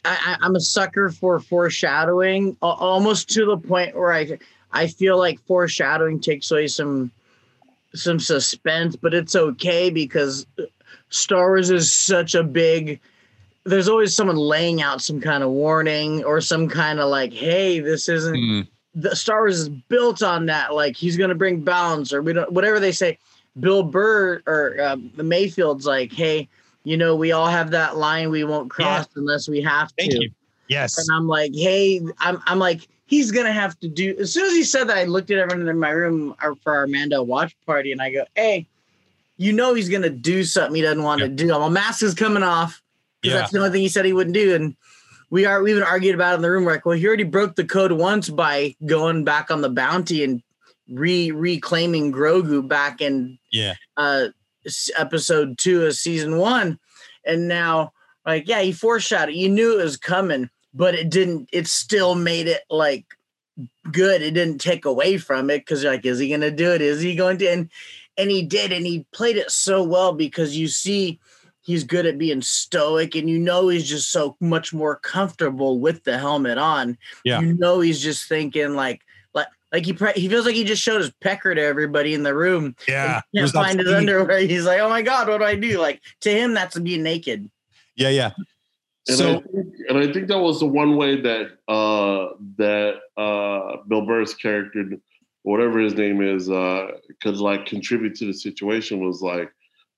I, 0.03 0.17
I, 0.41 0.45
I'm 0.45 0.55
a 0.55 0.59
sucker 0.59 1.09
for 1.09 1.39
foreshadowing, 1.39 2.57
almost 2.61 3.29
to 3.31 3.45
the 3.45 3.57
point 3.57 3.95
where 3.95 4.11
I, 4.11 4.37
I 4.71 4.87
feel 4.87 5.17
like 5.17 5.39
foreshadowing 5.45 6.19
takes 6.19 6.51
away 6.51 6.67
some, 6.67 7.11
some 7.93 8.19
suspense, 8.19 8.95
but 8.95 9.13
it's 9.13 9.35
okay 9.35 9.89
because 9.89 10.45
Star 11.09 11.47
Wars 11.47 11.69
is 11.69 11.91
such 11.91 12.35
a 12.35 12.43
big. 12.43 12.99
There's 13.63 13.89
always 13.89 14.15
someone 14.15 14.37
laying 14.37 14.81
out 14.81 15.01
some 15.01 15.19
kind 15.19 15.43
of 15.43 15.49
warning 15.49 16.23
or 16.23 16.41
some 16.41 16.69
kind 16.69 16.99
of 16.99 17.09
like, 17.09 17.33
hey, 17.33 17.79
this 17.79 18.07
isn't 18.07 18.35
Mm, 18.35 18.67
the 18.95 19.15
Star 19.15 19.41
Wars 19.41 19.59
is 19.59 19.69
built 19.69 20.23
on 20.23 20.47
that. 20.47 20.73
Like 20.73 20.95
he's 20.95 21.17
going 21.17 21.29
to 21.29 21.35
bring 21.35 21.61
balance, 21.61 22.11
or 22.11 22.21
we 22.21 22.33
don't, 22.33 22.51
whatever 22.51 22.79
they 22.79 22.91
say. 22.91 23.19
Bill 23.59 23.81
Burr 23.81 24.41
or 24.45 24.79
uh, 24.79 24.97
Mayfield's 25.15 25.85
like, 25.85 26.13
hey, 26.13 26.47
you 26.83 26.95
know, 26.95 27.15
we 27.15 27.31
all 27.31 27.47
have 27.47 27.71
that 27.71 27.97
line 27.97 28.29
we 28.29 28.43
won't 28.43 28.69
cross 28.69 29.07
unless 29.15 29.49
we 29.49 29.61
have 29.61 29.91
Thank 29.97 30.11
to. 30.11 30.21
you. 30.21 30.29
Yes. 30.67 30.97
And 30.97 31.07
I'm 31.11 31.27
like, 31.27 31.53
hey, 31.55 31.99
I'm, 32.19 32.41
I'm 32.45 32.59
like, 32.59 32.87
he's 33.07 33.31
gonna 33.31 33.51
have 33.51 33.77
to 33.79 33.87
do. 33.87 34.15
As 34.19 34.31
soon 34.31 34.45
as 34.45 34.53
he 34.53 34.63
said 34.63 34.85
that, 34.89 34.97
I 34.97 35.05
looked 35.05 35.31
at 35.31 35.39
everyone 35.39 35.67
in 35.67 35.79
my 35.79 35.89
room 35.89 36.35
for 36.61 36.75
our 36.75 36.87
Mando 36.87 37.23
watch 37.23 37.55
party, 37.65 37.91
and 37.91 38.01
I 38.01 38.11
go, 38.11 38.25
hey, 38.35 38.67
you 39.37 39.53
know, 39.53 39.73
he's 39.73 39.89
gonna 39.89 40.09
do 40.09 40.43
something 40.43 40.75
he 40.75 40.81
doesn't 40.81 41.03
want 41.03 41.21
to 41.21 41.27
do. 41.27 41.47
My 41.47 41.69
mask 41.69 42.03
is 42.03 42.13
coming 42.13 42.43
off 42.43 42.81
because 43.21 43.33
Yeah. 43.35 43.39
that's 43.41 43.51
the 43.51 43.59
only 43.59 43.71
thing 43.71 43.81
he 43.81 43.89
said 43.89 44.05
he 44.05 44.13
wouldn't 44.13 44.33
do, 44.35 44.53
and 44.55 44.75
we 45.29 45.45
are 45.45 45.61
we 45.63 45.71
even 45.71 45.83
argued 45.83 46.15
about 46.15 46.33
it 46.33 46.35
in 46.35 46.41
the 46.41 46.51
room. 46.51 46.63
We're 46.65 46.73
like, 46.73 46.85
well, 46.85 46.97
he 46.97 47.05
already 47.07 47.23
broke 47.23 47.55
the 47.55 47.65
code 47.65 47.91
once 47.91 48.29
by 48.29 48.75
going 48.85 49.23
back 49.23 49.49
on 49.51 49.61
the 49.61 49.69
bounty 49.69 50.23
and 50.23 50.41
re 50.89 51.31
reclaiming 51.31 52.11
Grogu 52.13 52.65
back 52.67 53.01
in 53.01 53.37
Yeah. 53.51 53.73
uh 53.97 54.27
episode 54.97 55.57
two 55.57 55.85
of 55.85 55.95
season 55.95 56.37
one, 56.37 56.77
and 57.25 57.47
now 57.47 57.93
like 58.25 58.47
yeah, 58.47 58.61
he 58.61 58.71
foreshadowed. 58.71 59.35
You 59.35 59.49
knew 59.49 59.79
it 59.79 59.83
was 59.83 59.97
coming, 59.97 60.49
but 60.77 60.95
it 60.95 61.09
didn't. 61.09 61.49
It 61.51 61.67
still 61.67 62.15
made 62.15 62.47
it 62.47 62.61
like 62.69 63.05
good. 63.91 64.21
It 64.21 64.31
didn't 64.31 64.59
take 64.61 64.85
away 64.85 65.17
from 65.17 65.49
it 65.49 65.59
because 65.59 65.83
like, 65.83 66.05
is 66.05 66.19
he 66.19 66.29
going 66.29 66.41
to 66.41 66.51
do 66.51 66.71
it? 66.71 66.81
Is 66.81 67.01
he 67.01 67.15
going 67.15 67.37
to? 67.39 67.47
And 67.47 67.69
and 68.17 68.31
he 68.31 68.43
did, 68.43 68.71
and 68.71 68.85
he 68.85 69.05
played 69.11 69.37
it 69.37 69.51
so 69.51 69.83
well 69.83 70.13
because 70.13 70.55
you 70.55 70.67
see. 70.67 71.19
He's 71.61 71.83
good 71.83 72.05
at 72.05 72.17
being 72.17 72.41
stoic, 72.41 73.13
and 73.15 73.29
you 73.29 73.37
know 73.37 73.67
he's 73.67 73.89
just 73.89 74.09
so 74.09 74.37
much 74.39 74.73
more 74.73 74.95
comfortable 74.95 75.79
with 75.81 76.01
the 76.05 76.17
helmet 76.17 76.57
on. 76.57 76.97
Yeah. 77.25 77.41
You 77.41 77.55
know 77.55 77.81
he's 77.81 78.01
just 78.01 78.29
thinking 78.29 78.73
like, 78.73 79.01
like, 79.33 79.47
like 79.73 79.85
he 79.85 79.91
pre- 79.91 80.13
he 80.13 80.29
feels 80.29 80.45
like 80.45 80.55
he 80.55 80.63
just 80.63 80.81
showed 80.81 81.01
his 81.01 81.11
pecker 81.19 81.53
to 81.53 81.61
everybody 81.61 82.13
in 82.13 82.23
the 82.23 82.33
room, 82.33 82.73
Yeah. 82.87 83.19
can't 83.35 83.51
find 83.51 83.79
his 83.81 83.91
underwear. 83.91 84.39
He's 84.39 84.63
like, 84.63 84.79
oh 84.79 84.87
my 84.87 85.01
god, 85.01 85.27
what 85.27 85.39
do 85.39 85.43
I 85.43 85.55
do? 85.55 85.77
Like 85.81 86.01
to 86.21 86.31
him, 86.31 86.53
that's 86.53 86.79
being 86.79 87.03
naked. 87.03 87.51
Yeah. 87.97 88.11
Yeah. 88.11 88.31
And, 89.09 89.21
I 89.21 89.39
think, 89.41 89.73
and 89.89 89.97
I 89.97 90.11
think 90.11 90.27
that 90.27 90.39
was 90.39 90.59
the 90.59 90.65
one 90.65 90.97
way 90.97 91.21
that 91.21 91.57
uh, 91.67 92.33
that 92.57 92.95
uh, 93.17 93.77
Bill 93.87 94.05
Burr's 94.05 94.33
character, 94.33 94.83
whatever 95.43 95.79
his 95.79 95.93
name 95.95 96.21
is, 96.21 96.49
uh, 96.49 96.87
could 97.21 97.37
like 97.37 97.65
contribute 97.65 98.15
to 98.15 98.25
the 98.25 98.33
situation 98.33 98.99
was 98.99 99.21
like 99.21 99.51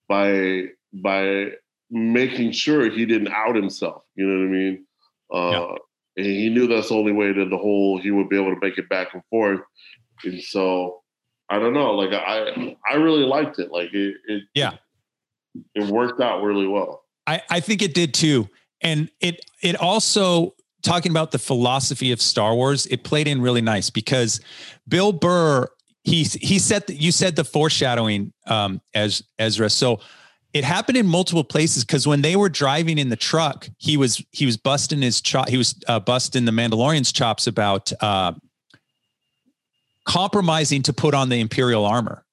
by 0.08 0.66
by 0.94 1.52
making 1.90 2.52
sure 2.52 2.90
he 2.90 3.06
didn't 3.06 3.30
out 3.30 3.56
himself. 3.56 4.04
You 4.16 4.28
know 4.28 4.40
what 4.40 4.46
I 4.46 4.60
mean? 4.60 4.86
Uh, 5.32 5.76
And 6.18 6.26
he 6.26 6.50
knew 6.50 6.68
that's 6.68 6.90
the 6.90 6.96
only 6.96 7.14
way 7.14 7.32
that 7.32 7.50
the 7.50 7.58
whole 7.58 8.00
he 8.00 8.12
would 8.12 8.30
be 8.30 8.36
able 8.36 8.54
to 8.54 8.60
make 8.62 8.78
it 8.78 8.90
back 8.90 9.14
and 9.14 9.24
forth. 9.30 9.62
And 10.24 10.42
so 10.42 11.02
I 11.50 11.58
don't 11.60 11.74
know. 11.74 11.94
Like 11.96 12.12
I 12.14 12.76
I 12.90 12.96
really 12.96 13.24
liked 13.24 13.58
it. 13.60 13.72
Like 13.72 13.94
it, 13.94 14.16
it 14.28 14.44
Yeah. 14.54 14.74
it 15.74 15.86
worked 15.86 16.20
out 16.22 16.44
really 16.44 16.68
well. 16.68 17.06
I, 17.26 17.42
I 17.50 17.60
think 17.60 17.82
it 17.82 17.94
did 17.94 18.14
too. 18.14 18.50
And 18.82 19.10
it 19.20 19.42
it 19.62 19.76
also 19.76 20.56
talking 20.82 21.12
about 21.12 21.32
the 21.32 21.40
philosophy 21.40 22.12
of 22.12 22.22
Star 22.22 22.56
Wars, 22.56 22.86
it 22.88 23.04
played 23.04 23.28
in 23.28 23.42
really 23.42 23.62
nice 23.62 23.90
because 23.90 24.40
Bill 24.88 25.12
Burr 25.12 25.68
he 26.04 26.24
he 26.24 26.60
said 26.60 26.88
that 26.88 26.96
you 26.96 27.12
said 27.12 27.36
the 27.36 27.44
foreshadowing 27.44 28.34
um, 28.48 28.82
as 28.94 29.24
Ezra. 29.38 29.70
So 29.70 30.00
it 30.54 30.64
happened 30.64 30.98
in 30.98 31.06
multiple 31.06 31.44
places 31.44 31.84
because 31.84 32.08
when 32.08 32.22
they 32.22 32.36
were 32.36 32.50
driving 32.50 32.98
in 32.98 33.10
the 33.10 33.16
truck, 33.16 33.70
he 33.78 33.98
was 33.98 34.24
he 34.32 34.46
was 34.46 34.58
busting 34.58 35.02
his 35.02 35.22
chop. 35.22 35.50
He 35.50 35.58
was 35.58 35.76
uh, 35.88 36.00
busting 36.00 36.46
the 36.46 36.52
Mandalorian's 36.52 37.12
chops 37.12 37.48
about 37.48 37.92
uh, 38.02 38.34
compromising 40.08 40.82
to 40.84 40.94
put 40.94 41.14
on 41.14 41.30
the 41.30 41.40
Imperial 41.40 41.86
armor. 41.86 42.26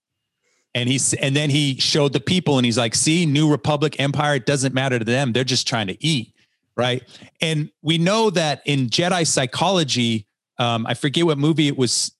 And 0.74 0.88
he's 0.88 1.12
and 1.14 1.34
then 1.34 1.50
he 1.50 1.78
showed 1.78 2.12
the 2.12 2.20
people 2.20 2.58
and 2.58 2.64
he's 2.64 2.78
like, 2.78 2.94
see, 2.94 3.26
New 3.26 3.50
Republic 3.50 3.98
Empire, 3.98 4.36
it 4.36 4.46
doesn't 4.46 4.74
matter 4.74 4.98
to 4.98 5.04
them. 5.04 5.32
They're 5.32 5.44
just 5.44 5.66
trying 5.66 5.88
to 5.88 6.04
eat. 6.04 6.32
Right. 6.76 7.02
And 7.40 7.70
we 7.82 7.96
know 7.98 8.30
that 8.30 8.60
in 8.66 8.88
Jedi 8.88 9.26
psychology, 9.26 10.26
um, 10.58 10.86
I 10.86 10.94
forget 10.94 11.24
what 11.24 11.38
movie 11.38 11.68
it 11.68 11.78
was 11.78 12.12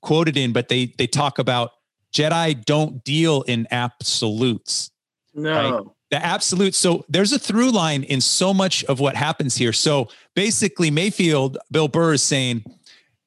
quoted 0.00 0.36
in, 0.36 0.52
but 0.52 0.68
they 0.68 0.86
they 0.98 1.06
talk 1.06 1.38
about 1.38 1.70
Jedi 2.12 2.64
don't 2.64 3.04
deal 3.04 3.42
in 3.42 3.66
absolutes. 3.70 4.90
No. 5.34 5.52
Right? 5.52 5.84
The 6.10 6.24
absolute. 6.24 6.74
So 6.74 7.04
there's 7.08 7.32
a 7.32 7.38
through 7.38 7.70
line 7.70 8.02
in 8.02 8.20
so 8.20 8.52
much 8.52 8.82
of 8.84 8.98
what 8.98 9.14
happens 9.14 9.56
here. 9.56 9.72
So 9.72 10.08
basically, 10.34 10.90
Mayfield, 10.90 11.56
Bill 11.70 11.86
Burr 11.86 12.14
is 12.14 12.22
saying 12.22 12.64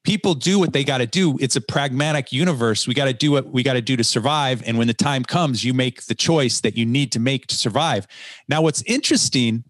people 0.04 0.34
do 0.34 0.58
what 0.58 0.74
they 0.74 0.84
got 0.84 0.98
to 0.98 1.06
do. 1.06 1.38
It's 1.40 1.56
a 1.56 1.62
pragmatic 1.62 2.30
universe. 2.30 2.86
We 2.86 2.92
got 2.92 3.06
to 3.06 3.14
do 3.14 3.30
what 3.32 3.46
we 3.46 3.62
got 3.62 3.72
to 3.72 3.80
do 3.80 3.96
to 3.96 4.04
survive. 4.04 4.62
And 4.66 4.76
when 4.76 4.86
the 4.86 4.94
time 4.94 5.24
comes, 5.24 5.64
you 5.64 5.72
make 5.72 6.04
the 6.04 6.14
choice 6.14 6.60
that 6.60 6.76
you 6.76 6.84
need 6.84 7.10
to 7.12 7.20
make 7.20 7.46
to 7.46 7.56
survive. 7.56 8.06
Now, 8.48 8.60
what's 8.60 8.82
interesting 8.82 9.64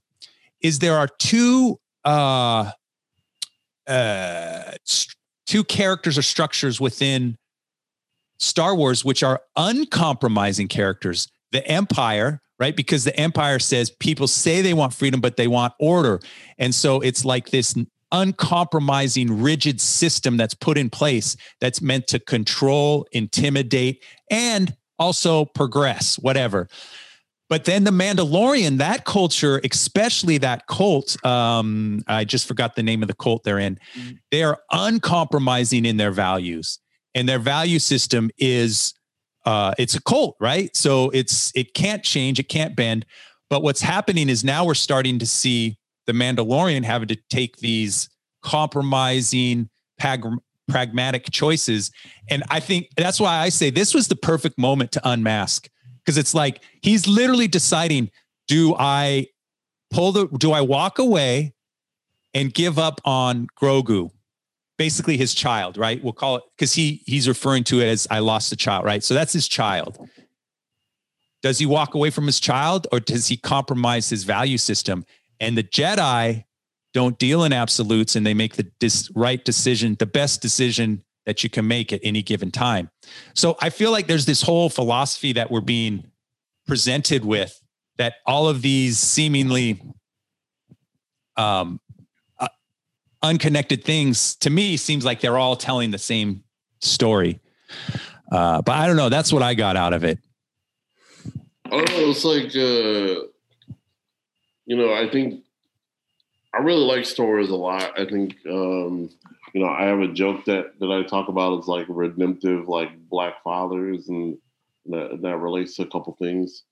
is 0.65 0.79
there 0.79 0.97
are 0.97 1.09
two 1.19 1.79
uh, 2.05 2.71
uh, 3.87 4.73
two 5.47 5.63
characters 5.63 6.19
or 6.19 6.23
structures 6.23 6.81
within 6.81 7.37
Star 8.39 8.75
Wars 8.75 9.05
which 9.05 9.23
are 9.23 9.43
uncompromising 9.57 10.69
characters. 10.69 11.29
The 11.53 11.65
Empire, 11.69 12.41
right? 12.59 12.75
Because 12.75 13.05
the 13.05 13.15
Empire 13.21 13.59
says 13.59 13.91
people 13.91 14.27
say 14.27 14.63
they 14.63 14.75
want 14.75 14.95
freedom, 14.95 15.21
but 15.21 15.37
they 15.37 15.47
want 15.47 15.75
order. 15.79 16.19
And 16.59 16.75
so 16.75 17.01
it's 17.01 17.25
like 17.25 17.51
this 17.51 17.75
uncompromising, 18.11 19.43
rigid 19.43 19.81
system 19.81 20.37
that's 20.37 20.55
put 20.55 20.79
in 20.79 20.89
place 20.89 21.37
that's 21.61 21.83
meant 21.83 22.07
to 22.07 22.19
control, 22.19 23.07
intimidate, 23.13 24.03
and 24.31 24.75
also 24.99 25.45
progress, 25.45 26.19
whatever. 26.19 26.69
But 27.51 27.65
then 27.65 27.85
the 27.85 27.91
Mandalorian, 27.91 28.79
that 28.79 29.05
culture, 29.05 29.61
especially 29.71 30.39
that 30.39 30.67
cult, 30.67 31.23
um, 31.27 32.03
I 32.07 32.25
just 32.25 32.49
forgot 32.49 32.75
the 32.75 32.83
name 32.83 33.03
of 33.03 33.09
the 33.09 33.15
cult 33.15 33.45
they're 33.45 33.59
in. 33.59 33.79
Mm-hmm. 33.97 34.13
They 34.31 34.43
are 34.43 34.61
uncompromising 34.73 35.85
in 35.85 35.99
their 35.99 36.11
values, 36.11 36.79
and 37.15 37.29
their 37.29 37.39
value 37.39 37.79
system 37.79 38.31
is 38.39 38.95
uh, 39.45 39.75
it's 39.79 39.95
a 39.95 40.03
cult, 40.03 40.37
right? 40.41 40.75
So 40.75 41.11
it's 41.11 41.53
it 41.55 41.75
can't 41.75 42.03
change, 42.03 42.39
it 42.39 42.49
can't 42.49 42.75
bend. 42.75 43.05
But 43.51 43.63
what's 43.63 43.83
happening 43.83 44.31
is 44.31 44.43
now 44.43 44.65
we're 44.65 44.75
starting 44.75 45.19
to 45.19 45.27
see 45.27 45.77
the 46.07 46.13
Mandalorian 46.13 46.83
having 46.83 47.09
to 47.09 47.17
take 47.29 47.59
these 47.59 48.09
compromising, 48.43 49.69
pag- 49.99 50.25
pragmatic 50.69 51.31
choices, 51.31 51.91
and 52.31 52.43
I 52.49 52.61
think 52.61 52.89
that's 52.97 53.21
why 53.21 53.37
I 53.37 53.51
say 53.51 53.69
this 53.69 53.93
was 53.93 54.09
the 54.09 54.17
perfect 54.17 54.57
moment 54.59 54.93
to 54.93 55.01
unmask 55.05 55.69
because 56.05 56.19
it's 56.19 56.35
like 56.35 56.61
he's 56.83 57.07
literally 57.07 57.49
deciding 57.49 58.11
do 58.47 58.75
I 58.79 59.29
pull 59.91 60.13
the 60.13 60.27
do 60.39 60.53
I 60.53 60.61
walk 60.61 60.99
away 60.99 61.55
and 62.33 62.53
give 62.53 62.79
up 62.79 63.01
on 63.05 63.47
Grogu? 63.61 64.11
Basically 64.77 65.17
his 65.17 65.35
child 65.35 65.79
right? 65.79 66.03
We'll 66.03 66.13
call 66.13 66.37
it 66.37 66.43
because 66.57 66.75
he 66.75 67.03
he's 67.07 67.29
referring 67.29 67.65
to 67.65 67.81
it 67.81 67.87
as 67.87 68.07
I 68.11 68.19
lost 68.19 68.53
a 68.53 68.57
child 68.57 68.85
right? 68.85 69.03
So 69.03 69.15
that's 69.15 69.33
his 69.33 69.49
child. 69.49 69.99
Does 71.43 71.59
he 71.59 71.67
walk 71.67 71.95
away 71.95 72.11
from 72.11 72.27
his 72.27 72.41
child 72.41 72.87
or 72.91 73.01
does 73.01 73.29
he 73.29 73.37
compromise 73.37 74.09
his 74.09 74.25
value 74.25 74.59
system? 74.59 75.05
And 75.41 75.59
the 75.59 75.63
Jedi 75.63 76.45
don't 76.95 77.19
deal 77.19 77.45
in 77.45 77.53
absolutes 77.53 78.17
and 78.17 78.25
they 78.25 78.35
make 78.35 78.57
the 78.57 78.71
dis- 78.79 79.11
right 79.15 79.45
decision 79.45 79.97
the 79.99 80.07
best 80.07 80.41
decision 80.41 81.03
that 81.27 81.43
you 81.43 81.51
can 81.51 81.67
make 81.67 81.93
at 81.93 82.01
any 82.03 82.23
given 82.23 82.51
time. 82.51 82.91
So 83.35 83.57
I 83.61 83.71
feel 83.71 83.91
like 83.91 84.07
there's 84.07 84.27
this 84.27 84.43
whole 84.43 84.69
philosophy 84.69 85.33
that 85.33 85.51
we're 85.51 85.61
being 85.61 86.11
presented 86.67 87.25
with 87.25 87.61
that 87.97 88.15
all 88.27 88.49
of 88.49 88.63
these 88.63 88.99
seemingly 88.99 89.81
um, 91.37 91.81
uh, 92.39 92.49
unconnected 93.23 93.85
things 93.85 94.37
to 94.37 94.51
me 94.51 94.77
seems 94.77 95.05
like 95.05 95.21
they're 95.21 95.39
all 95.39 95.57
telling 95.57 95.91
the 95.91 95.99
same 95.99 96.45
story. 96.81 97.41
Uh, 98.31 98.63
but 98.63 98.73
I 98.73 98.87
don't 98.87 98.97
know. 98.97 99.09
That's 99.09 99.33
what 99.33 99.43
I 99.43 99.55
got 99.55 99.77
out 99.77 99.93
of 99.93 100.05
it. 100.05 100.19
I 101.67 101.71
don't 101.71 101.91
know. 101.91 102.11
It's 102.11 102.25
like, 102.25 102.55
uh, 102.55 103.27
you 104.67 104.77
know, 104.77 104.93
I 104.93 105.09
think 105.11 105.45
I 106.55 106.59
really 106.59 106.85
like 106.85 107.05
stories 107.05 107.51
a 107.51 107.57
lot. 107.57 107.99
I 107.99 108.05
think 108.05 108.37
um, 108.49 109.11
you 109.55 109.63
know, 109.63 109.69
I 109.69 109.85
have 109.85 110.01
a 110.01 110.13
joke 110.13 110.45
that 110.47 110.79
that 110.81 110.91
I 110.91 111.05
talk 111.05 111.29
about 111.29 111.61
is 111.61 111.69
like 111.69 111.87
redemptive, 111.89 112.69
like 112.69 112.91
black 113.09 113.43
fathers, 113.45 114.09
and 114.09 114.37
that, 114.87 115.21
that 115.23 115.39
relates 115.39 115.77
to 115.77 115.83
a 115.83 115.91
couple 115.91 116.15
things. 116.19 116.65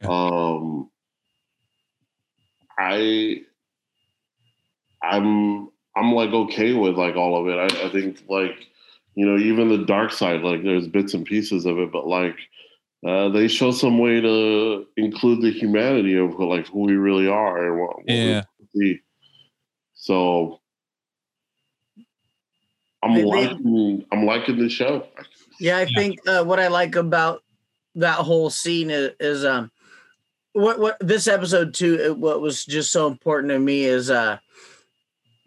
Yeah. 0.00 0.08
Um, 0.08 0.90
I, 2.78 3.42
I'm, 5.02 5.68
I'm 5.94 6.12
like 6.12 6.30
okay 6.30 6.72
with 6.72 6.96
like 6.96 7.16
all 7.16 7.38
of 7.38 7.46
it. 7.48 7.58
I, 7.58 7.86
I 7.86 7.90
think 7.90 8.24
like, 8.28 8.66
you 9.14 9.26
know, 9.26 9.36
even 9.36 9.68
the 9.68 9.84
dark 9.84 10.10
side, 10.10 10.40
like 10.40 10.64
there's 10.64 10.88
bits 10.88 11.12
and 11.12 11.26
pieces 11.26 11.66
of 11.66 11.78
it, 11.78 11.92
but 11.92 12.06
like, 12.06 12.36
uh, 13.06 13.28
they 13.28 13.46
show 13.46 13.70
some 13.70 13.98
way 13.98 14.22
to 14.22 14.86
include 14.96 15.42
the 15.42 15.50
humanity 15.52 16.16
of 16.16 16.38
like 16.38 16.66
who 16.68 16.80
we 16.86 16.94
really 16.94 17.28
are 17.28 17.66
and 17.66 17.78
what, 17.78 17.96
what 17.96 18.04
yeah. 18.08 18.44
we 18.58 18.66
see. 18.80 19.00
So 19.92 20.61
I'm 23.02 23.14
they, 23.14 23.24
liking 23.24 24.04
I'm 24.12 24.24
liking 24.24 24.58
the 24.58 24.68
show. 24.68 25.06
Yeah, 25.58 25.78
I 25.78 25.86
think 25.86 26.18
uh, 26.26 26.44
what 26.44 26.60
I 26.60 26.68
like 26.68 26.96
about 26.96 27.42
that 27.94 28.16
whole 28.16 28.50
scene 28.50 28.90
is, 28.90 29.12
is, 29.20 29.44
um 29.44 29.70
what 30.54 30.78
what 30.78 30.96
this 31.00 31.28
episode 31.28 31.72
too 31.72 32.14
what 32.14 32.42
was 32.42 32.64
just 32.66 32.92
so 32.92 33.06
important 33.06 33.50
to 33.50 33.58
me 33.58 33.84
is 33.84 34.10
uh 34.10 34.36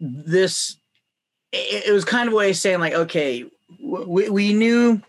this 0.00 0.78
it, 1.52 1.86
it 1.86 1.92
was 1.92 2.04
kind 2.04 2.26
of 2.26 2.32
a 2.32 2.36
way 2.36 2.50
of 2.50 2.56
saying 2.56 2.80
like 2.80 2.92
okay 2.92 3.44
we, 3.80 4.28
we 4.28 4.52
knew 4.52 5.00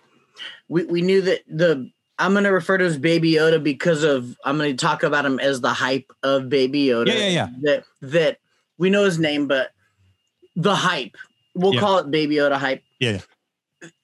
we, 0.70 0.86
we 0.86 1.02
knew 1.02 1.22
that 1.22 1.42
the 1.48 1.90
I'm 2.20 2.34
gonna 2.34 2.52
refer 2.52 2.78
to 2.78 2.86
as 2.86 2.98
Baby 2.98 3.34
Yoda 3.34 3.62
because 3.62 4.04
of 4.04 4.38
I'm 4.44 4.58
gonna 4.58 4.74
talk 4.74 5.04
about 5.04 5.26
him 5.26 5.40
as 5.40 5.62
the 5.62 5.74
hype 5.74 6.12
of 6.24 6.50
Baby 6.50 6.88
Yoda. 6.88 7.08
Yeah, 7.08 7.14
yeah, 7.14 7.28
yeah. 7.30 7.48
That 7.62 7.84
that 8.02 8.38
we 8.78 8.90
know 8.90 9.04
his 9.04 9.20
name, 9.20 9.48
but 9.48 9.72
the 10.56 10.76
hype 10.76 11.16
we'll 11.58 11.74
yeah. 11.74 11.80
call 11.80 11.98
it 11.98 12.12
Baby 12.12 12.36
Yoda 12.36 12.58
hype. 12.58 12.84
Yeah. 13.00 13.22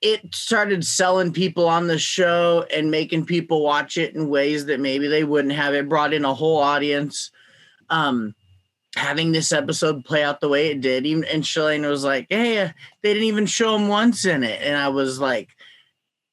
It 0.01 0.35
started 0.35 0.85
selling 0.85 1.33
people 1.33 1.67
on 1.67 1.87
the 1.87 1.97
show 1.97 2.65
and 2.73 2.91
making 2.91 3.25
people 3.25 3.63
watch 3.63 3.97
it 3.97 4.15
in 4.15 4.29
ways 4.29 4.65
that 4.65 4.79
maybe 4.79 5.07
they 5.07 5.23
wouldn't 5.23 5.53
have. 5.53 5.73
It 5.73 5.89
brought 5.89 6.13
in 6.13 6.25
a 6.25 6.33
whole 6.33 6.59
audience. 6.59 7.31
Um, 7.89 8.35
having 8.95 9.31
this 9.31 9.51
episode 9.51 10.05
play 10.05 10.23
out 10.23 10.41
the 10.41 10.49
way 10.49 10.69
it 10.69 10.81
did, 10.81 11.05
even 11.07 11.23
and 11.25 11.43
Shalane 11.43 11.87
was 11.89 12.03
like, 12.03 12.27
"Hey, 12.29 12.59
uh, 12.59 12.69
they 13.01 13.13
didn't 13.13 13.27
even 13.27 13.47
show 13.47 13.75
him 13.75 13.87
once 13.87 14.25
in 14.25 14.43
it," 14.43 14.61
and 14.61 14.77
I 14.77 14.89
was 14.89 15.19
like, 15.19 15.49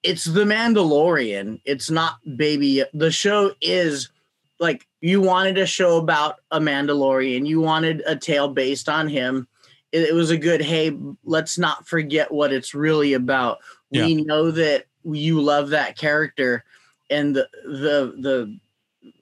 "It's 0.02 0.24
the 0.24 0.44
Mandalorian. 0.44 1.62
It's 1.64 1.90
not 1.90 2.18
Baby. 2.36 2.84
The 2.92 3.10
show 3.10 3.52
is." 3.60 4.10
Like 4.58 4.86
you 5.00 5.22
wanted 5.22 5.56
a 5.56 5.64
show 5.64 5.96
about 5.96 6.36
a 6.50 6.60
Mandalorian, 6.60 7.46
you 7.46 7.62
wanted 7.62 8.02
a 8.06 8.14
tale 8.14 8.48
based 8.48 8.90
on 8.90 9.08
him 9.08 9.48
it, 9.92 10.02
it 10.02 10.14
was 10.14 10.30
a 10.30 10.36
good 10.36 10.60
hey 10.60 10.96
let's 11.24 11.58
not 11.58 11.86
forget 11.86 12.30
what 12.30 12.52
it's 12.52 12.74
really 12.74 13.12
about 13.12 13.58
yeah. 13.90 14.06
we 14.06 14.14
know 14.14 14.50
that 14.50 14.86
you 15.04 15.40
love 15.40 15.70
that 15.70 15.96
character 15.96 16.64
and 17.08 17.34
the 17.34 17.48
the 17.64 18.14
the 18.18 18.58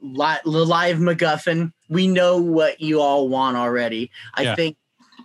li- 0.00 0.40
the 0.44 0.66
live 0.66 0.98
MacGuffin. 0.98 1.72
We 1.88 2.06
know 2.06 2.36
what 2.36 2.80
you 2.80 3.00
all 3.00 3.28
want 3.28 3.56
already. 3.56 4.10
I 4.34 4.42
yeah. 4.42 4.54
think 4.54 4.76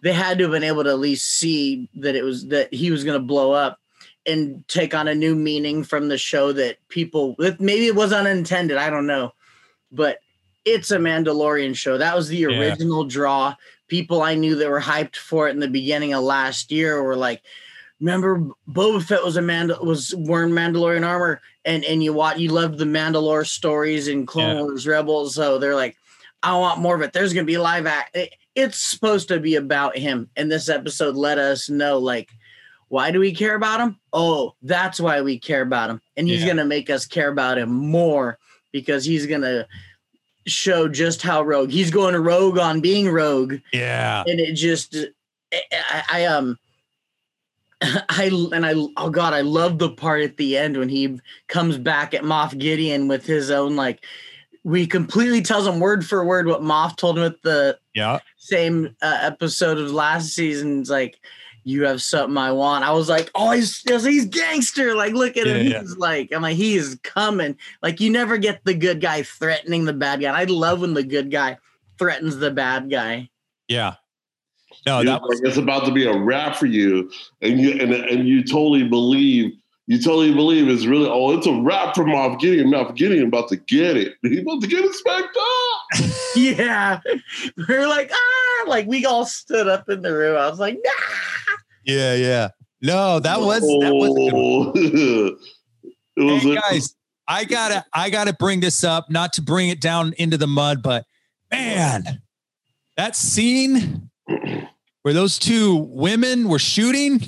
they 0.01 0.13
had 0.13 0.37
to 0.37 0.45
have 0.45 0.51
been 0.51 0.63
able 0.63 0.83
to 0.83 0.89
at 0.89 0.99
least 0.99 1.37
see 1.37 1.89
that 1.95 2.15
it 2.15 2.23
was 2.23 2.47
that 2.47 2.73
he 2.73 2.91
was 2.91 3.03
going 3.03 3.19
to 3.19 3.25
blow 3.25 3.51
up 3.51 3.79
and 4.25 4.65
take 4.67 4.93
on 4.93 5.07
a 5.07 5.15
new 5.15 5.35
meaning 5.35 5.83
from 5.83 6.07
the 6.07 6.17
show 6.17 6.53
that 6.53 6.77
people 6.87 7.35
maybe 7.59 7.87
it 7.87 7.95
was 7.95 8.13
unintended. 8.13 8.77
I 8.77 8.89
don't 8.89 9.07
know, 9.07 9.33
but 9.91 10.19
it's 10.65 10.91
a 10.91 10.97
Mandalorian 10.97 11.75
show. 11.75 11.97
That 11.97 12.15
was 12.15 12.29
the 12.29 12.45
original 12.45 13.03
yeah. 13.03 13.09
draw 13.09 13.55
people 13.87 14.21
I 14.21 14.35
knew 14.35 14.55
that 14.55 14.69
were 14.69 14.81
hyped 14.81 15.15
for 15.17 15.47
it 15.47 15.51
in 15.51 15.59
the 15.59 15.67
beginning 15.67 16.13
of 16.13 16.23
last 16.23 16.71
year 16.71 17.01
were 17.03 17.15
like, 17.15 17.41
remember 17.99 18.47
Boba 18.69 19.03
Fett 19.03 19.23
was 19.23 19.37
a 19.37 19.41
Mandal 19.41 19.83
was 19.83 20.13
wearing 20.17 20.51
Mandalorian 20.51 21.05
armor 21.07 21.41
and 21.63 21.85
and 21.85 22.03
you 22.03 22.13
watch 22.13 22.37
you 22.37 22.49
loved 22.49 22.77
the 22.77 22.85
Mandalore 22.85 23.45
stories 23.47 24.07
and 24.07 24.27
Clone 24.27 24.57
yeah. 24.57 24.61
Wars 24.63 24.87
Rebels. 24.87 25.35
So 25.35 25.57
they're 25.57 25.75
like, 25.75 25.95
I 26.41 26.57
want 26.57 26.79
more 26.81 26.95
of 26.95 27.01
it. 27.01 27.13
There's 27.13 27.33
gonna 27.33 27.45
be 27.45 27.57
live 27.57 27.85
act. 27.85 28.15
It, 28.15 28.33
it's 28.55 28.77
supposed 28.77 29.29
to 29.29 29.39
be 29.39 29.55
about 29.55 29.97
him, 29.97 30.29
and 30.35 30.51
this 30.51 30.69
episode 30.69 31.15
let 31.15 31.37
us 31.37 31.69
know 31.69 31.97
like. 31.99 32.29
Why 32.89 33.09
do 33.09 33.19
we 33.19 33.33
care 33.33 33.55
about 33.55 33.79
him? 33.79 33.99
Oh, 34.11 34.53
that's 34.61 34.99
why 34.99 35.21
we 35.21 35.39
care 35.39 35.63
about 35.63 35.89
him. 35.89 35.99
And 36.15 36.27
he's 36.27 36.41
Yeah. 36.41 36.47
going 36.47 36.57
to 36.57 36.65
make 36.65 36.91
us 36.91 37.07
care 37.07 37.29
about 37.31 37.57
him 37.57 37.71
more 37.71 38.37
because 38.71 39.03
he's 39.03 39.25
going 39.25 39.41
to 39.41 39.67
show 40.45 40.87
just 40.87 41.21
how 41.21 41.41
rogue 41.41 41.69
he's 41.69 41.91
going 41.91 42.13
to 42.13 42.19
rogue 42.19 42.57
on 42.57 42.81
being 42.81 43.09
rogue 43.09 43.55
Yeah. 43.71 44.23
and 44.27 44.39
it 44.39 44.53
just 44.53 44.95
I, 45.53 46.03
I 46.11 46.25
um 46.25 46.57
I 47.81 48.29
and 48.53 48.65
I 48.65 48.73
oh 48.97 49.09
god 49.09 49.33
I 49.33 49.41
love 49.41 49.77
the 49.79 49.89
part 49.89 50.21
at 50.21 50.37
the 50.37 50.57
end 50.57 50.77
when 50.77 50.89
he 50.89 51.19
comes 51.47 51.77
back 51.77 52.13
at 52.13 52.23
Moff 52.23 52.57
Gideon 52.57 53.07
with 53.07 53.25
his 53.25 53.51
own 53.51 53.75
like 53.75 54.03
we 54.63 54.87
completely 54.87 55.41
tells 55.41 55.67
him 55.67 55.79
word 55.81 56.05
for 56.05 56.23
word 56.23 56.47
what 56.47 56.61
Moff 56.61 56.95
told 56.95 57.17
him 57.17 57.25
at 57.25 57.41
the 57.41 57.77
Yeah. 57.93 58.19
same 58.37 58.95
uh, 59.01 59.17
episode 59.21 59.77
of 59.77 59.91
last 59.91 60.29
season's 60.29 60.89
like 60.89 61.19
you 61.63 61.85
have 61.85 62.01
something 62.01 62.37
I 62.37 62.51
want. 62.51 62.83
I 62.83 62.91
was 62.91 63.09
like, 63.09 63.31
oh, 63.35 63.51
he's 63.51 63.81
he's 63.81 64.25
gangster. 64.25 64.95
Like, 64.95 65.13
look 65.13 65.37
at 65.37 65.47
him. 65.47 65.65
Yeah, 65.65 65.73
yeah. 65.73 65.81
He's 65.81 65.97
like, 65.97 66.31
I'm 66.33 66.41
like, 66.41 66.57
he 66.57 66.75
is 66.75 66.99
coming. 67.03 67.57
Like, 67.81 67.99
you 67.99 68.09
never 68.09 68.37
get 68.37 68.63
the 68.65 68.73
good 68.73 69.01
guy 69.01 69.23
threatening 69.23 69.85
the 69.85 69.93
bad 69.93 70.21
guy. 70.21 70.27
And 70.27 70.37
I 70.37 70.43
love 70.43 70.81
when 70.81 70.93
the 70.93 71.03
good 71.03 71.31
guy 71.31 71.57
threatens 71.97 72.37
the 72.37 72.51
bad 72.51 72.89
guy. 72.89 73.29
Yeah. 73.67 73.95
No, 74.85 74.99
He 74.99 75.05
that 75.05 75.21
was 75.21 75.39
was 75.39 75.41
it's 75.41 75.57
about 75.57 75.85
to 75.85 75.91
be 75.91 76.05
a 76.05 76.17
wrap 76.17 76.57
for 76.57 76.65
you, 76.65 77.09
and 77.41 77.59
you 77.59 77.71
and, 77.79 77.93
and 77.93 78.27
you 78.27 78.43
totally 78.43 78.83
believe 78.83 79.53
you 79.87 80.01
totally 80.01 80.33
believe 80.33 80.67
it's 80.69 80.85
really 80.85 81.07
oh 81.09 81.37
it's 81.37 81.47
a 81.47 81.61
wrap 81.61 81.95
from 81.95 82.07
Moff 82.07 82.39
Gideon. 82.39 82.69
Moff 82.69 82.95
Gideon 82.95 83.27
about 83.27 83.47
to 83.49 83.55
get 83.55 83.95
it. 83.95 84.15
He's 84.21 84.39
about 84.39 84.61
to 84.61 84.67
get 84.67 84.83
it 84.83 84.93
smacked 84.93 85.37
up. 85.37 86.11
yeah. 86.35 86.99
We're 87.67 87.87
like, 87.87 88.11
ah, 88.13 88.65
like 88.67 88.87
we 88.87 89.05
all 89.05 89.25
stood 89.25 89.67
up 89.67 89.89
in 89.89 90.01
the 90.01 90.13
room. 90.13 90.37
I 90.37 90.49
was 90.49 90.59
like, 90.59 90.77
nah. 90.83 91.42
Yeah, 91.83 92.15
yeah. 92.15 92.49
No, 92.81 93.19
that 93.19 93.39
was 93.39 93.61
that 93.61 93.93
was. 93.93 94.31
Oh. 94.33 94.71
it 96.17 96.23
was 96.23 96.43
Hey 96.43 96.51
a- 96.51 96.55
guys, 96.55 96.95
I 97.27 97.45
gotta 97.45 97.85
I 97.93 98.09
gotta 98.09 98.33
bring 98.33 98.59
this 98.59 98.83
up, 98.83 99.09
not 99.09 99.33
to 99.33 99.41
bring 99.41 99.69
it 99.69 99.79
down 99.79 100.13
into 100.17 100.37
the 100.37 100.47
mud, 100.47 100.83
but 100.83 101.05
man, 101.51 102.21
that 102.97 103.15
scene 103.15 104.09
where 105.03 105.13
those 105.13 105.39
two 105.39 105.75
women 105.75 106.49
were 106.49 106.59
shooting, 106.59 107.21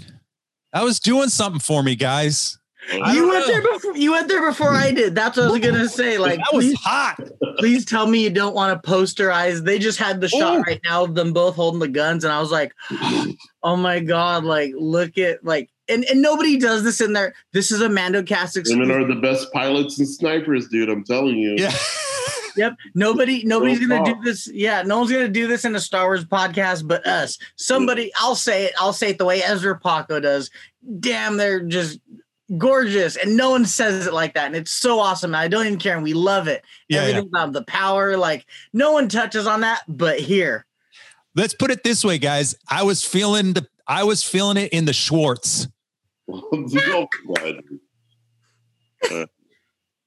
that 0.73 0.83
was 0.83 0.99
doing 0.99 1.29
something 1.29 1.59
for 1.61 1.83
me, 1.83 1.95
guys. 1.95 2.57
You 2.91 3.27
went 3.27 3.47
know. 3.47 3.47
there 3.47 3.61
before 3.61 3.97
you 3.97 4.11
went 4.11 4.27
there 4.27 4.45
before 4.45 4.73
I 4.73 4.91
did. 4.91 5.15
That's 5.15 5.37
what 5.37 5.47
I 5.47 5.51
was 5.51 5.59
gonna 5.59 5.89
say. 5.89 6.17
Like 6.17 6.37
that 6.37 6.53
was 6.53 6.65
please, 6.65 6.79
hot. 6.79 7.19
please 7.57 7.85
tell 7.85 8.07
me 8.07 8.23
you 8.23 8.29
don't 8.29 8.55
want 8.55 8.81
to 8.81 8.89
posterize. 8.89 9.63
They 9.63 9.79
just 9.79 9.97
had 9.97 10.21
the 10.21 10.29
shot 10.29 10.59
Ooh. 10.59 10.61
right 10.61 10.79
now 10.83 11.03
of 11.03 11.15
them 11.15 11.33
both 11.33 11.55
holding 11.55 11.79
the 11.79 11.87
guns, 11.87 12.23
and 12.23 12.31
I 12.31 12.39
was 12.39 12.51
like, 12.51 12.73
oh 13.63 13.75
my 13.75 13.99
god, 13.99 14.43
like 14.43 14.71
look 14.75 15.17
at 15.17 15.43
like 15.43 15.69
and, 15.87 16.03
and 16.05 16.21
nobody 16.21 16.57
does 16.57 16.83
this 16.83 17.01
in 17.01 17.13
there. 17.13 17.33
This 17.53 17.71
is 17.71 17.81
a 17.81 17.89
Mando 17.89 18.23
cast 18.23 18.55
Women 18.55 18.89
exclusive. 18.91 18.95
are 18.95 19.15
the 19.15 19.21
best 19.21 19.51
pilots 19.53 19.99
and 19.99 20.07
snipers, 20.07 20.67
dude. 20.67 20.89
I'm 20.89 21.03
telling 21.03 21.37
you. 21.37 21.55
Yeah. 21.57 21.75
Yep. 22.57 22.77
Nobody 22.93 23.43
nobody's 23.43 23.85
gonna 23.85 24.05
do 24.05 24.21
this. 24.23 24.47
Yeah, 24.47 24.81
no 24.83 24.99
one's 24.99 25.11
gonna 25.11 25.27
do 25.27 25.47
this 25.47 25.65
in 25.65 25.75
a 25.75 25.79
Star 25.79 26.05
Wars 26.05 26.23
podcast 26.23 26.87
but 26.87 27.05
us. 27.05 27.37
Somebody, 27.57 28.11
I'll 28.17 28.35
say 28.35 28.65
it, 28.65 28.73
I'll 28.79 28.93
say 28.93 29.09
it 29.09 29.17
the 29.17 29.25
way 29.25 29.41
Ezra 29.43 29.77
Paco 29.77 30.19
does. 30.21 30.49
Damn, 30.99 31.37
they're 31.37 31.59
just 31.61 31.99
gorgeous. 32.57 33.15
And 33.15 33.37
no 33.37 33.51
one 33.51 33.65
says 33.65 34.07
it 34.07 34.13
like 34.13 34.33
that. 34.35 34.47
And 34.47 34.55
it's 34.55 34.71
so 34.71 34.99
awesome. 34.99 35.35
I 35.35 35.47
don't 35.47 35.65
even 35.65 35.79
care. 35.79 35.95
And 35.95 36.03
we 36.03 36.13
love 36.13 36.47
it. 36.47 36.63
Yeah, 36.89 37.07
yeah. 37.07 37.19
About 37.19 37.53
the 37.53 37.63
power, 37.63 38.17
like 38.17 38.45
no 38.73 38.91
one 38.91 39.09
touches 39.09 39.47
on 39.47 39.61
that, 39.61 39.83
but 39.87 40.19
here. 40.19 40.65
Let's 41.35 41.53
put 41.53 41.71
it 41.71 41.83
this 41.83 42.03
way, 42.03 42.17
guys. 42.17 42.55
I 42.69 42.83
was 42.83 43.03
feeling 43.03 43.53
the 43.53 43.67
I 43.87 44.03
was 44.03 44.23
feeling 44.23 44.57
it 44.57 44.73
in 44.73 44.85
the 44.85 44.93
Schwartz. 44.93 45.67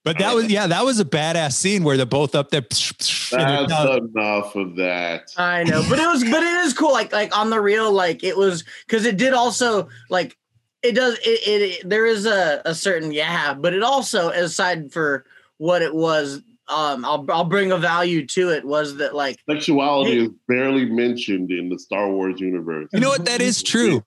But 0.08 0.16
that 0.20 0.34
was 0.34 0.50
yeah, 0.50 0.68
that 0.68 0.86
was 0.86 1.00
a 1.00 1.04
badass 1.04 1.52
scene 1.52 1.84
where 1.84 1.98
they're 1.98 2.06
both 2.06 2.34
up 2.34 2.48
there. 2.48 2.62
That's 2.62 3.30
and 3.30 3.70
they're- 3.70 3.98
enough 3.98 4.56
of 4.56 4.76
that. 4.76 5.34
I 5.36 5.64
know, 5.64 5.84
but 5.86 5.98
it 5.98 6.06
was, 6.06 6.24
but 6.24 6.42
it 6.42 6.64
is 6.64 6.72
cool. 6.72 6.92
Like, 6.92 7.12
like 7.12 7.36
on 7.36 7.50
the 7.50 7.60
real, 7.60 7.92
like 7.92 8.24
it 8.24 8.34
was 8.34 8.64
because 8.86 9.04
it 9.04 9.18
did 9.18 9.34
also 9.34 9.90
like 10.08 10.38
it 10.82 10.92
does. 10.92 11.14
It, 11.18 11.48
it, 11.48 11.62
it 11.62 11.88
there 11.88 12.06
is 12.06 12.26
a 12.26 12.62
a 12.64 12.74
certain 12.74 13.12
yeah, 13.12 13.54
but 13.54 13.74
it 13.74 13.82
also 13.82 14.30
aside 14.30 14.92
for 14.92 15.24
what 15.58 15.82
it 15.82 15.94
was, 15.94 16.42
um, 16.68 17.04
I'll 17.04 17.24
I'll 17.30 17.44
bring 17.44 17.72
a 17.72 17.78
value 17.78 18.26
to 18.26 18.50
it 18.50 18.64
was 18.64 18.96
that 18.96 19.14
like 19.14 19.38
Sexuality 19.48 20.24
is 20.24 20.28
barely 20.46 20.86
mentioned 20.86 21.50
in 21.50 21.68
the 21.68 21.78
Star 21.78 22.10
Wars 22.10 22.40
universe. 22.40 22.88
You 22.92 23.00
know 23.00 23.08
what? 23.08 23.24
That 23.24 23.40
is 23.40 23.62
true. 23.62 24.04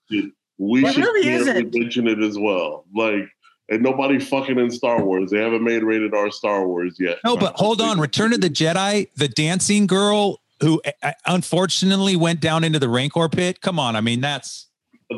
We 0.58 0.84
It 0.86 0.92
should 0.94 1.02
really 1.02 1.24
barely 1.24 1.50
isn't. 1.50 1.74
mention 1.74 2.06
it 2.06 2.22
as 2.22 2.38
well. 2.38 2.84
Like, 2.94 3.24
and 3.68 3.82
nobody 3.82 4.20
fucking 4.20 4.58
in 4.58 4.70
Star 4.70 5.04
Wars. 5.04 5.30
They 5.30 5.38
haven't 5.42 5.64
made 5.64 5.82
rated 5.82 6.14
R 6.14 6.30
Star 6.30 6.66
Wars 6.66 6.96
yet. 7.00 7.18
No, 7.24 7.36
but 7.36 7.54
hold 7.56 7.80
on. 7.80 7.98
Return 7.98 8.32
of 8.32 8.40
the 8.40 8.50
Jedi, 8.50 9.08
the 9.16 9.28
dancing 9.28 9.86
girl 9.86 10.40
who 10.60 10.80
uh, 11.02 11.12
unfortunately 11.26 12.14
went 12.14 12.40
down 12.40 12.62
into 12.62 12.78
the 12.78 12.88
Rancor 12.88 13.28
pit. 13.28 13.60
Come 13.60 13.80
on. 13.80 13.96
I 13.96 14.00
mean, 14.00 14.20
that's 14.20 14.68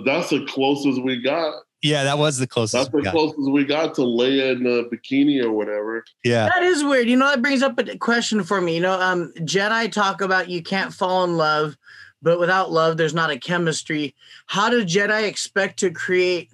That's 0.05 0.31
the 0.31 0.45
closest 0.47 1.03
we 1.03 1.21
got. 1.21 1.63
yeah, 1.83 2.05
that 2.05 2.19
was 2.19 2.39
the 2.39 2.47
closest. 2.47 2.73
That's 2.73 2.89
closest. 2.89 2.93
the 2.93 2.97
we 2.99 3.05
got. 3.05 3.13
closest 3.35 3.53
we 3.53 3.65
got 3.65 3.95
to 3.97 4.01
Leia 4.03 4.57
in 4.57 4.67
a 4.67 4.85
bikini 4.89 5.43
or 5.43 5.53
whatever. 5.53 6.05
Yeah. 6.25 6.49
that 6.49 6.63
is 6.63 6.83
weird. 6.83 7.09
You 7.09 7.17
know, 7.17 7.29
that 7.29 7.43
brings 7.43 7.63
up 7.63 7.79
a 7.79 7.99
question 7.99 8.43
for 8.43 8.61
me. 8.61 8.75
You 8.77 8.81
know, 8.81 9.01
um, 9.01 9.33
Jedi 9.39 9.93
talk 9.93 10.21
about 10.21 10.49
you 10.49 10.63
can't 10.63 10.95
fall 10.95 11.25
in 11.25 11.37
love, 11.37 11.77
but 12.23 12.41
without 12.41 12.73
love, 12.73 12.97
there's 12.97 13.15
not 13.15 13.31
a 13.31 13.39
chemistry. 13.39 14.15
How 14.47 14.71
do 14.71 14.85
Jedi 14.85 15.29
expect 15.29 15.79
to 15.81 15.91
create 15.91 16.51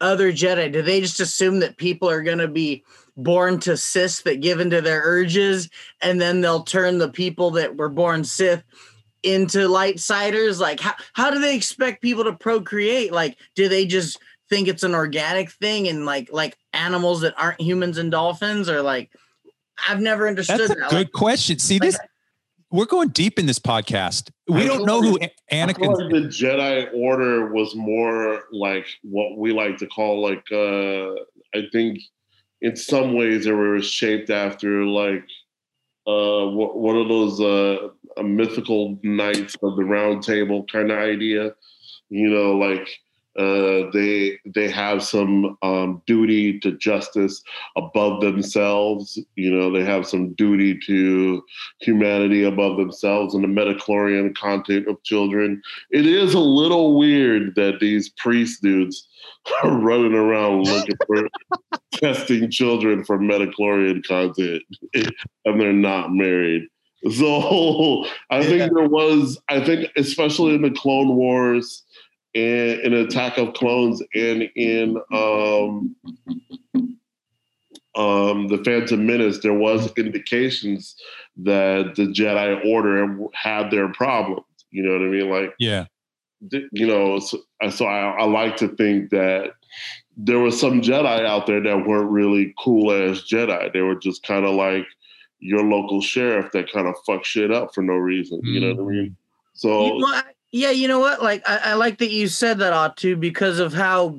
other 0.00 0.30
Jedi? 0.32 0.70
Do 0.70 0.82
they 0.82 1.00
just 1.00 1.20
assume 1.20 1.60
that 1.60 1.78
people 1.78 2.10
are 2.10 2.22
going 2.22 2.38
to 2.38 2.48
be 2.48 2.84
born 3.16 3.58
to 3.60 3.78
Sith 3.78 4.22
that 4.24 4.42
give 4.42 4.60
into 4.60 4.82
their 4.82 5.00
urges, 5.02 5.70
and 6.02 6.20
then 6.20 6.42
they'll 6.42 6.64
turn 6.64 6.98
the 6.98 7.08
people 7.08 7.52
that 7.52 7.76
were 7.76 7.88
born 7.88 8.22
Sith 8.24 8.62
into 9.26 9.68
light 9.68 10.00
siders? 10.00 10.60
Like, 10.60 10.80
how, 10.80 10.94
how 11.12 11.30
do 11.30 11.38
they 11.40 11.54
expect 11.56 12.00
people 12.00 12.24
to 12.24 12.32
procreate? 12.32 13.12
Like, 13.12 13.36
do 13.54 13.68
they 13.68 13.84
just 13.86 14.18
think 14.48 14.68
it's 14.68 14.84
an 14.84 14.94
organic 14.94 15.50
thing 15.50 15.88
and 15.88 16.06
like 16.06 16.28
like 16.32 16.56
animals 16.72 17.20
that 17.22 17.34
aren't 17.36 17.60
humans 17.60 17.98
and 17.98 18.10
dolphins, 18.10 18.68
or 18.68 18.80
like? 18.82 19.10
I've 19.88 20.00
never 20.00 20.26
understood 20.26 20.60
That's 20.60 20.70
a 20.70 20.74
that. 20.76 20.90
good 20.90 20.96
Like, 20.96 21.12
question. 21.12 21.58
See, 21.58 21.78
this 21.78 21.98
we're 22.70 22.86
going 22.86 23.10
deep 23.10 23.38
in 23.38 23.44
this 23.44 23.58
podcast. 23.58 24.30
We 24.48 24.62
I 24.62 24.66
don't 24.68 24.86
know 24.86 25.02
who 25.02 25.18
like- 25.18 25.34
I 25.52 25.66
feel 25.66 25.74
Anakin 25.74 25.98
like 26.02 26.12
the 26.12 26.28
Jedi 26.28 26.88
Order 26.94 27.52
was 27.52 27.74
more 27.74 28.44
like 28.52 28.86
what 29.02 29.36
we 29.36 29.52
like 29.52 29.76
to 29.78 29.86
call 29.86 30.22
like 30.22 30.44
uh 30.50 31.12
I 31.54 31.66
think 31.72 32.00
in 32.62 32.74
some 32.74 33.12
ways 33.14 33.44
they 33.44 33.52
were 33.52 33.82
shaped 33.82 34.30
after 34.30 34.84
like 34.86 35.24
uh 36.06 36.46
wh- 36.46 36.76
one 36.76 36.96
of 36.96 37.08
those 37.08 37.38
uh 37.40 37.88
a 38.16 38.22
mythical 38.22 38.98
knights 39.02 39.56
of 39.62 39.76
the 39.76 39.84
round 39.84 40.22
table 40.22 40.64
kind 40.70 40.90
of 40.90 40.98
idea. 40.98 41.52
You 42.08 42.30
know, 42.30 42.56
like 42.56 42.88
uh 43.38 43.90
they 43.92 44.38
they 44.54 44.70
have 44.70 45.02
some 45.02 45.58
um 45.62 46.00
duty 46.06 46.58
to 46.60 46.72
justice 46.72 47.42
above 47.76 48.22
themselves. 48.22 49.18
You 49.34 49.54
know 49.54 49.70
they 49.70 49.84
have 49.84 50.06
some 50.06 50.32
duty 50.34 50.78
to 50.86 51.42
humanity 51.80 52.44
above 52.44 52.78
themselves 52.78 53.34
and 53.34 53.44
the 53.44 53.48
midi-chlorian 53.48 54.34
content 54.36 54.88
of 54.88 55.02
children. 55.02 55.60
It 55.90 56.06
is 56.06 56.32
a 56.32 56.40
little 56.40 56.98
weird 56.98 57.54
that 57.56 57.80
these 57.80 58.08
priest 58.16 58.62
dudes 58.62 59.06
are 59.62 59.76
running 59.78 60.14
around 60.14 60.64
looking 60.64 60.96
for 61.06 61.28
testing 61.92 62.50
children 62.50 63.04
for 63.04 63.18
midi-chlorian 63.18 64.06
content 64.06 64.62
and 64.94 65.60
they're 65.60 65.72
not 65.72 66.12
married 66.12 66.68
so 67.10 68.04
i 68.30 68.40
Yeah. 68.40 68.42
think 68.42 68.72
there 68.74 68.88
was 68.88 69.38
i 69.48 69.60
think 69.64 69.90
especially 69.96 70.54
in 70.54 70.62
the 70.62 70.70
clone 70.70 71.16
wars 71.16 71.82
and 72.34 72.80
in 72.80 72.92
attack 72.94 73.38
of 73.38 73.54
clones 73.54 74.02
and 74.14 74.42
in 74.56 74.96
um 75.12 75.96
um, 77.96 78.48
the 78.48 78.62
Phantom 78.64 79.04
Menace, 79.06 79.38
there 79.42 79.54
was 79.54 79.90
indications 79.96 80.94
that 81.38 81.94
the 81.96 82.02
Jedi 82.04 82.64
Order 82.66 83.08
had 83.32 83.70
their 83.70 83.88
problems. 83.92 84.44
You 84.70 84.82
know 84.82 84.92
what 84.92 85.02
I 85.02 85.10
mean? 85.10 85.30
Like, 85.30 85.54
Yeah. 85.58 85.86
you 86.72 86.86
know, 86.86 87.18
so, 87.18 87.38
so 87.70 87.86
I, 87.86 88.18
I 88.18 88.24
like 88.24 88.56
to 88.56 88.68
think 88.68 89.10
that 89.10 89.52
there 90.16 90.38
was 90.38 90.60
some 90.60 90.82
Jedi 90.82 91.24
out 91.24 91.46
there 91.46 91.62
that 91.62 91.86
weren't 91.86 92.10
really 92.10 92.54
cool 92.62 92.92
as 92.92 93.22
Jedi. 93.22 93.72
They 93.72 93.80
were 93.80 93.96
just 93.96 94.22
kind 94.22 94.44
of 94.44 94.54
like 94.54 94.86
your 95.38 95.62
local 95.62 96.00
sheriff 96.00 96.52
that 96.52 96.72
kind 96.72 96.86
of 96.86 96.94
fuck 97.06 97.24
shit 97.24 97.52
up 97.52 97.74
for 97.74 97.82
no 97.82 97.94
reason. 97.94 98.40
You 98.42 98.60
know 98.60 98.74
what 98.82 98.92
I 98.92 98.96
mean? 98.96 99.16
So 99.54 99.86
You 99.86 99.98
know, 100.00 100.06
I- 100.08 100.22
yeah, 100.52 100.70
you 100.70 100.88
know 100.88 101.00
what? 101.00 101.22
Like, 101.22 101.42
I, 101.46 101.58
I 101.64 101.74
like 101.74 101.98
that 101.98 102.10
you 102.10 102.28
said 102.28 102.58
that, 102.60 102.72
Ato, 102.72 103.16
because 103.16 103.58
of 103.58 103.74
how 103.74 104.18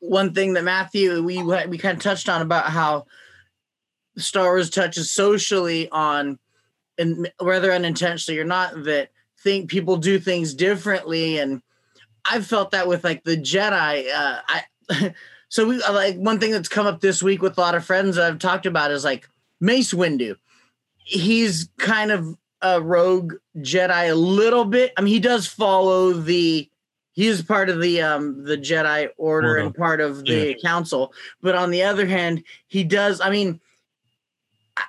one 0.00 0.34
thing 0.34 0.54
that 0.54 0.64
Matthew 0.64 1.22
we 1.22 1.42
we 1.42 1.78
kind 1.78 1.96
of 1.96 2.02
touched 2.02 2.28
on 2.28 2.42
about 2.42 2.66
how 2.66 3.06
Star 4.16 4.46
Wars 4.46 4.68
touches 4.68 5.12
socially 5.12 5.88
on 5.90 6.38
and 6.98 7.30
whether 7.38 7.72
unintentionally 7.72 8.38
or 8.40 8.44
not, 8.44 8.84
that 8.84 9.10
think 9.40 9.70
people 9.70 9.96
do 9.96 10.18
things 10.18 10.52
differently. 10.54 11.38
And 11.38 11.62
I've 12.24 12.46
felt 12.46 12.72
that 12.72 12.88
with 12.88 13.04
like 13.04 13.22
the 13.24 13.36
Jedi. 13.36 14.12
Uh, 14.12 14.40
I 14.48 15.14
so 15.48 15.66
we 15.66 15.78
like 15.78 16.16
one 16.16 16.40
thing 16.40 16.50
that's 16.50 16.68
come 16.68 16.86
up 16.86 17.00
this 17.00 17.22
week 17.22 17.40
with 17.40 17.56
a 17.56 17.60
lot 17.60 17.74
of 17.74 17.84
friends 17.84 18.18
I've 18.18 18.38
talked 18.40 18.66
about 18.66 18.90
is 18.90 19.04
like 19.04 19.28
Mace 19.60 19.92
Windu. 19.92 20.36
He's 20.98 21.68
kind 21.78 22.10
of 22.10 22.36
a 22.60 22.80
rogue 22.80 23.34
Jedi 23.58 24.10
a 24.10 24.14
little 24.14 24.64
bit. 24.64 24.92
I 24.96 25.00
mean, 25.00 25.14
he 25.14 25.20
does 25.20 25.46
follow 25.46 26.12
the 26.12 26.68
he 27.12 27.26
is 27.26 27.42
part 27.42 27.68
of 27.68 27.80
the 27.80 28.00
um 28.02 28.44
the 28.44 28.56
Jedi 28.56 29.08
Order 29.16 29.56
and 29.56 29.74
part 29.74 30.00
of 30.00 30.24
the 30.24 30.48
yeah. 30.48 30.54
Council, 30.64 31.12
but 31.42 31.54
on 31.54 31.70
the 31.70 31.82
other 31.82 32.06
hand, 32.06 32.44
he 32.68 32.84
does. 32.84 33.20
I 33.20 33.30
mean, 33.30 33.60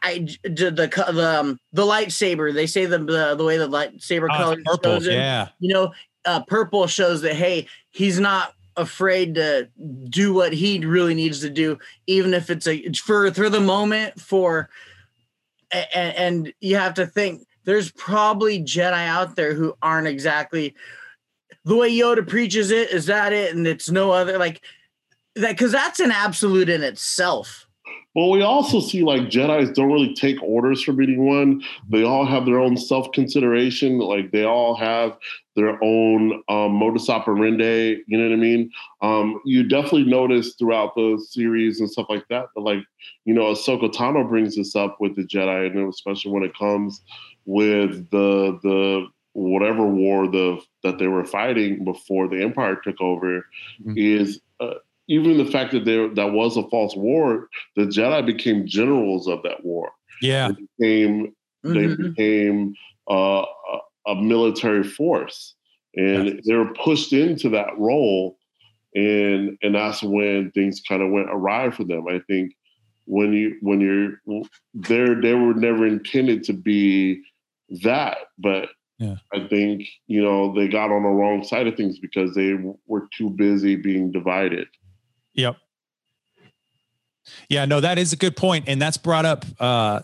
I 0.03 0.27
the 0.43 0.71
the 0.71 1.39
um, 1.39 1.59
the 1.73 1.83
lightsaber. 1.83 2.53
They 2.53 2.67
say 2.67 2.85
the 2.85 2.99
the, 2.99 3.35
the 3.35 3.43
way 3.43 3.57
the 3.57 3.67
lightsaber 3.67 4.27
oh, 4.31 4.37
color 4.37 4.57
purple, 4.63 5.03
yeah. 5.03 5.49
You 5.59 5.73
know, 5.73 5.93
uh, 6.25 6.41
purple 6.41 6.85
shows 6.87 7.21
that 7.21 7.35
hey, 7.35 7.67
he's 7.91 8.19
not 8.19 8.53
afraid 8.79 9.35
to 9.35 9.69
do 10.09 10.33
what 10.33 10.53
he 10.53 10.79
really 10.85 11.13
needs 11.13 11.41
to 11.41 11.49
do, 11.49 11.77
even 12.07 12.33
if 12.33 12.49
it's 12.49 12.67
a 12.67 12.91
for 12.93 13.31
for 13.31 13.49
the 13.49 13.59
moment. 13.59 14.19
For 14.19 14.69
and, 15.71 16.15
and 16.15 16.53
you 16.59 16.77
have 16.77 16.95
to 16.95 17.05
think 17.05 17.45
there's 17.65 17.91
probably 17.91 18.63
Jedi 18.63 19.07
out 19.07 19.35
there 19.35 19.53
who 19.53 19.75
aren't 19.81 20.07
exactly 20.07 20.75
the 21.65 21.75
way 21.75 21.91
Yoda 21.91 22.27
preaches 22.27 22.71
it. 22.71 22.89
Is 22.89 23.05
that 23.07 23.33
it? 23.33 23.55
And 23.55 23.67
it's 23.67 23.89
no 23.89 24.11
other 24.11 24.37
like 24.37 24.61
that 25.35 25.51
because 25.51 25.71
that's 25.71 25.99
an 25.99 26.11
absolute 26.11 26.69
in 26.69 26.83
itself. 26.83 27.68
Well, 28.15 28.31
we 28.31 28.41
also 28.41 28.79
see 28.79 29.03
like 29.03 29.23
Jedi's 29.23 29.71
don't 29.71 29.91
really 29.91 30.13
take 30.15 30.41
orders 30.41 30.81
from 30.81 30.99
anyone. 31.01 31.61
They 31.89 32.03
all 32.03 32.25
have 32.25 32.45
their 32.45 32.59
own 32.59 32.75
self 32.75 33.11
consideration. 33.11 33.99
Like 33.99 34.31
they 34.31 34.43
all 34.43 34.75
have 34.75 35.15
their 35.55 35.81
own 35.83 36.41
um, 36.49 36.73
modus 36.73 37.07
operandi. 37.09 38.01
You 38.07 38.17
know 38.17 38.29
what 38.29 38.33
I 38.33 38.37
mean? 38.37 38.71
Um, 39.01 39.41
you 39.45 39.63
definitely 39.63 40.05
notice 40.05 40.55
throughout 40.55 40.95
the 40.95 41.23
series 41.29 41.79
and 41.79 41.89
stuff 41.89 42.07
like 42.09 42.27
that. 42.29 42.47
But 42.55 42.63
like 42.63 42.83
you 43.25 43.33
know, 43.33 43.53
Ahsoka 43.53 43.93
Tano 43.93 44.27
brings 44.27 44.55
this 44.55 44.75
up 44.75 44.97
with 44.99 45.15
the 45.15 45.23
Jedi, 45.23 45.67
and 45.67 45.87
especially 45.87 46.31
when 46.31 46.43
it 46.43 46.57
comes 46.57 47.01
with 47.45 48.09
the 48.09 48.59
the 48.63 49.05
whatever 49.33 49.85
war 49.85 50.27
the 50.27 50.59
that 50.83 50.97
they 50.97 51.07
were 51.07 51.25
fighting 51.25 51.85
before 51.85 52.27
the 52.27 52.41
Empire 52.41 52.75
took 52.75 52.99
over, 52.99 53.45
mm-hmm. 53.81 53.93
is. 53.95 54.41
Uh, 54.59 54.73
even 55.09 55.37
the 55.37 55.51
fact 55.51 55.71
that 55.71 55.85
there 55.85 56.07
that 56.13 56.31
was 56.31 56.55
a 56.55 56.67
false 56.69 56.95
war, 56.95 57.49
the 57.75 57.83
Jedi 57.83 58.25
became 58.25 58.67
generals 58.67 59.27
of 59.27 59.41
that 59.43 59.65
war. 59.65 59.91
Yeah, 60.21 60.49
they 60.49 60.65
became 60.77 61.33
mm-hmm. 61.65 61.73
they 61.73 62.09
became 62.09 62.73
uh, 63.09 63.43
a, 63.43 64.11
a, 64.11 64.15
military 64.15 64.83
force, 64.83 65.55
and 65.95 66.27
yes. 66.27 66.45
they 66.45 66.55
were 66.55 66.73
pushed 66.73 67.11
into 67.11 67.49
that 67.49 67.77
role, 67.77 68.37
and 68.93 69.57
and 69.63 69.75
that's 69.75 70.03
when 70.03 70.51
things 70.51 70.81
kind 70.87 71.01
of 71.01 71.11
went 71.11 71.29
awry 71.31 71.71
for 71.71 71.83
them. 71.83 72.07
I 72.07 72.19
think 72.27 72.53
when 73.05 73.33
you 73.33 73.57
when 73.61 73.81
you're 73.81 74.43
there, 74.75 75.19
they 75.19 75.33
were 75.33 75.55
never 75.55 75.87
intended 75.87 76.43
to 76.43 76.53
be 76.53 77.23
that, 77.81 78.17
but 78.37 78.69
yeah. 78.99 79.15
I 79.33 79.47
think 79.47 79.87
you 80.05 80.21
know 80.21 80.53
they 80.53 80.67
got 80.67 80.91
on 80.91 81.01
the 81.01 81.09
wrong 81.09 81.43
side 81.43 81.65
of 81.65 81.75
things 81.75 81.97
because 81.97 82.35
they 82.35 82.53
were 82.85 83.07
too 83.17 83.31
busy 83.31 83.75
being 83.75 84.11
divided. 84.11 84.67
Yep. 85.39 85.55
Yeah, 87.47 87.65
no, 87.65 87.79
that 87.79 87.97
is 87.97 88.11
a 88.11 88.17
good 88.17 88.35
point, 88.35 88.65
and 88.67 88.81
that's 88.81 88.97
brought 88.97 89.25
up 89.25 89.45
uh, 89.59 90.01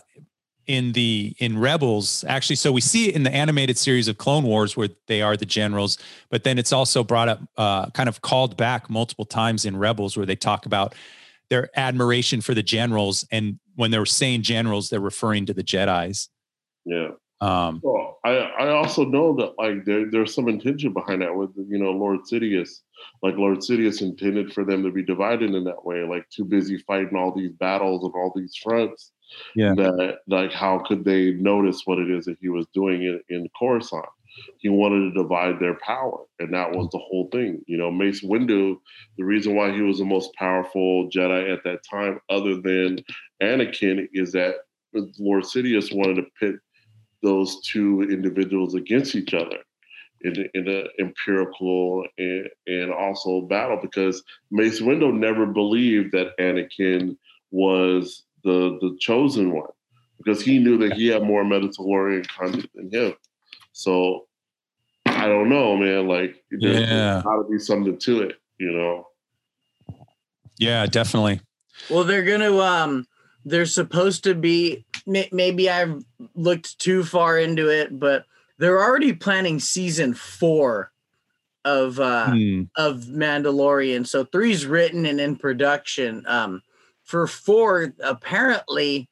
in 0.66 0.92
the 0.92 1.34
in 1.38 1.58
Rebels 1.58 2.24
actually. 2.26 2.56
So 2.56 2.72
we 2.72 2.80
see 2.80 3.08
it 3.08 3.14
in 3.14 3.22
the 3.22 3.34
animated 3.34 3.76
series 3.76 4.08
of 4.08 4.16
Clone 4.16 4.44
Wars 4.44 4.76
where 4.76 4.88
they 5.06 5.22
are 5.22 5.36
the 5.36 5.46
generals, 5.46 5.98
but 6.30 6.44
then 6.44 6.58
it's 6.58 6.72
also 6.72 7.04
brought 7.04 7.28
up, 7.28 7.40
uh, 7.56 7.90
kind 7.90 8.08
of 8.08 8.22
called 8.22 8.56
back 8.56 8.88
multiple 8.88 9.24
times 9.24 9.64
in 9.64 9.76
Rebels 9.76 10.16
where 10.16 10.26
they 10.26 10.36
talk 10.36 10.66
about 10.66 10.94
their 11.50 11.68
admiration 11.76 12.40
for 12.40 12.54
the 12.54 12.62
generals, 12.62 13.24
and 13.30 13.58
when 13.74 13.90
they're 13.90 14.06
saying 14.06 14.42
generals, 14.42 14.88
they're 14.88 15.00
referring 15.00 15.46
to 15.46 15.54
the 15.54 15.62
Jedi's. 15.62 16.28
Yeah. 16.84 17.10
Um, 17.40 17.80
well, 17.84 18.18
I 18.24 18.38
I 18.38 18.68
also 18.70 19.04
know 19.04 19.36
that 19.36 19.52
like 19.58 19.84
there 19.84 20.10
there's 20.10 20.34
some 20.34 20.48
intention 20.48 20.92
behind 20.92 21.20
that 21.22 21.34
with 21.34 21.50
you 21.56 21.78
know 21.78 21.90
Lord 21.90 22.20
Sidious, 22.30 22.80
like 23.22 23.36
Lord 23.36 23.58
Sidious 23.58 24.02
intended 24.02 24.52
for 24.52 24.64
them 24.64 24.82
to 24.82 24.90
be 24.90 25.02
divided 25.02 25.54
in 25.54 25.64
that 25.64 25.84
way, 25.84 26.02
like 26.02 26.28
too 26.30 26.44
busy 26.44 26.78
fighting 26.78 27.16
all 27.16 27.32
these 27.34 27.52
battles 27.52 28.04
and 28.04 28.12
all 28.14 28.32
these 28.34 28.54
fronts. 28.62 29.12
Yeah. 29.54 29.74
That 29.74 30.18
like 30.28 30.52
how 30.52 30.78
could 30.86 31.04
they 31.04 31.32
notice 31.32 31.82
what 31.84 31.98
it 31.98 32.10
is 32.10 32.26
that 32.26 32.38
he 32.40 32.48
was 32.48 32.66
doing 32.74 33.02
in, 33.02 33.20
in 33.28 33.48
Coruscant? 33.58 34.06
He 34.58 34.68
wanted 34.68 35.14
to 35.14 35.22
divide 35.22 35.58
their 35.58 35.78
power, 35.78 36.18
and 36.38 36.52
that 36.52 36.70
was 36.70 36.88
the 36.92 36.98
whole 36.98 37.28
thing. 37.32 37.62
You 37.66 37.78
know, 37.78 37.90
Mace 37.90 38.22
Windu, 38.22 38.76
the 39.16 39.24
reason 39.24 39.56
why 39.56 39.72
he 39.72 39.80
was 39.80 39.98
the 39.98 40.04
most 40.04 40.30
powerful 40.34 41.08
Jedi 41.08 41.50
at 41.50 41.64
that 41.64 41.80
time, 41.90 42.20
other 42.28 42.60
than 42.60 42.98
Anakin, 43.42 44.06
is 44.12 44.32
that 44.32 44.56
Lord 45.18 45.44
Sidious 45.44 45.94
wanted 45.94 46.16
to 46.16 46.26
pit 46.38 46.56
those 47.22 47.60
two 47.62 48.02
individuals 48.02 48.74
against 48.74 49.14
each 49.14 49.32
other 49.32 49.58
in, 50.26 50.48
in 50.54 50.68
an 50.68 50.88
empirical 50.98 52.04
and, 52.18 52.48
and 52.66 52.92
also 52.92 53.42
battle 53.42 53.78
because 53.80 54.22
Mace 54.50 54.80
Windu 54.80 55.16
never 55.16 55.46
believed 55.46 56.12
that 56.12 56.36
Anakin 56.38 57.16
was 57.50 58.24
the 58.42 58.78
the 58.80 58.96
chosen 59.00 59.52
one 59.52 59.70
because 60.18 60.42
he 60.42 60.58
knew 60.58 60.78
that 60.78 60.94
he 60.94 61.06
had 61.06 61.22
more 61.22 61.44
Mandalorian 61.44 62.26
content 62.28 62.70
than 62.74 62.90
him. 62.90 63.14
So 63.72 64.26
I 65.06 65.26
don't 65.26 65.48
know, 65.48 65.76
man. 65.76 66.08
Like 66.08 66.42
there's 66.50 66.80
yeah. 66.80 67.22
got 67.24 67.36
to 67.36 67.48
be 67.48 67.58
something 67.58 67.98
to 67.98 68.22
it, 68.22 68.36
you 68.58 68.72
know. 68.72 69.06
Yeah, 70.58 70.86
definitely. 70.86 71.40
Well, 71.90 72.04
they're 72.04 72.24
gonna 72.24 72.56
um 72.58 73.06
they're 73.44 73.66
supposed 73.66 74.24
to 74.24 74.34
be 74.34 74.84
maybe 75.06 75.70
I've 75.70 76.02
looked 76.34 76.78
too 76.80 77.04
far 77.04 77.38
into 77.38 77.68
it, 77.68 77.98
but 77.98 78.24
they're 78.58 78.82
already 78.82 79.12
planning 79.12 79.60
season 79.60 80.14
four 80.14 80.92
of 81.64 81.98
uh 81.98 82.30
hmm. 82.30 82.62
of 82.76 83.02
Mandalorian. 83.04 84.06
So 84.06 84.24
three's 84.24 84.66
written 84.66 85.04
and 85.06 85.20
in 85.20 85.36
production. 85.36 86.24
Um 86.26 86.62
for 87.02 87.26
four, 87.26 87.92
apparently 88.02 89.08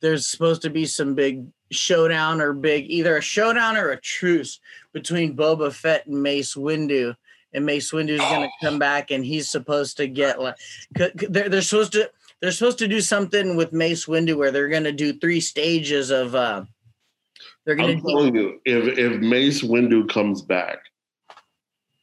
there's 0.00 0.26
supposed 0.26 0.62
to 0.62 0.70
be 0.70 0.86
some 0.86 1.14
big 1.14 1.46
showdown 1.70 2.40
or 2.40 2.52
big 2.52 2.90
either 2.90 3.16
a 3.16 3.22
showdown 3.22 3.76
or 3.76 3.90
a 3.90 4.00
truce 4.00 4.60
between 4.92 5.36
Boba 5.36 5.72
Fett 5.72 6.06
and 6.06 6.22
Mace 6.22 6.54
Windu. 6.54 7.14
And 7.52 7.64
Mace 7.64 7.92
Windu 7.92 8.10
is 8.10 8.20
going 8.20 8.42
to 8.42 8.66
come 8.66 8.78
back, 8.78 9.10
and 9.10 9.24
he's 9.24 9.50
supposed 9.50 9.96
to 9.96 10.06
get 10.06 10.38
like 10.40 10.56
they're, 10.90 11.48
they're 11.48 11.62
supposed 11.62 11.92
to 11.92 12.10
they're 12.40 12.52
supposed 12.52 12.78
to 12.78 12.88
do 12.88 13.00
something 13.00 13.56
with 13.56 13.72
Mace 13.72 14.06
Windu 14.06 14.36
where 14.36 14.50
they're 14.50 14.68
going 14.68 14.84
to 14.84 14.92
do 14.92 15.12
three 15.12 15.40
stages 15.40 16.10
of. 16.10 16.34
uh 16.34 16.64
They're 17.68 17.76
going 17.76 18.00
to. 18.00 18.08
telling 18.08 18.34
you, 18.34 18.62
if 18.64 18.96
if 18.96 19.20
Mace 19.20 19.60
Windu 19.60 20.08
comes 20.08 20.40
back, 20.40 20.78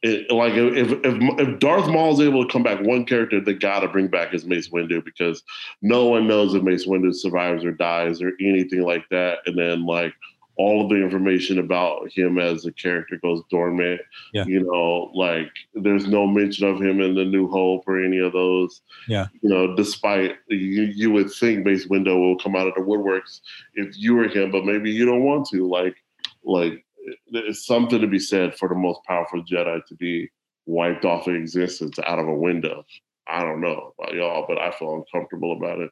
it, 0.00 0.30
like 0.30 0.52
if, 0.52 0.92
if 0.92 1.18
if 1.40 1.58
Darth 1.58 1.88
Maul 1.88 2.12
is 2.12 2.20
able 2.20 2.46
to 2.46 2.52
come 2.52 2.62
back, 2.62 2.80
one 2.82 3.04
character 3.04 3.40
they 3.40 3.52
got 3.52 3.80
to 3.80 3.88
bring 3.88 4.06
back 4.06 4.32
is 4.32 4.44
Mace 4.44 4.68
Windu 4.68 5.04
because 5.04 5.42
no 5.82 6.06
one 6.06 6.28
knows 6.28 6.54
if 6.54 6.62
Mace 6.62 6.86
Windu 6.86 7.12
survives 7.12 7.64
or 7.64 7.72
dies 7.72 8.22
or 8.22 8.34
anything 8.40 8.82
like 8.82 9.08
that. 9.10 9.38
And 9.46 9.58
then 9.58 9.84
like 9.84 10.14
all 10.56 10.82
of 10.82 10.88
the 10.88 10.96
information 10.96 11.58
about 11.58 12.10
him 12.10 12.38
as 12.38 12.64
a 12.64 12.72
character 12.72 13.18
goes 13.22 13.42
dormant. 13.50 14.00
Yeah. 14.32 14.44
You 14.46 14.62
know, 14.62 15.10
like 15.14 15.50
there's 15.74 16.06
no 16.06 16.26
mention 16.26 16.66
of 16.66 16.80
him 16.80 17.00
in 17.00 17.14
the 17.14 17.24
New 17.24 17.48
Hope 17.48 17.84
or 17.86 18.02
any 18.02 18.18
of 18.18 18.32
those. 18.32 18.80
Yeah. 19.06 19.26
You 19.42 19.50
know, 19.50 19.76
despite 19.76 20.36
you, 20.48 20.82
you 20.94 21.10
would 21.10 21.30
think 21.30 21.64
Mace 21.64 21.86
Windu 21.86 22.18
will 22.18 22.38
come 22.38 22.56
out 22.56 22.66
of 22.66 22.74
the 22.74 22.80
woodworks 22.80 23.40
if 23.74 23.96
you 23.98 24.14
were 24.14 24.28
him, 24.28 24.50
but 24.50 24.64
maybe 24.64 24.90
you 24.90 25.04
don't 25.04 25.24
want 25.24 25.46
to. 25.50 25.68
Like, 25.68 25.96
like 26.44 26.84
there's 27.30 27.66
something 27.66 28.00
to 28.00 28.06
be 28.06 28.18
said 28.18 28.56
for 28.56 28.68
the 28.68 28.74
most 28.74 29.00
powerful 29.06 29.44
Jedi 29.44 29.84
to 29.86 29.94
be 29.94 30.30
wiped 30.64 31.04
off 31.04 31.28
of 31.28 31.34
existence 31.34 31.98
out 32.06 32.18
of 32.18 32.26
a 32.26 32.34
window. 32.34 32.84
I 33.28 33.42
don't 33.42 33.60
know 33.60 33.92
about 33.98 34.14
y'all, 34.14 34.46
but 34.48 34.58
I 34.58 34.70
feel 34.70 34.94
uncomfortable 34.94 35.56
about 35.56 35.80
it. 35.80 35.90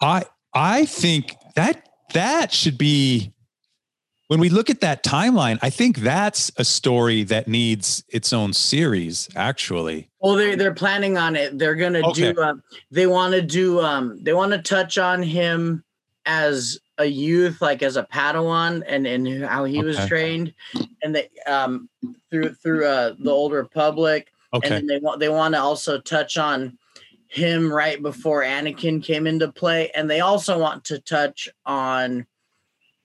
I 0.00 0.24
I 0.54 0.86
think 0.86 1.34
that 1.54 1.88
that 2.12 2.52
should 2.52 2.78
be 2.78 3.32
when 4.30 4.38
we 4.38 4.48
look 4.48 4.70
at 4.70 4.80
that 4.80 5.02
timeline, 5.02 5.58
I 5.60 5.70
think 5.70 5.96
that's 5.96 6.52
a 6.56 6.64
story 6.64 7.24
that 7.24 7.48
needs 7.48 8.04
its 8.10 8.32
own 8.32 8.52
series, 8.52 9.28
actually. 9.34 10.08
Well, 10.20 10.36
they're 10.36 10.54
they're 10.54 10.72
planning 10.72 11.18
on 11.18 11.34
it. 11.34 11.58
They're 11.58 11.74
gonna 11.74 12.08
okay. 12.10 12.32
do. 12.32 12.40
Um, 12.40 12.62
they 12.92 13.08
want 13.08 13.34
to 13.34 13.42
do. 13.42 13.80
Um, 13.80 14.22
they 14.22 14.32
want 14.32 14.52
to 14.52 14.58
touch 14.58 14.98
on 14.98 15.20
him 15.20 15.82
as 16.26 16.78
a 16.96 17.06
youth, 17.06 17.60
like 17.60 17.82
as 17.82 17.96
a 17.96 18.04
Padawan, 18.04 18.84
and 18.86 19.04
and 19.04 19.44
how 19.44 19.64
he 19.64 19.78
okay. 19.78 19.86
was 19.86 20.06
trained, 20.06 20.54
and 21.02 21.12
they 21.12 21.28
um 21.48 21.88
through 22.30 22.54
through 22.54 22.86
uh, 22.86 23.14
the 23.18 23.32
Old 23.32 23.50
Republic. 23.50 24.32
Okay. 24.54 24.76
And 24.76 24.88
they 24.88 25.00
want 25.00 25.18
they 25.18 25.28
want 25.28 25.56
to 25.56 25.60
also 25.60 26.00
touch 26.00 26.38
on 26.38 26.78
him 27.26 27.72
right 27.72 28.00
before 28.00 28.44
Anakin 28.44 29.02
came 29.02 29.26
into 29.26 29.50
play, 29.50 29.90
and 29.90 30.08
they 30.08 30.20
also 30.20 30.56
want 30.56 30.84
to 30.84 31.00
touch 31.00 31.48
on 31.66 32.28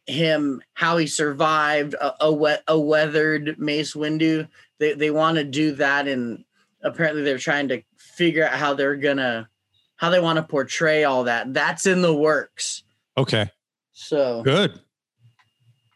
him 0.07 0.61
how 0.73 0.97
he 0.97 1.07
survived 1.07 1.93
a, 1.95 2.25
a, 2.25 2.31
we- 2.31 2.55
a 2.67 2.79
weathered 2.79 3.57
Mace 3.59 3.93
Windu. 3.93 4.47
They 4.79 4.93
they 4.93 5.09
want 5.11 5.37
to 5.37 5.43
do 5.43 5.73
that, 5.75 6.07
and 6.07 6.43
apparently 6.81 7.23
they're 7.23 7.37
trying 7.37 7.67
to 7.69 7.81
figure 7.97 8.45
out 8.45 8.53
how 8.53 8.73
they're 8.73 8.95
gonna 8.95 9.49
how 9.95 10.09
they 10.09 10.19
want 10.19 10.37
to 10.37 10.43
portray 10.43 11.03
all 11.05 11.23
that. 11.25 11.53
That's 11.53 11.85
in 11.85 12.01
the 12.01 12.13
works. 12.13 12.83
Okay. 13.17 13.49
So 13.93 14.41
Good. 14.43 14.79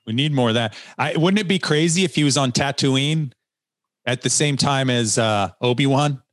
We 0.05 0.13
need 0.13 0.31
more 0.33 0.49
of 0.49 0.55
that. 0.55 0.75
I 0.97 1.15
wouldn't 1.17 1.39
it 1.39 1.47
be 1.47 1.59
crazy 1.59 2.03
if 2.03 2.15
he 2.15 2.23
was 2.23 2.37
on 2.37 2.51
Tatooine 2.51 3.31
at 4.05 4.21
the 4.21 4.29
same 4.29 4.57
time 4.57 4.89
as 4.89 5.17
uh 5.17 5.49
Obi 5.61 5.85
Wan? 5.85 6.23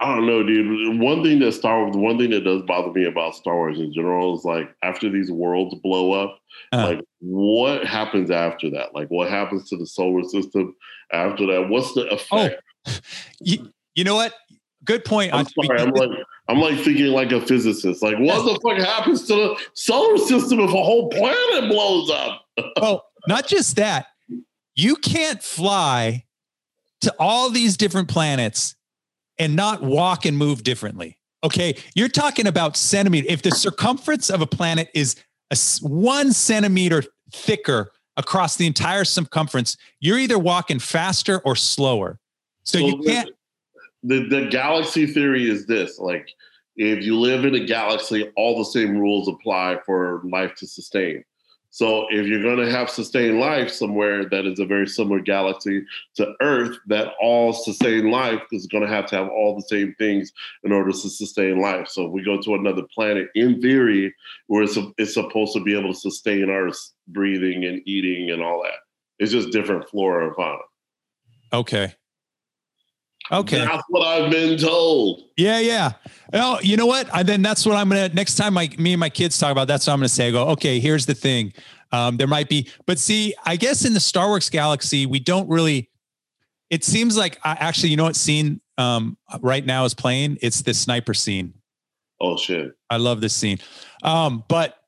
I 0.00 0.14
don't 0.14 0.26
know, 0.26 0.42
dude. 0.44 1.00
One 1.00 1.24
thing 1.24 1.40
that 1.40 1.52
Star 1.52 1.82
Wars, 1.82 1.96
one 1.96 2.18
thing 2.18 2.30
that 2.30 2.44
does 2.44 2.62
bother 2.62 2.92
me 2.92 3.04
about 3.06 3.34
Star 3.34 3.56
Wars 3.56 3.80
in 3.80 3.92
general 3.92 4.36
is 4.38 4.44
like 4.44 4.72
after 4.82 5.10
these 5.10 5.30
worlds 5.30 5.74
blow 5.82 6.12
up, 6.12 6.38
Uh. 6.72 6.84
like 6.90 7.00
what 7.20 7.84
happens 7.84 8.30
after 8.30 8.70
that? 8.70 8.94
Like 8.94 9.08
what 9.08 9.28
happens 9.28 9.68
to 9.70 9.76
the 9.76 9.86
solar 9.86 10.22
system 10.22 10.76
after 11.12 11.46
that? 11.48 11.68
What's 11.68 11.92
the 11.94 12.06
effect? 12.08 12.62
You, 13.40 13.70
you 13.94 14.04
know 14.04 14.14
what? 14.14 14.32
Good 14.84 15.04
point. 15.04 15.34
I'm 15.34 15.46
sorry, 15.46 15.78
I'm 15.80 15.90
like 15.90 16.10
I'm 16.48 16.58
like 16.58 16.78
thinking 16.78 17.08
like 17.08 17.32
a 17.32 17.40
physicist. 17.44 18.02
Like 18.02 18.16
what 18.18 18.42
the 18.44 18.58
fuck 18.62 18.78
happens 18.78 19.26
to 19.26 19.34
the 19.34 19.56
solar 19.74 20.16
system 20.16 20.60
if 20.60 20.70
a 20.70 20.72
whole 20.72 21.10
planet 21.10 21.70
blows 21.70 22.10
up? 22.10 22.46
well, 22.80 23.04
not 23.26 23.46
just 23.46 23.76
that. 23.76 24.06
You 24.74 24.96
can't 24.96 25.42
fly 25.42 26.24
to 27.02 27.14
all 27.18 27.50
these 27.50 27.76
different 27.76 28.08
planets 28.08 28.74
and 29.38 29.54
not 29.56 29.82
walk 29.82 30.26
and 30.26 30.36
move 30.36 30.62
differently. 30.62 31.18
Okay. 31.44 31.76
You're 31.94 32.08
talking 32.08 32.46
about 32.46 32.76
centimeter. 32.76 33.26
If 33.28 33.42
the 33.42 33.50
circumference 33.52 34.30
of 34.30 34.40
a 34.40 34.46
planet 34.46 34.88
is 34.94 35.16
a 35.50 35.56
one 35.80 36.32
centimeter 36.32 37.04
thicker 37.32 37.92
across 38.16 38.56
the 38.56 38.66
entire 38.66 39.04
circumference, 39.04 39.76
you're 40.00 40.18
either 40.18 40.38
walking 40.38 40.78
faster 40.78 41.40
or 41.40 41.54
slower. 41.54 42.18
So 42.64 42.78
you 42.78 42.98
can't. 43.02 43.30
The 44.02 44.28
the 44.28 44.46
galaxy 44.46 45.06
theory 45.06 45.48
is 45.48 45.66
this: 45.66 45.98
like, 45.98 46.28
if 46.76 47.04
you 47.04 47.18
live 47.18 47.44
in 47.44 47.54
a 47.54 47.64
galaxy, 47.64 48.30
all 48.36 48.58
the 48.58 48.64
same 48.64 48.96
rules 48.96 49.28
apply 49.28 49.78
for 49.86 50.22
life 50.24 50.54
to 50.56 50.66
sustain. 50.66 51.24
So, 51.70 52.06
if 52.10 52.26
you're 52.26 52.42
going 52.42 52.64
to 52.64 52.70
have 52.70 52.88
sustained 52.88 53.40
life 53.40 53.70
somewhere 53.70 54.28
that 54.30 54.46
is 54.46 54.58
a 54.58 54.64
very 54.64 54.86
similar 54.86 55.20
galaxy 55.20 55.84
to 56.16 56.32
Earth, 56.40 56.78
that 56.86 57.12
all 57.20 57.52
sustained 57.52 58.10
life 58.10 58.42
is 58.52 58.66
going 58.66 58.84
to 58.84 58.88
have 58.88 59.06
to 59.06 59.16
have 59.16 59.28
all 59.28 59.54
the 59.54 59.62
same 59.62 59.94
things 59.98 60.32
in 60.64 60.72
order 60.72 60.90
to 60.90 60.96
sustain 60.96 61.60
life. 61.60 61.88
So, 61.88 62.06
if 62.06 62.12
we 62.12 62.24
go 62.24 62.40
to 62.40 62.54
another 62.54 62.82
planet, 62.94 63.28
in 63.34 63.60
theory, 63.60 64.14
where 64.46 64.62
it's, 64.62 64.78
it's 64.96 65.14
supposed 65.14 65.52
to 65.54 65.62
be 65.62 65.78
able 65.78 65.92
to 65.92 66.00
sustain 66.00 66.48
our 66.48 66.70
breathing 67.08 67.64
and 67.64 67.82
eating 67.86 68.30
and 68.30 68.42
all 68.42 68.62
that, 68.62 68.78
it's 69.18 69.32
just 69.32 69.50
different 69.50 69.88
flora 69.90 70.26
and 70.26 70.36
fauna. 70.36 70.62
Okay. 71.52 71.94
Okay. 73.30 73.64
That's 73.64 73.82
what 73.88 74.06
I've 74.06 74.30
been 74.30 74.58
told. 74.58 75.24
Yeah, 75.36 75.60
yeah. 75.60 75.92
Well, 76.32 76.62
you 76.62 76.76
know 76.76 76.86
what? 76.86 77.12
I, 77.14 77.22
then 77.22 77.42
that's 77.42 77.66
what 77.66 77.76
I'm 77.76 77.88
gonna 77.88 78.08
next 78.10 78.36
time. 78.36 78.54
My 78.54 78.70
me 78.78 78.94
and 78.94 79.00
my 79.00 79.10
kids 79.10 79.38
talk 79.38 79.52
about. 79.52 79.68
That's 79.68 79.86
what 79.86 79.92
I'm 79.92 79.98
gonna 79.98 80.08
say. 80.08 80.28
I 80.28 80.30
go, 80.30 80.48
okay. 80.48 80.80
Here's 80.80 81.06
the 81.06 81.14
thing. 81.14 81.52
Um, 81.90 82.16
there 82.18 82.26
might 82.26 82.48
be, 82.48 82.68
but 82.86 82.98
see, 82.98 83.34
I 83.46 83.56
guess 83.56 83.84
in 83.84 83.94
the 83.94 84.00
Star 84.00 84.28
Wars 84.28 84.50
galaxy, 84.50 85.06
we 85.06 85.20
don't 85.20 85.48
really. 85.48 85.90
It 86.70 86.84
seems 86.84 87.16
like 87.16 87.38
I 87.44 87.52
actually, 87.52 87.88
you 87.90 87.96
know 87.96 88.04
what 88.04 88.16
scene 88.16 88.60
um, 88.76 89.16
right 89.40 89.64
now 89.64 89.86
is 89.86 89.94
playing? 89.94 90.38
It's 90.42 90.60
the 90.62 90.74
sniper 90.74 91.14
scene. 91.14 91.54
Oh 92.20 92.36
shit. 92.36 92.72
I 92.90 92.96
love 92.96 93.20
this 93.20 93.34
scene. 93.34 93.58
Um, 94.02 94.44
but 94.48 94.78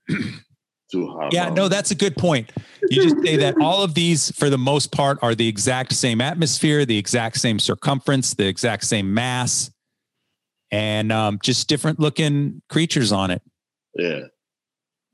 Too 0.91 1.09
hot. 1.09 1.33
yeah, 1.33 1.49
no, 1.51 1.69
that's 1.69 1.91
a 1.91 1.95
good 1.95 2.17
point. 2.17 2.51
You 2.91 3.03
just 3.03 3.23
say 3.25 3.37
that 3.37 3.55
all 3.61 3.83
of 3.85 3.95
these, 3.95 4.31
for 4.37 4.51
the 4.51 4.59
most 4.59 4.91
part, 4.93 5.19
are 5.23 5.35
the 5.35 5.47
exact 5.47 5.93
same 5.93 6.21
atmosphere, 6.21 6.85
the 6.85 6.99
exact 6.99 7.39
same 7.39 7.59
circumference, 7.59 8.35
the 8.35 8.47
exact 8.47 8.85
same 8.85 9.15
mass, 9.15 9.71
and 10.73 11.13
um, 11.13 11.39
just 11.43 11.69
different 11.69 12.01
looking 12.01 12.63
creatures 12.69 13.13
on 13.13 13.31
it. 13.31 13.43
Yeah. 13.95 14.21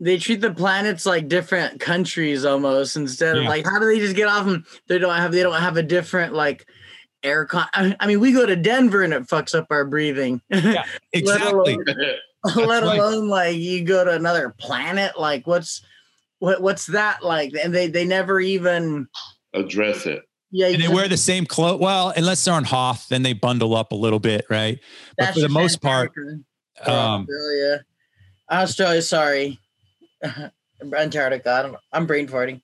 they 0.00 0.18
treat 0.18 0.42
the 0.42 0.52
planets 0.52 1.06
like 1.06 1.28
different 1.28 1.80
countries 1.80 2.44
almost 2.44 2.96
instead 2.96 3.36
of 3.38 3.44
Yeah. 3.44 3.48
like 3.48 3.64
how 3.64 3.78
do 3.78 3.86
they 3.86 3.98
just 3.98 4.16
get 4.16 4.28
off 4.28 4.44
them? 4.44 4.64
They 4.88 4.98
don't 4.98 5.16
have 5.16 5.32
they 5.32 5.42
don't 5.42 5.54
have 5.60 5.76
a 5.78 5.82
different 5.82 6.34
like 6.34 6.66
air 7.22 7.46
con. 7.46 7.66
I, 7.74 7.96
I 8.00 8.06
mean, 8.06 8.20
we 8.20 8.32
go 8.32 8.44
to 8.44 8.54
Denver 8.56 9.02
and 9.02 9.14
it 9.14 9.22
fucks 9.24 9.54
up 9.54 9.66
our 9.70 9.84
breathing. 9.86 10.40
Yeah, 10.50 10.84
Exactly. 11.14 11.74
alone- 11.74 11.84
let 12.56 12.82
right. 12.84 12.98
alone 12.98 13.28
like 13.28 13.56
you 13.56 13.82
go 13.84 14.04
to 14.04 14.10
another 14.12 14.54
planet 14.58 15.18
like 15.18 15.46
what's 15.46 15.82
what 16.38 16.60
what's 16.62 16.86
that 16.86 17.22
like 17.22 17.52
and 17.62 17.74
they 17.74 17.86
they 17.88 18.04
never 18.04 18.40
even 18.40 19.08
Address 19.54 20.04
it. 20.06 20.22
yeah 20.50 20.66
And 20.68 20.82
they 20.82 20.88
wear 20.88 21.08
the 21.08 21.16
same 21.16 21.46
clothes. 21.46 21.80
Well, 21.80 22.12
unless 22.16 22.44
they're 22.44 22.52
on 22.54 22.64
Hoth, 22.64 23.08
then 23.08 23.22
they 23.22 23.32
bundle 23.32 23.74
up 23.74 23.92
a 23.92 23.94
little 23.94 24.18
bit, 24.18 24.44
right? 24.50 24.78
But 25.16 25.32
for 25.34 25.40
the 25.40 25.48
most 25.48 25.80
part, 25.80 26.12
um, 26.86 27.22
australia 27.22 27.84
australia 28.50 29.02
sorry 29.02 29.58
antarctica 30.94 31.50
i 31.50 31.62
don't 31.62 31.72
know 31.72 31.78
i'm 31.92 32.06
brain 32.06 32.26
farting 32.28 32.60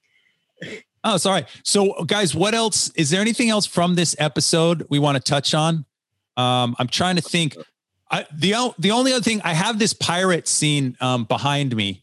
Oh, 1.05 1.17
sorry. 1.17 1.47
So, 1.65 2.05
guys, 2.05 2.33
what 2.33 2.55
else? 2.55 2.89
Is 2.95 3.11
there 3.11 3.21
anything 3.21 3.51
else 3.51 3.67
from 3.67 3.97
this 3.97 4.15
episode 4.21 4.87
we 4.89 5.01
want 5.01 5.17
to 5.17 5.21
touch 5.21 5.53
on? 5.53 5.85
Um, 6.37 6.77
I'm 6.79 6.87
trying 6.87 7.17
to 7.17 7.23
think. 7.23 7.57
I, 8.09 8.25
the 8.33 8.55
o- 8.55 8.75
the 8.79 8.93
only 8.93 9.13
other 9.13 9.21
thing 9.25 9.41
I 9.43 9.53
have 9.55 9.81
this 9.81 9.95
pirate 9.95 10.47
scene 10.47 10.97
um, 11.01 11.25
behind 11.25 11.75
me. 11.75 12.02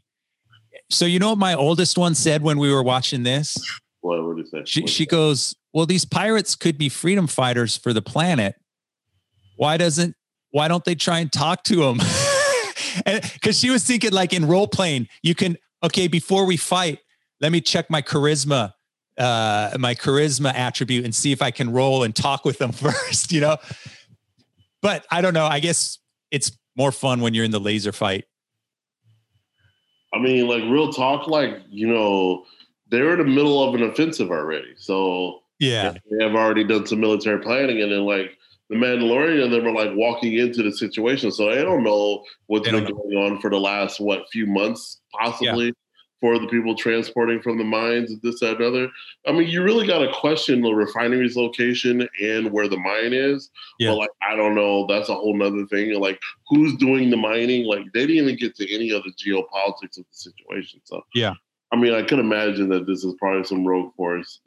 So 0.89 1.05
you 1.05 1.19
know 1.19 1.29
what 1.29 1.37
my 1.37 1.53
oldest 1.53 1.97
one 1.97 2.15
said 2.15 2.41
when 2.41 2.57
we 2.57 2.71
were 2.73 2.83
watching 2.83 3.23
this? 3.23 3.57
What 4.01 4.23
would 4.23 4.37
you 4.37 4.45
say? 4.45 4.63
She 4.65 4.87
she 4.87 5.05
goes, 5.05 5.55
"Well, 5.73 5.85
these 5.85 6.05
pirates 6.05 6.55
could 6.55 6.77
be 6.77 6.89
freedom 6.89 7.27
fighters 7.27 7.77
for 7.77 7.93
the 7.93 8.01
planet. 8.01 8.55
Why 9.55 9.77
doesn't 9.77 10.15
why 10.51 10.67
don't 10.67 10.83
they 10.85 10.95
try 10.95 11.19
and 11.19 11.31
talk 11.31 11.63
to 11.65 11.75
them?" 11.75 11.99
Because 13.33 13.59
she 13.59 13.69
was 13.69 13.83
thinking, 13.83 14.11
like 14.11 14.33
in 14.33 14.47
role 14.47 14.67
playing, 14.67 15.07
you 15.21 15.35
can 15.35 15.57
okay 15.83 16.07
before 16.07 16.45
we 16.45 16.57
fight, 16.57 16.99
let 17.39 17.51
me 17.51 17.61
check 17.61 17.89
my 17.89 18.01
charisma, 18.01 18.73
uh, 19.17 19.77
my 19.79 19.93
charisma 19.93 20.53
attribute, 20.53 21.05
and 21.05 21.13
see 21.13 21.31
if 21.31 21.41
I 21.41 21.51
can 21.51 21.71
roll 21.71 22.03
and 22.03 22.15
talk 22.15 22.45
with 22.45 22.57
them 22.57 22.71
first. 22.73 23.31
You 23.31 23.41
know, 23.41 23.57
but 24.81 25.05
I 25.11 25.21
don't 25.21 25.33
know. 25.33 25.45
I 25.45 25.59
guess 25.59 25.99
it's 26.31 26.51
more 26.75 26.91
fun 26.91 27.21
when 27.21 27.33
you're 27.33 27.45
in 27.45 27.51
the 27.51 27.59
laser 27.59 27.91
fight. 27.91 28.25
I 30.13 30.19
mean, 30.19 30.47
like 30.47 30.63
real 30.63 30.91
talk, 30.91 31.27
like, 31.27 31.61
you 31.69 31.87
know, 31.87 32.45
they're 32.89 33.13
in 33.13 33.19
the 33.19 33.25
middle 33.25 33.63
of 33.63 33.75
an 33.75 33.83
offensive 33.83 34.31
already. 34.31 34.73
So 34.77 35.41
Yeah, 35.59 35.93
they 36.09 36.23
have 36.23 36.35
already 36.35 36.63
done 36.63 36.85
some 36.85 36.99
military 36.99 37.39
planning 37.41 37.81
and 37.81 37.91
then 37.91 38.05
like 38.05 38.37
the 38.69 38.75
Mandalorian 38.75 39.43
and 39.43 39.53
them 39.53 39.67
are 39.67 39.73
like 39.73 39.95
walking 39.95 40.33
into 40.33 40.63
the 40.63 40.71
situation. 40.71 41.31
So 41.31 41.47
they 41.47 41.61
don't 41.63 41.83
know 41.83 42.23
what's 42.47 42.65
They 42.65 42.71
been 42.71 42.85
going 42.85 43.17
on 43.17 43.41
for 43.41 43.49
the 43.49 43.59
last 43.59 43.99
what 43.99 44.29
few 44.31 44.45
months, 44.45 45.01
possibly. 45.11 45.73
For 46.21 46.37
the 46.37 46.47
people 46.47 46.75
transporting 46.75 47.41
from 47.41 47.57
the 47.57 47.63
mines, 47.63 48.11
and 48.11 48.21
this, 48.21 48.41
that, 48.41 48.57
and 48.57 48.65
other. 48.65 48.89
I 49.25 49.31
mean, 49.31 49.47
you 49.47 49.63
really 49.63 49.87
got 49.87 49.99
to 49.99 50.11
question 50.11 50.61
the 50.61 50.73
refinery's 50.73 51.37
location 51.37 52.07
and 52.21 52.51
where 52.51 52.67
the 52.67 52.77
mine 52.77 53.13
is. 53.13 53.49
Yeah. 53.79 53.91
But 53.91 53.97
like, 53.97 54.09
I 54.21 54.35
don't 54.35 54.53
know. 54.53 54.85
That's 54.87 55.07
a 55.07 55.13
whole 55.13 55.37
nother 55.37 55.65
thing. 55.67 55.93
Like, 55.99 56.19
who's 56.49 56.75
doing 56.75 57.09
the 57.09 57.17
mining? 57.17 57.65
Like, 57.65 57.85
they 57.93 58.05
didn't 58.05 58.23
even 58.23 58.35
get 58.35 58.55
to 58.57 58.73
any 58.73 58.91
of 58.91 59.03
the 59.03 59.13
geopolitics 59.13 59.97
of 59.97 60.05
the 60.05 60.11
situation. 60.11 60.81
So 60.83 61.05
Yeah. 61.13 61.35
I 61.71 61.75
mean, 61.75 61.93
I 61.93 62.01
could 62.01 62.19
imagine 62.19 62.67
that 62.69 62.87
this 62.87 63.03
is 63.03 63.13
probably 63.19 63.43
some 63.43 63.65
rogue 63.65 63.93
force, 63.95 64.39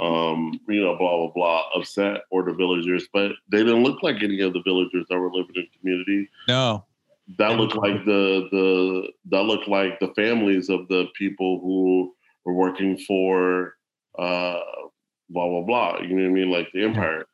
um, 0.00 0.58
you 0.66 0.82
know, 0.82 0.96
blah 0.96 1.16
blah 1.18 1.30
blah, 1.34 1.62
upset 1.74 2.22
or 2.30 2.42
the 2.42 2.54
villagers, 2.54 3.06
but 3.12 3.32
they 3.52 3.58
didn't 3.58 3.82
look 3.82 4.02
like 4.02 4.22
any 4.22 4.40
of 4.40 4.54
the 4.54 4.62
villagers 4.62 5.04
that 5.10 5.18
were 5.18 5.30
living 5.30 5.54
in 5.56 5.62
the 5.62 5.78
community. 5.78 6.30
no, 6.48 6.84
That 7.38 7.56
looked 7.58 7.76
like 7.76 8.04
the 8.04 8.48
the 8.50 9.12
that 9.30 9.42
looked 9.42 9.68
like 9.68 10.00
the 10.00 10.12
families 10.14 10.68
of 10.68 10.88
the 10.88 11.06
people 11.16 11.60
who 11.60 12.14
were 12.44 12.54
working 12.54 12.98
for 12.98 13.74
uh, 14.18 14.58
blah 15.28 15.48
blah 15.48 15.62
blah. 15.62 16.00
You 16.00 16.08
know 16.16 16.22
what 16.24 16.30
I 16.30 16.32
mean? 16.32 16.50
Like 16.50 16.68
the 16.74 16.82
empire. 16.84 17.26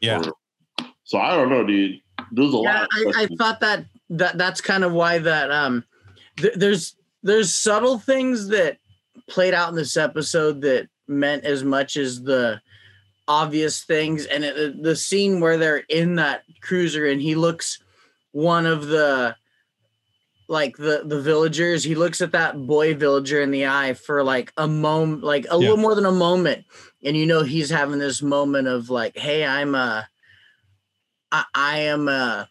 yeah, 0.00 0.18
Or- 0.24 0.86
so 1.04 1.18
I 1.18 1.36
don't 1.36 1.50
know, 1.50 1.64
dude. 1.64 2.00
There's 2.32 2.52
a 2.52 2.56
yeah 2.58 2.80
lot. 2.80 2.88
I, 2.92 3.12
I 3.16 3.26
thought 3.38 3.60
that 3.60 3.84
that 4.10 4.38
that's 4.38 4.60
kind 4.60 4.82
of 4.84 4.92
why 4.92 5.18
that 5.18 5.50
um 5.52 5.84
th- 6.36 6.54
there's 6.56 6.96
there's 7.22 7.52
subtle 7.54 7.98
things 7.98 8.48
that 8.48 8.78
played 9.28 9.54
out 9.54 9.68
in 9.68 9.74
this 9.76 9.96
episode 9.96 10.60
that 10.62 10.88
meant 11.08 11.44
as 11.44 11.62
much 11.62 11.96
as 11.96 12.22
the 12.22 12.60
obvious 13.28 13.84
things 13.84 14.26
and 14.26 14.44
it, 14.44 14.82
the 14.82 14.94
scene 14.96 15.40
where 15.40 15.56
they're 15.58 15.84
in 15.88 16.14
that 16.16 16.42
cruiser 16.60 17.06
and 17.06 17.20
he 17.20 17.34
looks 17.34 17.80
one 18.36 18.66
of 18.66 18.86
the 18.88 19.34
like 20.46 20.76
the 20.76 21.02
the 21.06 21.22
villagers. 21.22 21.82
He 21.82 21.94
looks 21.94 22.20
at 22.20 22.32
that 22.32 22.66
boy 22.66 22.94
villager 22.94 23.40
in 23.40 23.50
the 23.50 23.66
eye 23.66 23.94
for 23.94 24.22
like 24.22 24.52
a 24.58 24.68
moment 24.68 25.24
like 25.24 25.46
a 25.48 25.56
little 25.56 25.78
more 25.78 25.94
than 25.94 26.04
a 26.04 26.12
moment. 26.12 26.66
And 27.02 27.16
you 27.16 27.24
know 27.24 27.44
he's 27.44 27.70
having 27.70 27.98
this 27.98 28.20
moment 28.20 28.68
of 28.68 28.90
like 28.90 29.16
hey 29.16 29.42
i'm 29.44 29.74
uh 29.74 30.02
i, 31.32 31.44
I 31.54 31.78
am 31.78 32.08
uh 32.08 32.44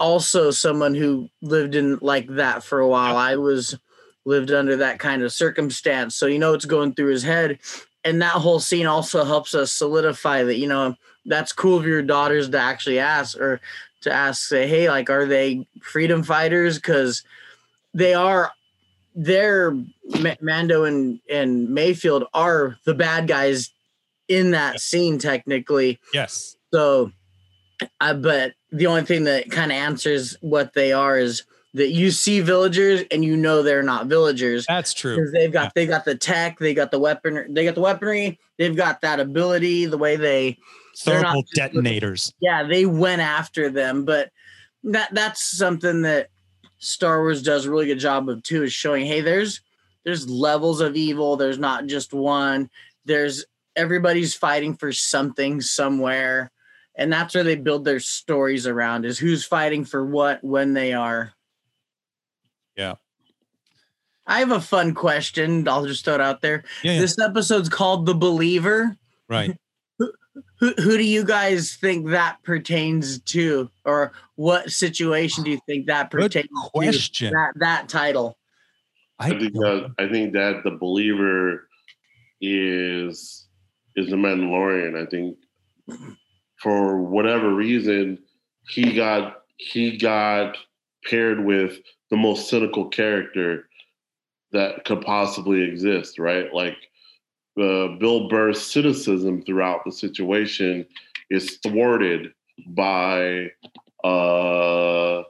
also 0.00 0.50
someone 0.50 0.96
who 0.96 1.28
lived 1.40 1.76
in 1.76 1.98
like 2.02 2.26
that 2.30 2.64
for 2.64 2.80
a 2.80 2.88
while. 2.88 3.16
I 3.16 3.36
was 3.36 3.78
lived 4.24 4.50
under 4.50 4.74
that 4.78 4.98
kind 4.98 5.22
of 5.22 5.32
circumstance. 5.32 6.16
So 6.16 6.26
you 6.26 6.40
know 6.40 6.54
it's 6.54 6.64
going 6.64 6.94
through 6.94 7.12
his 7.12 7.22
head. 7.22 7.60
And 8.02 8.20
that 8.20 8.32
whole 8.32 8.58
scene 8.58 8.86
also 8.86 9.24
helps 9.24 9.54
us 9.54 9.72
solidify 9.72 10.42
that, 10.42 10.58
you 10.58 10.68
know, 10.68 10.94
that's 11.24 11.54
cool 11.54 11.78
of 11.78 11.86
your 11.86 12.02
daughters 12.02 12.50
to 12.50 12.58
actually 12.58 12.98
ask 12.98 13.38
or 13.38 13.60
to 14.04 14.12
ask, 14.12 14.42
say, 14.48 14.66
hey, 14.66 14.88
like, 14.88 15.10
are 15.10 15.26
they 15.26 15.66
freedom 15.82 16.22
fighters? 16.22 16.76
Because 16.76 17.22
they 17.92 18.14
are, 18.14 18.52
they're 19.14 19.76
Mando 20.40 20.84
and, 20.84 21.20
and 21.30 21.68
Mayfield 21.70 22.24
are 22.32 22.78
the 22.84 22.94
bad 22.94 23.28
guys 23.28 23.70
in 24.28 24.52
that 24.52 24.80
scene, 24.80 25.18
technically. 25.18 26.00
Yes. 26.12 26.56
So, 26.72 27.12
I 28.00 28.12
but 28.14 28.54
the 28.70 28.86
only 28.86 29.02
thing 29.02 29.24
that 29.24 29.50
kind 29.50 29.70
of 29.70 29.76
answers 29.76 30.36
what 30.40 30.72
they 30.74 30.92
are 30.92 31.18
is 31.18 31.42
that 31.74 31.90
you 31.90 32.10
see 32.12 32.40
villagers 32.40 33.02
and 33.10 33.24
you 33.24 33.36
know 33.36 33.62
they're 33.62 33.82
not 33.82 34.06
villagers. 34.06 34.64
That's 34.66 34.94
true. 34.94 35.16
Because 35.16 35.32
they've 35.32 35.52
got 35.52 35.64
Yeah. 35.64 35.70
they 35.74 35.86
got 35.86 36.04
the 36.04 36.14
tech, 36.14 36.58
they 36.58 36.72
got 36.72 36.90
the 36.90 37.00
weapon, 37.00 37.52
they 37.52 37.64
got 37.64 37.74
the 37.74 37.80
weaponry, 37.80 38.38
they've 38.58 38.76
got 38.76 39.00
that 39.00 39.20
ability, 39.20 39.86
the 39.86 39.98
way 39.98 40.16
they 40.16 40.58
Thermal 40.98 41.44
detonators. 41.54 42.32
yeah, 42.40 42.62
they 42.62 42.86
went 42.86 43.20
after 43.20 43.70
them. 43.70 44.04
But 44.04 44.30
that 44.84 45.12
that's 45.12 45.42
something 45.42 46.02
that 46.02 46.28
Star 46.78 47.20
Wars 47.20 47.42
does 47.42 47.66
a 47.66 47.70
really 47.70 47.86
good 47.86 47.98
job 47.98 48.28
of 48.28 48.42
too, 48.42 48.62
is 48.62 48.72
showing, 48.72 49.06
hey, 49.06 49.20
there's 49.20 49.60
there's 50.04 50.28
levels 50.28 50.80
of 50.80 50.96
evil. 50.96 51.36
There's 51.36 51.58
not 51.58 51.86
just 51.86 52.12
one. 52.12 52.68
There's 53.04 53.44
everybody's 53.76 54.34
fighting 54.34 54.76
for 54.76 54.92
something 54.92 55.60
somewhere. 55.60 56.50
And 56.96 57.12
that's 57.12 57.34
where 57.34 57.42
they 57.42 57.56
build 57.56 57.84
their 57.84 57.98
stories 57.98 58.66
around 58.68 59.04
is 59.04 59.18
who's 59.18 59.44
fighting 59.44 59.84
for 59.84 60.04
what 60.04 60.44
when 60.44 60.74
they 60.74 60.92
are. 60.92 61.32
Yeah. 62.76 62.94
I 64.26 64.38
have 64.38 64.52
a 64.52 64.60
fun 64.60 64.94
question. 64.94 65.66
I'll 65.66 65.86
just 65.86 66.04
throw 66.04 66.14
it 66.14 66.20
out 66.20 66.40
there. 66.40 66.64
Yeah, 66.82 66.92
yeah. 66.92 67.00
This 67.00 67.18
episode's 67.18 67.68
called 67.68 68.06
The 68.06 68.14
Believer. 68.14 68.96
right. 69.28 69.56
Who, 70.58 70.72
who 70.78 70.96
do 70.96 71.04
you 71.04 71.24
guys 71.24 71.76
think 71.76 72.08
that 72.08 72.42
pertains 72.42 73.20
to? 73.20 73.70
Or 73.84 74.12
what 74.36 74.70
situation 74.70 75.44
do 75.44 75.50
you 75.50 75.60
think 75.66 75.86
that 75.86 76.10
Good 76.10 76.22
pertains 76.22 76.48
question. 76.72 77.28
to? 77.28 77.34
That 77.34 77.52
that 77.60 77.88
title. 77.88 78.38
I 79.18 79.30
think 79.30 79.56
uh, 79.56 79.60
that 79.60 79.94
I 79.98 80.08
think 80.08 80.32
that 80.32 80.62
the 80.64 80.72
believer 80.72 81.68
is 82.40 83.46
is 83.96 84.10
the 84.10 84.16
Mandalorian. 84.16 85.00
I 85.00 85.06
think 85.08 85.36
for 86.56 87.00
whatever 87.00 87.54
reason 87.54 88.18
he 88.68 88.94
got 88.94 89.42
he 89.56 89.96
got 89.96 90.56
paired 91.04 91.44
with 91.44 91.78
the 92.10 92.16
most 92.16 92.48
cynical 92.48 92.88
character 92.88 93.68
that 94.52 94.84
could 94.84 95.02
possibly 95.02 95.62
exist, 95.62 96.18
right? 96.18 96.52
Like 96.52 96.76
uh, 97.60 97.88
Bill 97.98 98.28
Burr's 98.28 98.60
cynicism 98.60 99.42
throughout 99.42 99.84
the 99.84 99.92
situation 99.92 100.86
is 101.30 101.58
thwarted 101.62 102.32
by 102.68 103.50
uh, 104.02 105.22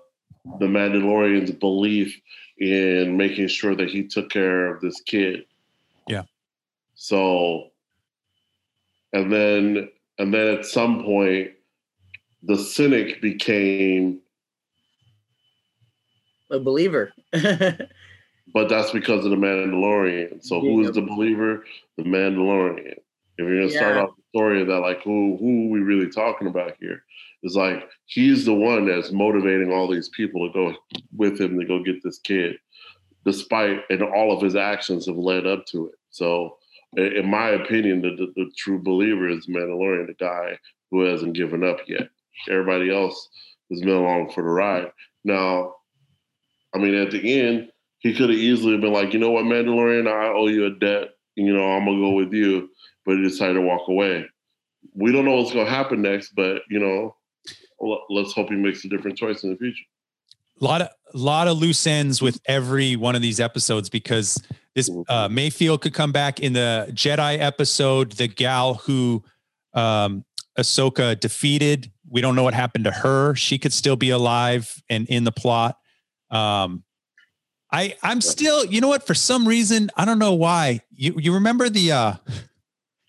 the 0.59 0.67
Mandalorian's 0.67 1.53
belief 1.53 2.21
in 2.59 3.17
making 3.17 3.49
sure 3.49 3.75
that 3.75 3.89
he 3.89 4.07
took 4.07 4.31
care 4.31 4.75
of 4.75 4.81
this 4.81 5.01
kid. 5.01 5.45
Yeah. 6.09 6.23
So, 6.95 7.71
and 9.13 9.33
then 9.33 9.89
and 10.19 10.33
then 10.33 10.59
at 10.59 10.65
some 10.65 11.03
point, 11.05 11.53
the 12.43 12.57
cynic 12.57 13.21
became, 13.21 14.21
A 16.51 16.59
believer. 16.59 17.13
but 18.53 18.69
that's 18.69 18.91
because 18.91 19.25
of 19.25 19.31
the 19.31 19.37
Mandalorian. 19.37 20.45
So 20.45 20.61
who 20.61 20.83
is 20.83 20.93
the 20.93 21.03
believer? 21.03 21.65
The 21.97 22.05
Mandalorian. 22.05 22.99
If 23.37 23.49
you're 23.49 23.61
gonna 23.61 23.71
start 23.71 23.97
off 23.97 24.17
the 24.17 24.23
story 24.37 24.61
of 24.61 24.69
that, 24.69 24.81
like 24.81 25.03
who 25.03 25.37
who 25.39 25.67
are 25.67 25.71
we 25.71 25.81
really 25.81 26.11
talking 26.11 26.47
about 26.47 26.77
here? 26.81 27.03
It's 27.43 27.57
like 27.57 27.89
he's 28.07 28.45
the 28.45 28.55
one 28.55 28.87
that's 28.87 29.13
motivating 29.13 29.73
all 29.73 29.89
these 29.89 30.09
people 30.11 30.47
to 30.47 30.53
go 30.53 30.75
with 31.17 31.41
him 31.41 31.59
to 31.59 31.67
go 31.67 31.83
get 31.83 32.03
this 32.03 32.19
kid, 32.19 32.57
despite 33.25 33.81
and 33.91 34.03
all 34.03 34.33
of 34.33 34.43
his 34.43 34.57
actions 34.57 35.07
have 35.07 35.17
led 35.17 35.47
up 35.47 35.67
to 35.67 35.89
it. 35.89 35.95
So, 36.11 36.59
in 36.97 37.29
my 37.29 37.51
opinion, 37.51 38.03
the, 38.03 38.11
the, 38.11 38.33
the 38.37 38.51
true 38.57 38.81
believer 38.81 39.29
is 39.29 39.47
Mandalorian, 39.47 40.07
the 40.07 40.15
guy 40.15 40.59
who 40.91 41.01
hasn't 41.01 41.35
given 41.35 41.65
up 41.65 41.79
yet. 41.89 42.09
Everybody 42.49 42.95
else 42.95 43.29
has 43.71 43.81
been 43.81 43.91
along 43.91 44.31
for 44.31 44.43
the 44.43 44.51
ride. 44.51 44.93
Now, 45.25 45.75
I 46.75 46.79
mean, 46.79 46.95
at 46.95 47.11
the 47.11 47.41
end, 47.41 47.71
he 48.05 48.13
could 48.13 48.29
have 48.29 48.39
easily 48.39 48.77
been 48.77 48.93
like, 48.93 49.15
you 49.15 49.19
know 49.19 49.31
what, 49.31 49.47
Mandalorian, 49.47 50.07
I 50.07 50.29
owe 50.29 50.47
you 50.47 50.67
a 50.67 50.71
debt. 50.71 51.15
You 51.37 51.55
know, 51.55 51.65
I'm 51.65 51.87
gonna 51.87 51.99
go 51.99 52.11
with 52.11 52.35
you, 52.35 52.69
but 53.07 53.17
he 53.17 53.23
decided 53.23 53.55
to 53.55 53.63
walk 53.63 53.89
away. 53.89 54.27
We 54.95 55.11
don't 55.11 55.25
know 55.25 55.37
what's 55.37 55.55
gonna 55.55 55.69
happen 55.69 56.03
next, 56.03 56.35
but 56.37 56.61
you 56.69 56.79
know, 56.79 57.17
let's 58.11 58.35
hope 58.35 58.51
he 58.51 58.57
makes 58.57 58.85
a 58.85 58.89
different 58.89 59.17
choice 59.17 59.43
in 59.43 59.51
the 59.51 59.57
future. 59.57 59.85
A 60.61 60.65
lot 60.65 60.83
of 60.83 60.89
lot 61.15 61.49
of 61.49 61.57
loose 61.57 61.87
ends 61.87 62.21
with 62.21 62.39
every 62.45 62.95
one 62.95 63.17
of 63.17 63.23
these 63.23 63.41
episodes 63.41 63.89
because 63.89 64.41
this 64.75 64.91
uh, 65.09 65.29
Mayfield 65.31 65.81
could 65.81 65.95
come 65.95 66.13
back 66.13 66.41
in 66.41 66.53
the 66.53 66.89
Jedi 66.91 67.41
episode. 67.41 68.13
The 68.13 68.29
gal 68.29 68.75
who 68.75 69.25
um, 69.73 70.27
Ahsoka 70.59 71.19
defeated, 71.19 71.91
we 72.11 72.21
don't 72.21 72.37
know 72.37 72.45
what 72.45 72.55
happened 72.55 72.85
to 72.85 72.91
her. 72.91 73.35
She 73.35 73.59
could 73.59 73.73
still 73.73 73.97
be 73.97 74.11
alive 74.11 74.83
and 74.91 75.09
in 75.09 75.25
the 75.25 75.33
plot. 75.33 75.79
Um, 76.31 76.85
I 77.75 77.95
I'm 78.03 78.21
still, 78.21 78.65
you 78.65 78.81
know 78.81 78.89
what? 78.89 79.07
For 79.07 79.15
some 79.15 79.49
reason, 79.49 79.91
I 79.97 80.05
don't 80.05 80.19
know 80.21 80.35
why. 80.35 80.81
You 80.95 81.15
you 81.19 81.35
remember 81.35 81.69
the 81.69 81.91
uh, 81.93 82.15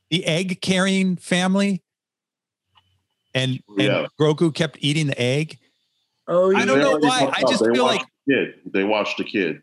the 0.10 0.26
egg 0.26 0.60
carrying 0.62 1.18
family, 1.18 1.84
and 3.34 3.60
and 3.68 3.80
Yeah. 3.80 4.06
Grogu 4.20 4.54
kept 4.54 4.78
eating 4.82 5.08
the 5.08 5.22
egg. 5.22 5.60
oh, 6.28 6.50
yeah. 6.50 6.60
I 6.60 6.66
don't 6.66 6.80
know 6.80 7.00
They 7.00 7.08
why. 7.08 7.24
watched 7.26 7.38
I 7.38 7.42
just 7.42 7.64
they 7.64 7.74
feel 7.74 7.86
like- 7.86 8.02
the 8.28 8.34
kid. 8.34 8.54
They 8.74 8.84
watched 8.84 9.18
the 9.18 9.24
kid. 9.24 9.62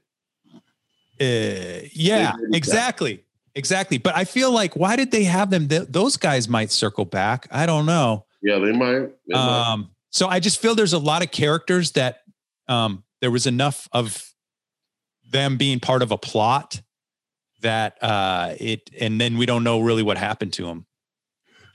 Uh, 1.20 1.86
yeah, 1.92 2.32
They 2.36 2.46
did 2.46 2.54
exactly, 2.56 3.24
exactly. 3.54 3.98
But 3.98 4.16
I 4.16 4.24
feel 4.24 4.50
like 4.52 4.74
why 4.76 4.96
did 4.96 5.10
they 5.10 5.24
have 5.24 5.50
them? 5.50 5.68
Th- 5.68 5.86
those 5.88 6.16
guys 6.16 6.48
might 6.48 6.70
circle 6.72 7.04
back. 7.04 7.46
I 7.50 7.66
don't 7.66 7.86
know. 7.86 8.24
Yeah, 8.42 8.58
they 8.58 8.72
might. 8.72 9.08
They 9.28 9.34
might. 9.34 9.70
Um, 9.72 9.90
so 10.10 10.26
I 10.28 10.40
just 10.40 10.60
feel 10.60 10.74
there's 10.74 10.92
a 10.94 10.98
lot 10.98 11.22
of 11.22 11.30
characters 11.30 11.92
that 11.92 12.22
um, 12.68 13.04
there 13.20 13.30
was 13.30 13.46
enough 13.46 13.88
of 13.92 14.31
them 15.32 15.56
being 15.56 15.80
part 15.80 16.02
of 16.02 16.12
a 16.12 16.18
plot 16.18 16.80
that 17.62 18.02
uh, 18.02 18.54
it, 18.58 18.90
and 19.00 19.20
then 19.20 19.38
we 19.38 19.46
don't 19.46 19.64
know 19.64 19.80
really 19.80 20.02
what 20.02 20.18
happened 20.18 20.52
to 20.54 20.66
them. 20.66 20.86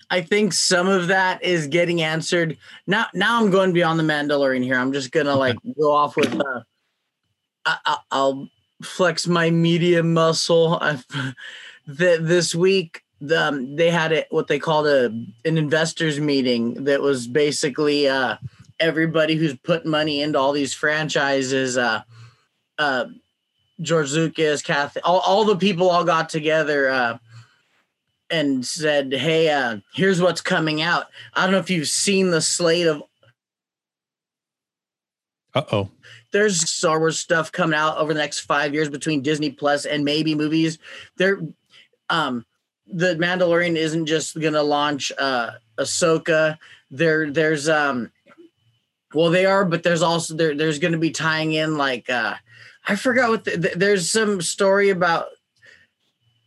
I 0.09 0.21
think 0.21 0.53
some 0.53 0.87
of 0.87 1.07
that 1.07 1.43
is 1.43 1.67
getting 1.67 2.01
answered. 2.01 2.57
Now, 2.85 3.07
now 3.13 3.41
I'm 3.41 3.51
going 3.51 3.73
beyond 3.73 3.99
the 3.99 4.03
Mandalorian 4.03 4.63
here. 4.63 4.75
I'm 4.75 4.93
just 4.93 5.11
gonna 5.11 5.35
like 5.35 5.57
go 5.77 5.91
off 5.91 6.15
with. 6.15 6.33
Uh, 6.33 6.61
I, 7.65 7.77
I, 7.85 7.97
I'll 8.11 8.47
flex 8.81 9.27
my 9.27 9.49
media 9.49 10.03
muscle. 10.03 10.77
I've, 10.79 11.05
that 11.87 12.25
this 12.25 12.55
week, 12.55 13.03
the, 13.19 13.47
um, 13.47 13.75
they 13.75 13.89
had 13.89 14.11
it 14.11 14.27
what 14.29 14.47
they 14.47 14.59
called 14.59 14.87
a 14.87 15.05
an 15.43 15.57
investors 15.57 16.19
meeting 16.19 16.85
that 16.85 17.01
was 17.01 17.27
basically 17.27 18.07
uh, 18.07 18.37
everybody 18.79 19.35
who's 19.35 19.57
put 19.57 19.85
money 19.85 20.21
into 20.21 20.39
all 20.39 20.53
these 20.53 20.73
franchises. 20.73 21.77
Uh, 21.77 22.01
uh, 22.77 23.05
George 23.81 24.11
Lucas, 24.13 24.61
Kathy, 24.61 24.99
all, 25.01 25.19
all 25.19 25.45
the 25.45 25.55
people 25.55 25.89
all 25.89 26.03
got 26.03 26.29
together. 26.29 26.89
Uh, 26.89 27.17
and 28.29 28.65
said, 28.65 29.13
"Hey, 29.13 29.49
uh, 29.49 29.77
here's 29.93 30.21
what's 30.21 30.41
coming 30.41 30.81
out." 30.81 31.05
I 31.33 31.43
don't 31.43 31.51
know 31.51 31.59
if 31.59 31.69
you've 31.69 31.87
seen 31.87 32.29
the 32.31 32.41
slate 32.41 32.87
of 32.87 33.03
Uh 35.55 35.63
oh. 35.71 35.89
there's 36.31 36.69
Star 36.69 36.99
Wars 36.99 37.19
stuff 37.19 37.51
coming 37.51 37.77
out 37.77 37.97
over 37.97 38.13
the 38.13 38.19
next 38.19 38.41
five 38.41 38.73
years 38.73 38.89
between 38.89 39.21
Disney 39.21 39.49
Plus 39.51 39.85
and 39.85 40.03
maybe 40.03 40.35
movies. 40.35 40.77
There, 41.15 41.39
um, 42.09 42.45
the 42.85 43.15
Mandalorian 43.15 43.75
isn't 43.75 44.05
just 44.05 44.39
gonna 44.39 44.63
launch 44.63 45.11
uh, 45.17 45.51
Ahsoka. 45.77 46.57
There, 46.91 47.31
there's 47.31 47.69
um, 47.69 48.11
well, 49.13 49.29
they 49.29 49.45
are, 49.45 49.63
but 49.63 49.83
there's 49.83 50.01
also 50.01 50.35
there. 50.35 50.53
There's 50.53 50.79
gonna 50.79 50.97
be 50.97 51.11
tying 51.11 51.53
in 51.53 51.77
like 51.77 52.09
uh, 52.09 52.35
I 52.87 52.95
forgot 52.95 53.29
what 53.29 53.43
the, 53.45 53.57
th- 53.57 53.75
there's 53.75 54.09
some 54.09 54.41
story 54.41 54.89
about 54.89 55.27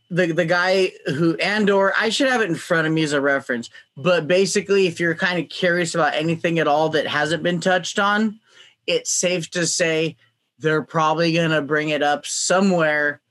the 0.09 0.27
the 0.27 0.45
guy 0.45 0.91
who 1.05 1.35
Andor. 1.35 1.93
I 1.97 2.09
should 2.09 2.29
have 2.29 2.41
it 2.41 2.49
in 2.49 2.55
front 2.55 2.87
of 2.87 2.93
me 2.93 3.03
as 3.03 3.13
a 3.13 3.21
reference. 3.21 3.69
But 3.95 4.27
basically, 4.27 4.87
if 4.87 4.99
you're 4.99 5.15
kind 5.15 5.39
of 5.39 5.49
curious 5.49 5.95
about 5.95 6.15
anything 6.15 6.59
at 6.59 6.67
all 6.67 6.89
that 6.89 7.07
hasn't 7.07 7.43
been 7.43 7.61
touched 7.61 7.99
on, 7.99 8.39
it's 8.87 9.11
safe 9.11 9.49
to 9.51 9.65
say 9.65 10.17
they're 10.59 10.83
probably 10.83 11.33
going 11.33 11.51
to 11.51 11.61
bring 11.61 11.89
it 11.89 12.03
up 12.03 12.25
somewhere 12.25 13.21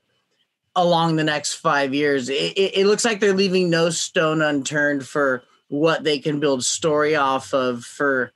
along 0.75 1.15
the 1.15 1.23
next 1.23 1.55
five 1.55 1.93
years. 1.93 2.29
It, 2.29 2.57
it, 2.57 2.77
it 2.77 2.87
looks 2.87 3.05
like 3.05 3.19
they're 3.19 3.33
leaving 3.33 3.69
no 3.69 3.89
stone 3.89 4.41
unturned 4.41 5.05
for 5.05 5.43
what 5.67 6.03
they 6.03 6.19
can 6.19 6.39
build 6.39 6.65
story 6.65 7.15
off 7.15 7.53
of 7.53 7.83
for 7.83 8.31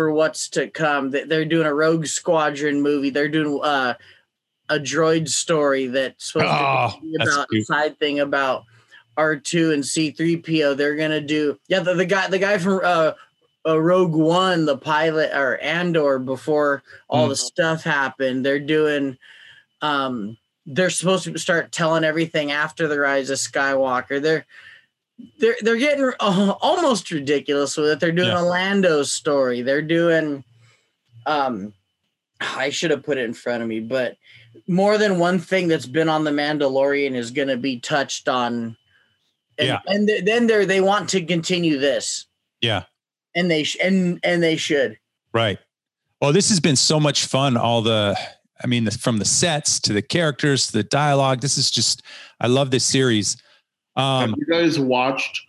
for 0.00 0.10
what's 0.10 0.48
to 0.48 0.66
come. 0.66 1.10
They- 1.10 1.24
They're 1.24 1.44
doing 1.44 1.66
a 1.66 1.74
Rogue 1.74 2.06
Squadron 2.06 2.80
movie. 2.80 3.10
They're 3.10 3.28
doing 3.28 3.60
uh, 3.62 3.92
a 4.70 4.78
droid 4.78 5.28
story 5.28 5.88
that's 5.88 6.32
supposed 6.32 6.46
Oh, 6.48 6.94
to 6.94 7.00
be 7.02 7.16
about 7.20 7.46
a 7.54 7.60
side 7.64 7.98
thing 7.98 8.18
about 8.20 8.64
R2 9.18 9.74
and 9.74 9.84
C3PO. 9.84 10.74
They're 10.74 10.96
gonna 10.96 11.20
do 11.20 11.58
yeah, 11.68 11.80
the, 11.80 11.92
the 11.92 12.06
guy 12.06 12.28
the 12.28 12.38
guy 12.38 12.56
from 12.56 12.80
uh, 12.82 13.12
uh 13.68 13.78
Rogue 13.78 14.14
One, 14.14 14.64
the 14.64 14.78
pilot 14.78 15.32
or 15.36 15.58
Andor 15.58 16.18
before 16.18 16.82
all 17.10 17.24
Hmm. 17.24 17.30
the 17.30 17.36
stuff 17.36 17.82
happened. 17.84 18.46
They're 18.46 18.58
doing 18.58 19.18
um 19.82 20.38
they're 20.64 20.88
supposed 20.88 21.24
to 21.24 21.38
start 21.38 21.72
telling 21.72 22.04
everything 22.04 22.52
after 22.52 22.88
the 22.88 22.98
rise 22.98 23.28
of 23.28 23.36
Skywalker. 23.38 24.22
They're 24.22 24.46
they're 25.38 25.56
they're 25.60 25.76
getting 25.76 26.10
uh, 26.20 26.54
almost 26.60 27.10
ridiculous 27.10 27.76
with 27.76 27.90
it. 27.90 28.00
They're 28.00 28.12
doing 28.12 28.28
Yeah. 28.28 28.40
a 28.40 28.44
Lando 28.44 29.02
story. 29.02 29.62
They're 29.62 29.82
doing 29.82 30.44
um 31.26 31.72
I 32.40 32.70
should 32.70 32.90
have 32.90 33.02
put 33.02 33.18
it 33.18 33.24
in 33.24 33.34
front 33.34 33.62
of 33.62 33.68
me, 33.68 33.80
but 33.80 34.16
more 34.66 34.96
than 34.98 35.18
one 35.18 35.38
thing 35.38 35.68
that's 35.68 35.86
been 35.86 36.08
on 36.08 36.24
the 36.24 36.30
Mandalorian 36.30 37.14
is 37.14 37.30
going 37.30 37.48
to 37.48 37.56
be 37.58 37.78
touched 37.80 38.28
on. 38.28 38.76
And, 39.58 39.68
Yeah. 39.68 39.80
and 39.86 40.08
th- 40.08 40.24
then 40.24 40.46
they 40.46 40.64
they 40.64 40.80
want 40.80 41.08
to 41.10 41.22
continue 41.24 41.78
this, 41.78 42.26
Yeah. 42.62 42.84
and 43.34 43.50
they 43.50 43.64
sh- 43.64 43.76
and 43.82 44.18
and 44.22 44.42
they 44.42 44.56
should. 44.56 44.98
Right. 45.34 45.58
Well, 46.22 46.32
this 46.32 46.48
has 46.48 46.60
been 46.60 46.76
so 46.76 46.98
much 46.98 47.26
fun. 47.26 47.56
All 47.56 47.82
the, 47.82 48.18
I 48.62 48.66
mean, 48.66 48.84
the, 48.84 48.90
from 48.90 49.18
the 49.18 49.24
sets 49.24 49.78
to 49.80 49.92
the 49.92 50.02
characters 50.02 50.66
to 50.66 50.72
the 50.72 50.82
dialogue. 50.82 51.40
This 51.40 51.56
is 51.56 51.70
just, 51.70 52.02
I 52.40 52.46
love 52.46 52.70
this 52.70 52.84
series. 52.84 53.36
Um, 53.96 54.30
Have 54.30 54.38
you 54.38 54.46
guys 54.46 54.78
watched? 54.78 55.42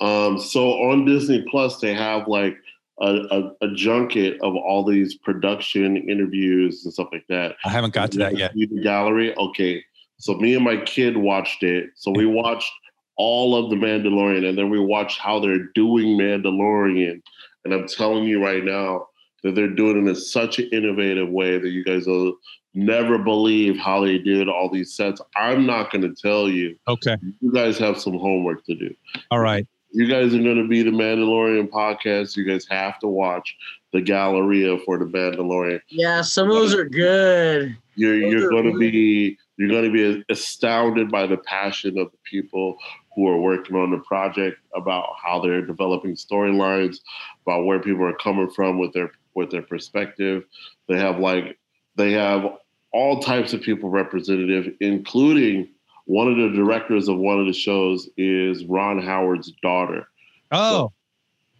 Um, 0.00 0.38
so 0.38 0.70
on 0.90 1.04
Disney 1.04 1.44
Plus, 1.50 1.80
they 1.80 1.94
have 1.94 2.28
like 2.28 2.56
a, 3.00 3.14
a, 3.30 3.66
a 3.66 3.74
junket 3.74 4.40
of 4.40 4.54
all 4.54 4.84
these 4.84 5.16
production 5.16 5.96
interviews 5.96 6.84
and 6.84 6.92
stuff 6.92 7.08
like 7.12 7.26
that. 7.28 7.56
I 7.64 7.70
haven't 7.70 7.94
got 7.94 8.12
to 8.12 8.18
that 8.18 8.36
yet. 8.36 8.52
The 8.54 8.66
gallery. 8.82 9.36
Okay, 9.36 9.84
so 10.18 10.34
me 10.34 10.54
and 10.54 10.64
my 10.64 10.76
kid 10.78 11.16
watched 11.16 11.62
it. 11.62 11.90
So 11.94 12.10
we 12.10 12.26
watched 12.42 12.72
all 13.16 13.56
of 13.56 13.70
the 13.70 13.76
Mandalorian, 13.76 14.48
and 14.48 14.56
then 14.56 14.70
we 14.70 14.78
watched 14.78 15.18
how 15.18 15.40
they're 15.40 15.64
doing 15.74 16.16
Mandalorian. 16.18 17.20
And 17.64 17.74
I'm 17.74 17.88
telling 17.88 18.24
you 18.24 18.42
right 18.42 18.64
now 18.64 19.08
that 19.42 19.54
they're 19.54 19.68
doing 19.68 20.06
it 20.06 20.08
in 20.08 20.14
such 20.16 20.58
an 20.58 20.68
innovative 20.72 21.28
way 21.28 21.58
that 21.58 21.70
you 21.70 21.84
guys 21.84 22.06
will 22.06 22.34
never 22.74 23.18
believe 23.18 23.78
how 23.78 24.04
they 24.04 24.18
did 24.18 24.48
all 24.48 24.70
these 24.70 24.94
sets. 24.94 25.20
I'm 25.36 25.66
not 25.66 25.90
going 25.90 26.02
to 26.02 26.14
tell 26.14 26.48
you. 26.48 26.76
Okay. 26.86 27.16
You 27.40 27.52
guys 27.52 27.78
have 27.78 27.98
some 28.00 28.18
homework 28.18 28.64
to 28.66 28.74
do 28.74 28.94
All 29.30 29.40
right. 29.40 29.66
you 29.92 30.06
guys 30.06 30.34
are 30.34 30.42
going 30.42 30.62
to 30.62 30.68
be 30.68 30.82
the 30.82 30.90
Mandalorian 30.90 31.68
podcast. 31.68 32.36
You 32.36 32.44
guys 32.44 32.66
have 32.68 32.98
to 33.00 33.08
watch 33.08 33.56
the 33.92 34.00
Galleria 34.00 34.78
for 34.84 34.98
the 34.98 35.06
Mandalorian. 35.06 35.80
Yeah, 35.88 36.22
some 36.22 36.48
of 36.48 36.54
those 36.54 36.74
are 36.74 36.84
good. 36.84 37.76
You're 37.94 38.20
Those 38.20 38.32
you're 38.32 38.50
going 38.50 38.72
to 38.72 38.78
be 38.78 39.38
you're 39.56 39.68
going 39.68 39.84
to 39.84 39.90
be 39.90 40.24
astounded 40.30 41.10
by 41.10 41.26
the 41.26 41.38
passion 41.38 41.98
of 41.98 42.12
the 42.12 42.18
people 42.24 42.76
who 43.14 43.26
are 43.26 43.40
working 43.40 43.74
on 43.74 43.90
the 43.90 43.98
project 43.98 44.58
about 44.76 45.14
how 45.20 45.40
they're 45.40 45.66
developing 45.66 46.14
storylines, 46.14 46.98
about 47.44 47.64
where 47.64 47.80
people 47.80 48.04
are 48.04 48.14
coming 48.14 48.48
from 48.50 48.78
with 48.78 48.92
their 48.92 49.10
with 49.34 49.50
their 49.50 49.62
perspective. 49.62 50.44
They 50.88 50.98
have 50.98 51.18
like 51.18 51.57
they 51.98 52.12
have 52.12 52.46
all 52.92 53.20
types 53.20 53.52
of 53.52 53.60
people 53.60 53.90
representative, 53.90 54.72
including 54.80 55.68
one 56.06 56.28
of 56.28 56.36
the 56.38 56.56
directors 56.56 57.08
of 57.08 57.18
one 57.18 57.38
of 57.38 57.46
the 57.46 57.52
shows 57.52 58.08
is 58.16 58.64
Ron 58.64 59.02
Howard's 59.02 59.52
daughter. 59.62 60.08
Oh, 60.50 60.92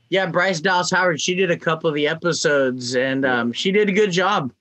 Yeah, 0.09 0.24
Bryce 0.24 0.61
Dallas 0.61 0.91
Howard. 0.91 1.20
She 1.20 1.34
did 1.34 1.51
a 1.51 1.59
couple 1.59 1.86
of 1.86 1.95
the 1.95 2.09
episodes, 2.09 2.97
and 2.97 3.26
um, 3.26 3.53
she 3.53 3.70
did 3.70 3.91
a 3.91 3.93
good 3.93 4.11
job. 4.11 4.53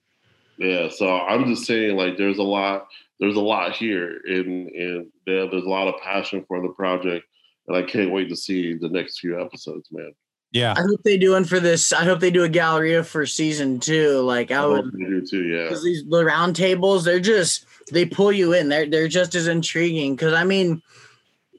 Yeah, 0.57 0.89
so 0.89 1.21
I'm 1.21 1.45
just 1.45 1.65
saying, 1.65 1.95
like, 1.95 2.17
there's 2.17 2.39
a 2.39 2.43
lot, 2.43 2.88
there's 3.21 3.38
a 3.38 3.41
lot 3.41 3.73
here, 3.73 4.19
and 4.25 4.67
and 4.69 5.07
there, 5.25 5.49
there's 5.49 5.63
a 5.63 5.69
lot 5.69 5.88
of 5.88 6.01
passion 6.01 6.43
for 6.47 6.61
the 6.61 6.69
project, 6.69 7.25
and 7.67 7.78
I 7.78 7.84
can't 7.84 8.11
wait 8.11 8.28
to 8.28 8.36
see 8.36 8.73
the 8.73 8.89
next 8.89 9.19
few 9.19 9.39
episodes, 9.39 9.88
man. 9.91 10.11
Yeah. 10.51 10.73
I 10.77 10.81
hope 10.81 11.03
they 11.03 11.17
do 11.17 11.31
one 11.31 11.45
for 11.45 11.59
this. 11.59 11.93
I 11.93 12.03
hope 12.05 12.19
they 12.19 12.31
do 12.31 12.43
a 12.43 12.49
Galleria 12.49 13.03
for 13.03 13.25
season 13.25 13.79
two. 13.79 14.21
Like 14.21 14.51
I 14.51 14.63
I 14.63 14.65
would 14.65 14.85
hope 14.85 14.93
they 14.93 15.05
do 15.05 15.25
too. 15.25 15.43
Yeah, 15.43 15.63
because 15.63 15.83
these 15.83 16.03
the 16.07 16.25
round 16.25 16.55
tables 16.55 17.03
they're 17.03 17.19
just 17.19 17.65
they 17.91 18.05
pull 18.05 18.31
you 18.31 18.53
in 18.53 18.69
they're 18.69 18.89
they're 18.89 19.07
just 19.07 19.35
as 19.35 19.47
intriguing 19.47 20.15
because 20.15 20.33
i 20.33 20.43
mean 20.43 20.81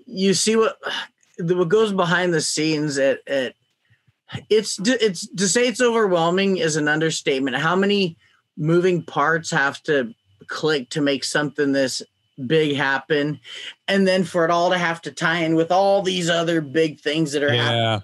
you 0.07 0.34
see 0.34 0.57
what 0.57 0.76
what 1.41 1.68
goes 1.68 1.93
behind 1.93 2.34
the 2.34 2.41
scenes 2.41 2.99
at, 2.99 3.20
at 3.26 3.55
it's 4.51 4.78
it's 4.84 5.26
to 5.28 5.49
say 5.49 5.66
it's 5.66 5.80
overwhelming 5.80 6.59
is 6.59 6.76
an 6.76 6.89
understatement 6.89 7.57
how 7.57 7.74
many 7.74 8.16
moving 8.57 9.03
parts 9.03 9.51
have 9.51 9.82
to 9.82 10.12
click 10.49 10.91
to 10.91 11.01
make 11.01 11.24
something 11.24 11.72
this 11.72 12.03
big 12.47 12.76
happen 12.76 13.41
and 13.89 14.07
then 14.07 14.22
for 14.22 14.45
it 14.45 14.51
all 14.51 14.70
to 14.70 14.78
have 14.78 15.01
to 15.01 15.11
tie 15.11 15.39
in 15.39 15.55
with 15.55 15.72
all 15.72 16.03
these 16.03 16.28
other 16.28 16.61
big 16.61 17.01
things 17.01 17.32
that 17.32 17.43
are 17.43 17.51
happening 17.53 17.80
Yeah. 17.80 18.01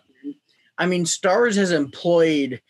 I 0.79 0.87
mean, 0.87 1.07
Star 1.07 1.39
Wars 1.39 1.57
has 1.57 1.73
employed 1.73 2.61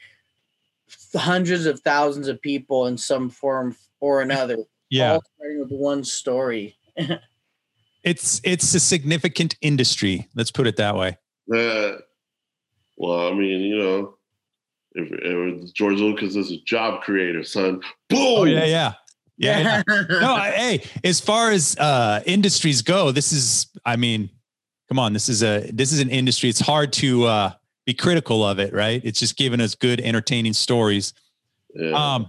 hundreds 1.17 1.67
of 1.67 1.81
thousands 1.81 2.29
of 2.29 2.41
people 2.41 2.87
in 2.87 2.99
some 2.99 3.31
form 3.31 3.77
or 4.01 4.21
another. 4.21 4.59
Yeah. 4.91 5.15
all 5.15 5.23
starting 5.37 5.61
with 5.61 5.71
one 5.71 6.05
story. 6.05 6.77
It's, 8.05 8.39
it's 8.45 8.75
a 8.75 8.81
significant 8.81 9.57
industry. 9.63 10.29
Let's 10.35 10.51
put 10.51 10.67
it 10.67 10.77
that 10.77 10.95
way. 10.95 11.17
yeah. 11.47 11.93
Well, 12.97 13.29
I 13.29 13.33
mean, 13.33 13.61
you 13.63 13.79
know, 13.79 14.19
if, 14.93 15.09
if 15.11 15.73
George 15.73 15.99
Lucas 15.99 16.37
is 16.37 16.53
a 16.53 16.59
job 16.67 17.03
creator, 17.03 17.43
son, 17.43 17.81
boom. 18.09 18.19
Oh 18.21 18.45
yeah. 18.45 18.67
Yeah. 18.67 18.93
Yeah. 19.37 19.83
yeah. 19.89 20.03
no, 20.21 20.35
I, 20.35 20.51
hey, 20.51 20.85
as 21.03 21.19
far 21.19 21.51
as 21.51 21.77
uh, 21.79 22.23
industries 22.27 22.83
go, 22.83 23.11
this 23.11 23.33
is, 23.33 23.67
I 23.85 23.97
mean, 23.97 24.29
come 24.89 24.99
on, 24.99 25.13
this 25.13 25.29
is 25.29 25.43
a, 25.43 25.69
this 25.73 25.91
is 25.91 26.01
an 26.01 26.11
industry. 26.11 26.51
It's 26.51 26.61
hard 26.61 26.93
to 26.95 27.25
uh, 27.25 27.53
be 27.87 27.95
critical 27.95 28.45
of 28.45 28.59
it, 28.59 28.73
right? 28.73 29.01
It's 29.05 29.21
just 29.21 29.37
giving 29.37 29.61
us 29.61 29.75
good, 29.75 30.01
entertaining 30.01 30.53
stories. 30.53 31.13
Yeah. 31.75 32.15
Um, 32.15 32.29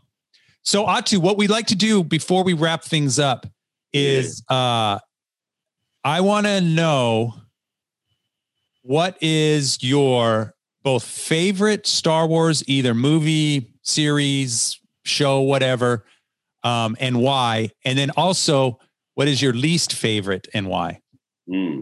so 0.64 0.86
Ato, 0.88 1.20
what 1.20 1.38
we'd 1.38 1.50
like 1.50 1.68
to 1.68 1.76
do 1.76 2.04
before 2.04 2.44
we 2.44 2.54
wrap 2.54 2.84
things 2.84 3.20
up 3.20 3.46
is, 3.94 4.44
uh, 4.50 5.00
I 6.04 6.22
want 6.22 6.46
to 6.48 6.62
know 6.62 7.36
what 8.82 9.18
is 9.22 9.82
your 9.82 10.54
both 10.84 11.04
favorite 11.04 11.88
Star 11.88 12.28
Wars, 12.28 12.64
either 12.68 12.94
movie, 12.94 13.74
series, 13.82 14.80
show, 15.04 15.42
whatever, 15.42 16.06
um, 16.64 16.96
and 17.00 17.20
why, 17.20 17.72
and 17.84 17.98
then 17.98 18.12
also 18.12 18.80
what 19.16 19.28
is 19.28 19.42
your 19.42 19.54
least 19.54 19.94
favorite 19.94 20.48
and 20.54 20.68
why? 20.68 21.00
Hmm. 21.50 21.82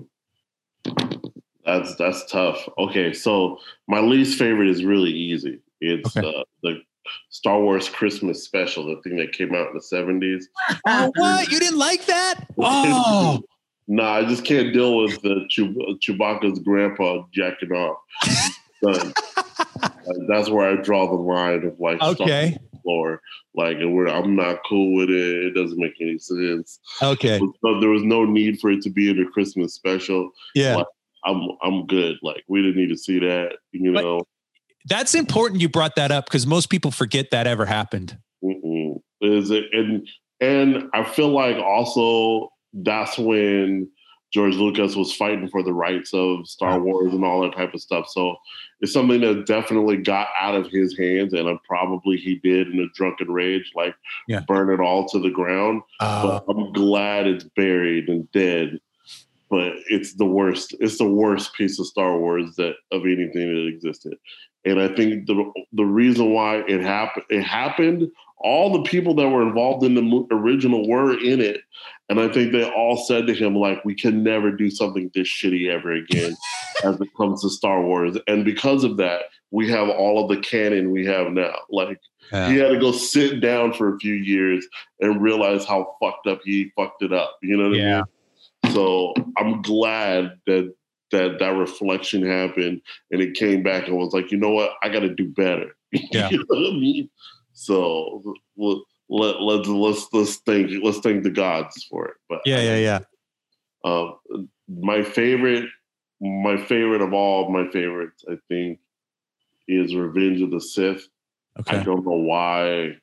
That's 1.66 1.96
that's 1.96 2.30
tough. 2.32 2.68
Okay, 2.78 3.14
so 3.14 3.60
my 3.88 4.00
least 4.00 4.38
favorite 4.38 4.70
is 4.70 4.84
really 4.84 5.12
easy. 5.12 5.60
It's 5.82 6.16
Okay. 6.16 6.28
uh, 6.28 6.44
the 6.64 6.82
Star 7.30 7.60
Wars 7.62 7.90
Christmas 7.90 8.44
special, 8.44 8.86
the 8.86 9.02
thing 9.02 9.18
that 9.18 9.34
came 9.34 9.54
out 9.56 9.68
in 9.70 9.74
the 9.76 9.82
seventies. 9.82 10.50
Oh, 10.88 11.12
what 11.16 11.52
you 11.52 11.60
didn't 11.60 11.80
like 11.80 12.06
that? 12.06 12.36
Oh, 12.58 13.42
Nah, 13.88 14.14
I 14.14 14.24
just 14.26 14.46
can't 14.46 14.74
deal 14.74 14.98
with 14.98 15.22
the 15.24 15.46
Chew- 15.50 15.98
Chewbacca's 16.02 16.60
grandpa 16.60 17.24
jacking 17.34 17.74
off. 17.74 17.98
Uh, 18.86 19.12
that's 20.30 20.50
where 20.50 20.70
I 20.70 20.82
draw 20.82 21.06
the 21.08 21.16
line 21.22 21.66
of 21.66 21.78
like 21.82 21.98
Star 21.98 22.10
okay, 22.12 22.58
Wars, 22.86 23.20
like 23.56 23.78
and 23.78 23.94
where 23.94 24.08
I'm 24.08 24.38
not 24.38 24.60
cool 24.70 24.96
with 24.96 25.10
it. 25.10 25.46
It 25.48 25.52
doesn't 25.52 25.78
make 25.78 25.96
any 26.00 26.18
sense. 26.18 26.80
okay, 27.02 27.40
So 27.40 27.80
there 27.82 27.90
was 27.90 28.04
no 28.04 28.24
need 28.24 28.62
for 28.62 28.72
it 28.72 28.82
to 28.84 28.90
be 28.90 29.10
in 29.10 29.20
a 29.22 29.30
Christmas 29.30 29.74
special. 29.74 30.32
yeah. 30.56 30.84
I'm 31.26 31.50
I'm 31.64 31.86
good. 31.88 32.18
Like 32.22 32.44
we 32.48 32.62
didn't 32.62 32.78
need 32.78 32.90
to 32.90 32.98
see 32.98 33.20
that. 33.20 33.54
You 33.72 33.94
But- 33.94 34.04
know, 34.04 34.22
That's 34.86 35.16
important. 35.16 35.62
You 35.62 35.70
brought 35.70 35.96
that 35.96 36.12
up 36.12 36.26
because 36.26 36.46
most 36.46 36.70
people 36.70 36.92
forget 36.92 37.32
that 37.32 37.48
ever 37.48 37.66
happened. 37.66 38.18
Mm-mm. 38.44 39.00
is 39.22 39.52
it 39.52 39.66
and 39.72 40.06
and 40.42 40.90
I 40.94 41.04
feel 41.06 41.30
like 41.30 41.56
also 41.58 42.52
that's 42.74 43.18
when 43.18 43.90
George 44.34 44.56
Lucas 44.56 44.96
was 44.96 45.16
fighting 45.16 45.48
for 45.48 45.62
the 45.64 45.72
rights 45.72 46.12
of 46.14 46.46
Star 46.48 46.82
Wars 46.82 47.14
and 47.14 47.24
all 47.24 47.42
that 47.44 47.56
type 47.56 47.74
of 47.76 47.80
stuff. 47.82 48.10
So 48.10 48.36
it's 48.82 48.92
something 48.92 49.22
that 49.22 49.46
definitely 49.46 49.98
got 49.98 50.28
out 50.38 50.56
of 50.56 50.68
his 50.72 50.98
hands, 50.98 51.34
and 51.34 51.48
uh, 51.48 51.56
probably 51.66 52.18
he 52.18 52.36
did 52.44 52.68
in 52.70 52.80
a 52.80 52.88
drunken 52.96 53.32
rage, 53.32 53.72
like 53.76 53.96
Yeah. 54.28 54.42
burn 54.48 54.74
it 54.74 54.82
all 54.84 55.08
to 55.10 55.20
the 55.20 55.30
ground. 55.30 55.84
Uh, 56.00 56.40
But 56.46 56.52
I'm 56.52 56.74
glad 56.74 57.28
it's 57.28 57.44
buried 57.44 58.10
and 58.10 58.30
dead. 58.32 58.80
But 59.54 59.74
it's 59.88 60.16
the 60.16 60.26
worst. 60.26 60.76
It's 60.80 60.98
the 60.98 61.08
worst 61.08 61.54
piece 61.54 61.80
of 61.80 61.86
Star 61.86 62.18
Wars 62.18 62.56
that 62.56 62.74
of 62.92 63.04
anything 63.06 63.54
that 63.54 63.68
existed. 63.68 64.18
And 64.66 64.82
I 64.82 64.88
think 64.88 65.28
the 65.28 65.52
the 65.74 65.86
reason 65.86 66.34
why 66.34 66.64
it 66.68 66.82
happened 66.82 67.26
it 67.30 67.44
happened. 67.44 68.10
All 68.40 68.74
the 68.74 68.82
people 68.90 69.14
that 69.14 69.30
were 69.30 69.44
involved 69.48 69.86
in 69.86 69.94
the 69.94 70.28
original 70.32 70.90
were 70.90 71.14
in 71.14 71.40
it, 71.40 71.62
and 72.10 72.20
I 72.20 72.30
think 72.30 72.52
they 72.52 72.68
all 72.68 72.98
said 72.98 73.28
to 73.28 73.34
him 73.36 73.56
like, 73.56 73.86
"We 73.86 73.94
can 73.94 74.24
never 74.24 74.52
do 74.52 74.72
something 74.72 75.12
this 75.14 75.28
shitty 75.28 75.70
ever 75.70 75.92
again." 75.92 76.36
as 76.84 77.00
it 77.00 77.10
comes 77.16 77.44
to 77.44 77.50
Star 77.52 77.84
Wars, 77.84 78.18
and 78.28 78.44
because 78.44 78.84
of 78.84 78.98
that, 78.98 79.22
we 79.52 79.70
have 79.70 79.88
all 79.88 80.24
of 80.24 80.30
the 80.36 80.42
canon 80.42 80.90
we 80.90 81.06
have 81.06 81.32
now. 81.32 81.54
Like 81.70 82.00
Yeah. 82.32 82.50
he 82.50 82.58
had 82.58 82.70
to 82.70 82.80
go 82.80 82.92
sit 82.92 83.40
down 83.40 83.72
for 83.74 83.94
a 83.94 84.00
few 84.00 84.16
years 84.16 84.68
and 85.00 85.22
realize 85.22 85.64
how 85.64 85.96
fucked 86.02 86.26
up 86.26 86.40
he 86.44 86.72
fucked 86.76 87.04
it 87.04 87.14
up. 87.14 87.38
You 87.44 87.58
know 87.58 87.70
what 87.70 87.78
Yeah. 87.78 87.94
I 87.94 87.98
mean? 87.98 88.06
So 88.72 89.14
I'm 89.38 89.62
glad 89.62 90.40
that 90.48 90.74
that 91.12 91.38
that 91.40 91.56
reflection 91.56 92.26
happened 92.26 92.82
and 93.12 93.22
it 93.22 93.36
came 93.36 93.62
back 93.62 93.88
and 93.88 93.96
was 93.98 94.14
like, 94.14 94.32
you 94.32 94.38
know 94.38 94.50
what, 94.50 94.72
I 94.82 94.90
got 94.90 95.02
to 95.02 95.14
do 95.14 95.28
better. 95.30 95.76
Yeah. 96.12 96.30
you 96.32 96.40
know 96.40 96.46
what 96.48 96.74
I 96.74 96.74
mean? 96.74 97.10
So 97.54 98.36
let, 98.58 98.78
let, 99.10 99.40
let's 99.42 99.68
let's 99.68 100.08
let's 100.12 100.36
thank 100.38 100.72
let's 100.84 101.00
thank 101.00 101.22
the 101.24 101.30
gods 101.30 101.86
for 101.90 102.08
it. 102.08 102.16
But 102.28 102.42
Yeah, 102.46 102.62
yeah, 102.62 102.78
yeah. 102.78 103.00
um, 103.86 104.50
my 104.68 105.04
favorite, 105.04 105.70
my 106.20 106.58
favorite 106.58 107.02
of 107.02 107.14
all 107.14 107.52
my 107.52 107.70
favorites, 107.70 108.26
I 108.28 108.38
think, 108.48 108.80
is 109.68 109.94
Revenge 109.96 110.42
of 110.42 110.50
the 110.50 110.60
Sith. 110.60 111.08
Okay. 111.60 111.78
I 111.78 111.84
don't 111.84 112.04
know 112.06 112.12
why 112.18 112.96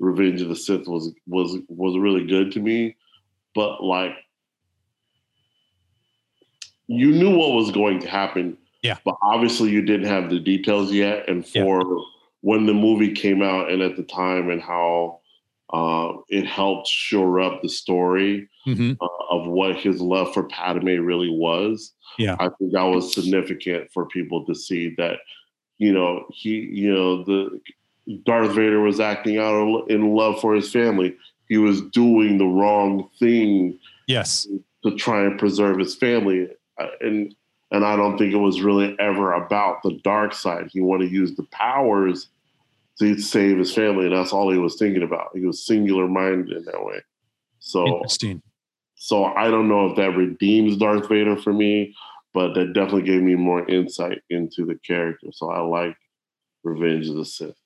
Revenge 0.00 0.42
of 0.42 0.48
the 0.48 0.56
Sith 0.56 0.88
was 0.88 1.12
was 1.28 1.56
was 1.68 1.96
really 1.96 2.26
good 2.26 2.50
to 2.52 2.60
me, 2.60 2.96
but 3.54 3.84
like 3.84 4.14
you 6.88 7.10
knew 7.12 7.36
what 7.36 7.52
was 7.52 7.70
going 7.70 8.00
to 8.00 8.08
happen. 8.08 8.56
Yeah. 8.82 8.98
But 9.04 9.16
obviously 9.22 9.70
you 9.70 9.82
didn't 9.82 10.06
have 10.08 10.30
the 10.30 10.40
details 10.40 10.92
yet. 10.92 11.28
And 11.28 11.44
Yeah. 11.54 11.62
for 11.62 12.04
when 12.40 12.66
the 12.66 12.74
movie 12.74 13.12
came 13.12 13.42
out 13.42 13.70
and 13.70 13.80
at 13.82 13.96
the 13.96 14.02
time 14.02 14.50
and 14.50 14.60
how 14.60 15.20
uh, 15.72 16.12
it 16.28 16.44
helped 16.46 16.86
shore 16.86 17.40
up 17.40 17.62
the 17.62 17.68
story 17.68 18.48
hmm 18.64 18.92
uh, 19.00 19.06
of 19.30 19.46
what 19.46 19.76
his 19.76 20.00
love 20.00 20.32
for 20.34 20.42
Padme 20.44 20.98
really 21.00 21.30
was. 21.30 21.92
Yeah. 22.18 22.36
I 22.38 22.48
think 22.58 22.72
that 22.72 22.82
was 22.82 23.14
significant 23.14 23.90
for 23.92 24.06
people 24.06 24.44
to 24.46 24.54
see 24.54 24.94
that, 24.98 25.20
you 25.78 25.92
know, 25.92 26.26
he, 26.30 26.56
you 26.60 26.92
know, 26.92 27.24
the 27.24 27.60
Darth 28.24 28.52
Vader 28.52 28.80
was 28.80 29.00
acting 29.00 29.38
out 29.38 29.86
in 29.88 30.14
love 30.14 30.40
for 30.40 30.54
his 30.54 30.70
family. 30.70 31.16
He 31.48 31.56
was 31.56 31.80
doing 31.80 32.36
the 32.38 32.44
wrong 32.46 33.08
thing 33.18 33.78
Yes. 34.06 34.46
to 34.84 34.94
try 34.96 35.22
and 35.24 35.38
preserve 35.38 35.78
his 35.78 35.94
family, 35.94 36.48
and 37.00 37.34
and 37.70 37.84
I 37.86 37.96
don't 37.96 38.18
think 38.18 38.34
it 38.34 38.38
was 38.38 38.60
really 38.60 38.94
ever 38.98 39.32
about 39.32 39.82
the 39.82 39.98
dark 40.04 40.34
side. 40.34 40.68
He 40.70 40.82
wanted 40.82 41.08
to 41.08 41.14
use 41.14 41.34
the 41.34 41.46
powers 41.50 42.28
to 42.98 43.18
save 43.18 43.58
his 43.58 43.74
family, 43.74 44.06
and 44.06 44.14
that's 44.14 44.32
all 44.32 44.50
he 44.52 44.58
was 44.58 44.76
thinking 44.76 45.02
about. 45.02 45.30
He 45.34 45.46
was 45.46 45.64
singular 45.64 46.06
minded 46.06 46.54
in 46.54 46.64
that 46.66 46.84
way. 46.84 47.00
So 47.60 47.86
Interesting. 47.86 48.42
so 48.94 49.24
I 49.24 49.48
don't 49.50 49.68
know 49.68 49.86
if 49.86 49.96
that 49.96 50.16
redeems 50.16 50.76
Darth 50.76 51.08
Vader 51.08 51.36
for 51.36 51.52
me, 51.52 51.94
but 52.34 52.54
that 52.54 52.74
definitely 52.74 53.02
gave 53.02 53.22
me 53.22 53.34
more 53.36 53.66
insight 53.68 54.20
into 54.28 54.66
the 54.66 54.78
character. 54.86 55.28
So 55.32 55.50
I 55.50 55.60
like 55.60 55.96
Revenge 56.64 57.08
of 57.08 57.16
the 57.16 57.24
Sith. 57.24 57.56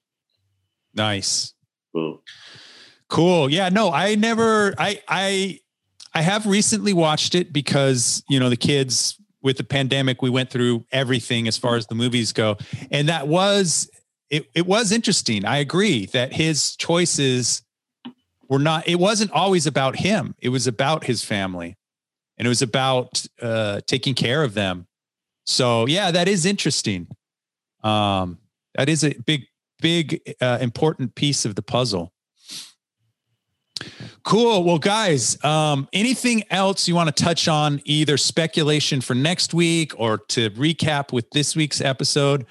Nice. 0.95 1.53
Boom. 1.93 2.21
Cool. 3.09 3.51
Yeah, 3.51 3.69
no, 3.69 3.93
I 3.93 4.15
never 4.15 4.75
I 4.79 5.03
I 5.09 5.61
I 6.17 6.23
have 6.23 6.47
recently 6.47 6.95
watched 6.95 7.35
it 7.35 7.53
because, 7.53 8.25
you 8.27 8.41
know, 8.41 8.49
the 8.49 8.57
kids 8.57 9.21
with 9.43 9.59
the 9.59 9.65
pandemic 9.65 10.23
we 10.23 10.31
went 10.31 10.49
through 10.49 10.87
everything 10.91 11.47
as 11.47 11.59
far 11.59 11.77
as 11.77 11.89
the 11.89 11.95
movies 11.95 12.33
go. 12.33 12.57
And 12.91 13.11
that 13.11 13.29
was 13.29 13.91
it 14.31 14.47
it 14.55 14.67
was 14.67 14.93
interesting. 14.93 15.45
I 15.45 15.59
agree 15.59 16.07
that 16.07 16.33
his 16.33 16.75
choices 16.77 17.61
were 18.49 18.59
not 18.59 18.89
it 18.89 18.99
wasn't 18.99 19.31
always 19.33 19.67
about 19.67 19.97
him. 19.97 20.35
It 20.41 20.49
was 20.49 20.67
about 20.67 21.05
his 21.05 21.23
family. 21.23 21.77
And 22.39 22.47
it 22.47 22.49
was 22.49 22.63
about 22.63 23.27
uh 23.43 23.83
taking 23.87 24.15
care 24.15 24.43
of 24.43 24.55
them. 24.55 24.87
So, 25.45 25.87
yeah, 25.87 26.11
that 26.13 26.29
is 26.29 26.47
interesting. 26.47 27.09
Um 27.85 28.39
that 28.75 28.89
is 28.89 29.05
a 29.05 29.11
big 29.27 29.49
big 29.81 30.23
uh, 30.41 30.57
important 30.63 31.15
piece 31.15 31.45
of 31.45 31.57
the 31.57 31.63
puzzle. 31.63 32.15
Cool. 34.25 34.65
Well, 34.65 34.79
guys, 34.79 35.43
um, 35.45 35.89
anything 35.93 36.43
else 36.51 36.89
you 36.89 36.95
want 36.95 37.15
to 37.15 37.25
touch 37.25 37.47
on, 37.47 37.81
either 37.85 38.17
speculation 38.17 39.01
for 39.01 39.15
next 39.15 39.55
week 39.55 39.93
or 39.99 40.19
to 40.29 40.51
recap 40.51 41.13
with 41.13 41.31
this 41.31 41.55
week's 41.55 41.81
episode, 41.81 42.47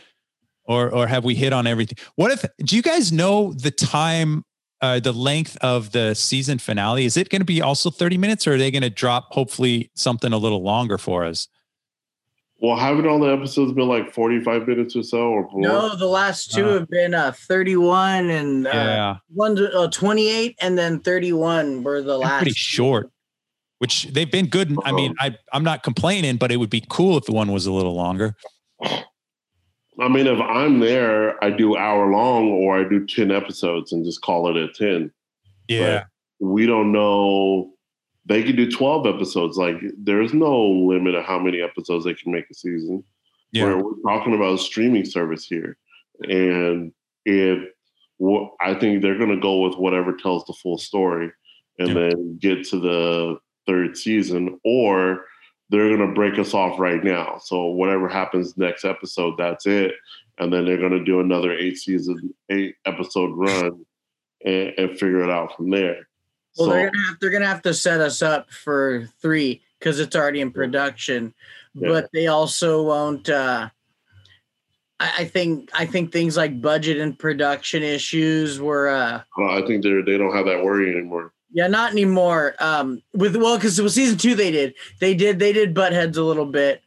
or 0.65 0.89
or 0.89 1.07
have 1.07 1.23
we 1.23 1.35
hit 1.35 1.53
on 1.53 1.67
everything? 1.67 1.97
What 2.15 2.31
if 2.31 2.45
do 2.59 2.75
you 2.75 2.81
guys 2.81 3.11
know 3.11 3.53
the 3.53 3.71
time, 3.71 4.43
uh, 4.81 4.99
the 4.99 5.11
length 5.11 5.57
of 5.61 5.91
the 5.91 6.13
season 6.13 6.59
finale? 6.59 7.05
Is 7.05 7.17
it 7.17 7.29
going 7.29 7.41
to 7.41 7.45
be 7.45 7.61
also 7.61 7.89
30 7.89 8.17
minutes 8.17 8.47
or 8.47 8.53
are 8.53 8.57
they 8.57 8.71
going 8.71 8.83
to 8.83 8.89
drop 8.89 9.27
hopefully 9.31 9.91
something 9.95 10.31
a 10.31 10.37
little 10.37 10.63
longer 10.63 10.97
for 10.97 11.25
us? 11.25 11.47
Well, 12.65 12.77
haven't 12.77 13.05
all 13.05 13.19
the 13.19 13.31
episodes 13.31 13.73
been 13.73 13.87
like 13.87 14.11
45 14.11 14.67
minutes 14.67 14.95
or 14.95 15.03
so 15.03 15.29
or 15.29 15.47
more? 15.51 15.61
No, 15.61 15.95
the 15.95 16.07
last 16.07 16.51
two 16.51 16.65
Uh, 16.65 16.73
have 16.79 16.89
been 16.89 17.13
uh, 17.13 17.31
31 17.31 18.31
and 18.31 18.65
uh, 18.65 18.71
yeah. 18.73 19.15
one 19.27 19.55
uh, 19.59 19.87
28 19.89 20.57
and 20.61 20.75
then 20.75 20.99
31 20.99 21.83
were 21.83 22.01
the 22.01 22.07
They're 22.07 22.17
last. 22.17 22.41
pretty 22.41 22.55
short, 22.55 23.11
which 23.77 24.05
they've 24.05 24.31
been 24.31 24.47
good. 24.47 24.75
I 24.83 24.93
mean, 24.93 25.13
I, 25.19 25.37
I'm 25.53 25.63
not 25.63 25.83
complaining, 25.83 26.37
but 26.37 26.51
it 26.51 26.57
would 26.57 26.71
be 26.71 26.83
cool 26.89 27.17
if 27.17 27.25
the 27.25 27.33
one 27.33 27.51
was 27.51 27.67
a 27.67 27.71
little 27.71 27.93
longer. 27.93 28.35
I 28.81 30.07
mean, 30.09 30.25
if 30.25 30.39
I'm 30.41 30.79
there, 30.79 31.41
I 31.43 31.51
do 31.51 31.77
hour 31.77 32.11
long 32.11 32.47
or 32.49 32.79
I 32.79 32.89
do 32.89 33.05
10 33.05 33.29
episodes 33.29 33.93
and 33.93 34.03
just 34.03 34.21
call 34.23 34.49
it 34.49 34.57
a 34.57 34.73
10. 34.73 35.11
Yeah. 35.67 36.05
We 36.39 36.65
don't 36.65 36.91
know. 36.91 37.74
They 38.27 38.43
can 38.43 38.55
do 38.55 38.69
12 38.71 39.05
episodes. 39.05 39.57
Like, 39.57 39.75
there's 39.97 40.33
no 40.33 40.65
limit 40.67 41.15
of 41.15 41.25
how 41.25 41.37
many 41.39 41.61
episodes 41.61 42.05
they 42.05 42.13
can 42.15 42.31
make 42.31 42.49
a 42.49 42.53
season. 42.55 43.03
Yeah. 43.51 43.65
We're, 43.65 43.83
we're 43.83 44.01
talking 44.13 44.33
about 44.33 44.55
a 44.55 44.57
streaming 44.57 45.05
service 45.05 45.45
here. 45.45 45.77
And 46.23 46.91
if 47.25 47.63
what 48.17 48.53
I 48.61 48.73
think 48.73 49.01
they're 49.01 49.17
going 49.17 49.29
to 49.29 49.39
go 49.39 49.59
with 49.61 49.77
whatever 49.77 50.15
tells 50.15 50.45
the 50.45 50.53
full 50.53 50.77
story 50.77 51.31
and 51.79 51.89
Yeah. 51.89 51.93
then 51.93 52.37
get 52.39 52.65
to 52.69 52.79
the 52.79 53.37
third 53.67 53.97
season, 53.97 54.59
or 54.63 55.25
they're 55.69 55.95
going 55.95 56.07
to 56.07 56.13
break 56.15 56.37
us 56.39 56.53
off 56.53 56.79
right 56.79 57.03
now. 57.03 57.37
So 57.43 57.65
whatever 57.65 58.07
happens 58.07 58.55
next 58.57 58.85
episode, 58.85 59.35
that's 59.37 59.65
it. 59.65 59.93
And 60.37 60.51
then 60.53 60.65
they're 60.65 60.77
going 60.77 60.91
to 60.91 61.03
do 61.03 61.19
another 61.19 61.51
eight 61.51 61.77
season, 61.77 62.33
eight 62.49 62.75
episode 62.85 63.31
run 63.35 63.85
and, 64.45 64.73
and 64.77 64.91
figure 64.91 65.23
it 65.23 65.29
out 65.29 65.55
from 65.55 65.69
there. 65.69 66.07
Well, 66.57 66.69
so, 66.69 66.73
they're 66.73 66.91
gonna 66.91 67.07
have 67.07 67.19
they're 67.19 67.29
gonna 67.29 67.47
have 67.47 67.61
to 67.63 67.73
set 67.73 67.99
us 68.01 68.21
up 68.21 68.51
for 68.51 69.09
three 69.21 69.61
because 69.79 69.99
it's 69.99 70.15
already 70.15 70.41
in 70.41 70.51
production. 70.51 71.33
Yeah. 71.73 71.89
But 71.89 72.09
they 72.13 72.27
also 72.27 72.83
won't. 72.83 73.29
Uh, 73.29 73.69
I, 74.99 75.13
I 75.19 75.25
think 75.25 75.69
I 75.73 75.85
think 75.85 76.11
things 76.11 76.37
like 76.37 76.61
budget 76.61 76.97
and 76.97 77.17
production 77.17 77.83
issues 77.83 78.59
were. 78.59 78.87
Uh, 78.87 79.21
well, 79.37 79.49
I 79.49 79.65
think 79.65 79.83
they're, 79.83 80.03
they 80.03 80.17
don't 80.17 80.33
have 80.33 80.45
that 80.45 80.63
worry 80.63 80.91
anymore. 80.91 81.33
yeah, 81.51 81.67
not 81.67 81.91
anymore. 81.91 82.55
Um, 82.59 83.01
with 83.13 83.35
well, 83.35 83.57
because 83.57 83.81
with 83.81 83.91
season 83.91 84.17
two 84.17 84.35
they 84.35 84.51
did 84.51 84.75
they 84.99 85.13
did 85.13 85.39
they 85.39 85.51
did 85.51 85.73
butt 85.73 85.91
heads 85.91 86.17
a 86.17 86.23
little 86.23 86.45
bit, 86.45 86.81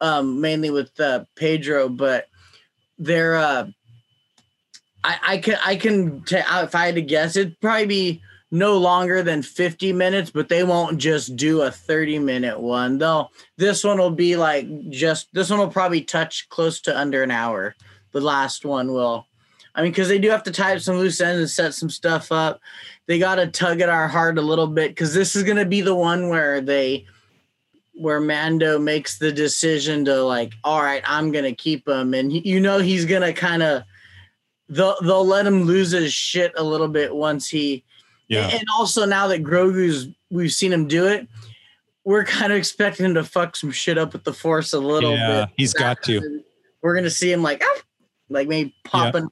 um, 0.00 0.40
mainly 0.40 0.70
with 0.70 0.98
uh, 1.00 1.24
Pedro, 1.34 1.88
but 1.88 2.26
they're. 2.98 3.36
Uh, 3.36 3.68
I 5.04 5.18
I 5.22 5.38
can 5.38 5.58
I 5.64 5.76
can 5.76 6.22
t- 6.24 6.36
if 6.36 6.74
I 6.74 6.86
had 6.86 6.96
to 6.96 7.02
guess, 7.02 7.36
it'd 7.36 7.60
probably 7.60 7.86
be 7.86 8.22
no 8.50 8.78
longer 8.78 9.22
than 9.22 9.42
50 9.42 9.92
minutes, 9.92 10.30
but 10.30 10.48
they 10.48 10.64
won't 10.64 10.98
just 10.98 11.36
do 11.36 11.62
a 11.62 11.70
30 11.70 12.18
minute 12.18 12.58
one. 12.58 12.98
They'll 12.98 13.30
this 13.56 13.84
one 13.84 13.98
will 13.98 14.10
be 14.10 14.36
like 14.36 14.66
just 14.90 15.28
this 15.32 15.50
one 15.50 15.58
will 15.58 15.68
probably 15.68 16.02
touch 16.02 16.48
close 16.48 16.80
to 16.82 16.98
under 16.98 17.22
an 17.22 17.30
hour. 17.30 17.74
The 18.12 18.20
last 18.20 18.64
one 18.64 18.92
will. 18.92 19.26
I 19.74 19.82
mean, 19.82 19.92
because 19.92 20.08
they 20.08 20.18
do 20.18 20.30
have 20.30 20.42
to 20.44 20.50
tie 20.50 20.74
up 20.74 20.80
some 20.80 20.96
loose 20.96 21.20
ends 21.20 21.38
and 21.38 21.50
set 21.50 21.74
some 21.74 21.90
stuff 21.90 22.32
up. 22.32 22.60
They 23.06 23.18
got 23.18 23.36
to 23.36 23.46
tug 23.46 23.80
at 23.80 23.88
our 23.88 24.08
heart 24.08 24.38
a 24.38 24.42
little 24.42 24.66
bit 24.66 24.90
because 24.90 25.14
this 25.14 25.36
is 25.36 25.44
going 25.44 25.58
to 25.58 25.64
be 25.64 25.82
the 25.82 25.94
one 25.94 26.28
where 26.28 26.60
they, 26.60 27.06
where 27.92 28.20
Mando 28.20 28.78
makes 28.80 29.18
the 29.18 29.30
decision 29.30 30.04
to 30.06 30.22
like, 30.24 30.52
all 30.64 30.82
right, 30.82 31.02
I'm 31.06 31.30
going 31.30 31.44
to 31.44 31.54
keep 31.54 31.86
him, 31.86 32.12
and 32.12 32.32
you 32.32 32.58
know 32.58 32.78
he's 32.78 33.04
going 33.04 33.22
to 33.22 33.32
kind 33.32 33.62
of, 33.62 33.84
they'll 34.68 34.96
they'll 35.00 35.26
let 35.26 35.46
him 35.46 35.62
lose 35.62 35.92
his 35.92 36.12
shit 36.12 36.52
a 36.56 36.62
little 36.62 36.88
bit 36.88 37.14
once 37.14 37.48
he, 37.48 37.84
Yeah. 38.28 38.48
and 38.52 38.64
also 38.76 39.04
now 39.06 39.26
that 39.28 39.42
Grogu's, 39.42 40.08
we've 40.30 40.52
seen 40.52 40.72
him 40.72 40.86
do 40.86 41.06
it, 41.06 41.26
we're 42.04 42.24
kind 42.24 42.52
of 42.52 42.58
expecting 42.58 43.06
him 43.06 43.14
to 43.14 43.24
fuck 43.24 43.56
some 43.56 43.70
shit 43.70 43.98
up 43.98 44.12
with 44.12 44.24
the 44.24 44.32
Force 44.32 44.72
a 44.72 44.78
little 44.80 45.12
Yeah, 45.14 45.44
bit. 45.46 45.54
he's 45.56 45.72
got 45.74 46.02
to. 46.04 46.42
We're 46.82 46.94
gonna 46.94 47.10
see 47.10 47.32
him 47.32 47.42
like, 47.42 47.62
ah, 47.64 47.80
like 48.30 48.48
maybe 48.48 48.74
popping, 48.84 49.28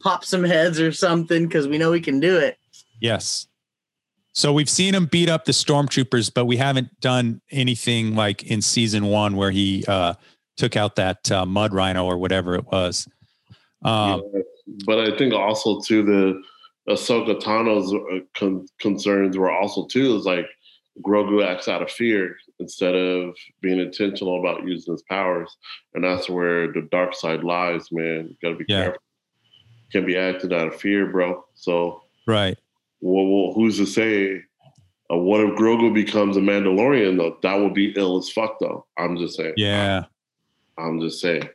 pop 0.00 0.24
some 0.24 0.44
heads 0.44 0.80
or 0.80 0.92
something 0.92 1.46
because 1.46 1.68
we 1.68 1.78
know 1.78 1.90
we 1.90 2.00
can 2.00 2.18
do 2.20 2.36
it. 2.36 2.58
Yes. 3.00 3.46
So 4.32 4.52
we've 4.52 4.70
seen 4.70 4.94
him 4.94 5.06
beat 5.06 5.28
up 5.28 5.44
the 5.44 5.52
stormtroopers, 5.52 6.32
but 6.32 6.44
we 6.46 6.56
haven't 6.56 7.00
done 7.00 7.40
anything 7.50 8.14
like 8.14 8.44
in 8.44 8.62
season 8.62 9.06
one 9.06 9.36
where 9.36 9.50
he 9.50 9.84
uh, 9.88 10.14
took 10.56 10.76
out 10.76 10.96
that 10.96 11.30
uh, 11.30 11.44
mud 11.46 11.72
rhino 11.74 12.04
or 12.04 12.16
whatever 12.18 12.54
it 12.54 12.64
was. 12.66 13.08
Um, 13.82 14.22
Yeah. 14.34 14.42
But 14.86 15.00
I 15.00 15.16
think 15.16 15.34
also 15.34 15.80
to 15.80 16.02
the 16.04 16.42
Ahsoka 16.90 17.38
Tano's 17.40 17.92
uh, 17.94 18.20
con- 18.36 18.66
concerns 18.80 19.36
were 19.38 19.50
also 19.50 19.86
too 19.86 20.16
is 20.16 20.24
like 20.24 20.46
Grogu 21.02 21.46
acts 21.46 21.68
out 21.68 21.82
of 21.82 21.90
fear, 21.90 22.36
instead 22.58 22.94
of 22.94 23.34
being 23.62 23.78
intentional 23.80 24.40
about 24.40 24.66
using 24.66 24.92
his 24.92 25.02
powers. 25.02 25.56
And 25.94 26.04
that's 26.04 26.28
where 26.28 26.72
the 26.72 26.86
dark 26.90 27.14
side 27.14 27.42
lies, 27.44 27.88
man. 27.92 28.28
You 28.28 28.36
gotta 28.42 28.56
be 28.56 28.64
Yeah. 28.68 28.82
careful. 28.82 29.02
Can 29.92 30.06
be 30.06 30.16
acted 30.16 30.52
out 30.52 30.68
of 30.68 30.76
fear, 30.80 31.06
bro. 31.06 31.44
So 31.54 32.02
Right. 32.26 32.58
well, 33.00 33.26
well 33.26 33.52
who's 33.54 33.78
to 33.78 33.86
say? 33.86 34.42
Uh, 35.12 35.16
what 35.16 35.40
if 35.40 35.50
Grogu 35.56 35.92
becomes 35.92 36.36
a 36.36 36.40
Mandalorian 36.40 37.16
though? 37.16 37.38
That 37.42 37.54
would 37.54 37.74
be 37.74 37.92
ill 37.96 38.18
as 38.18 38.30
fuck 38.30 38.58
though. 38.60 38.84
I'm 38.98 39.16
just 39.16 39.36
saying. 39.36 39.54
Yeah. 39.56 40.04
I'm 40.78 41.00
just 41.00 41.20
saying. 41.20 41.48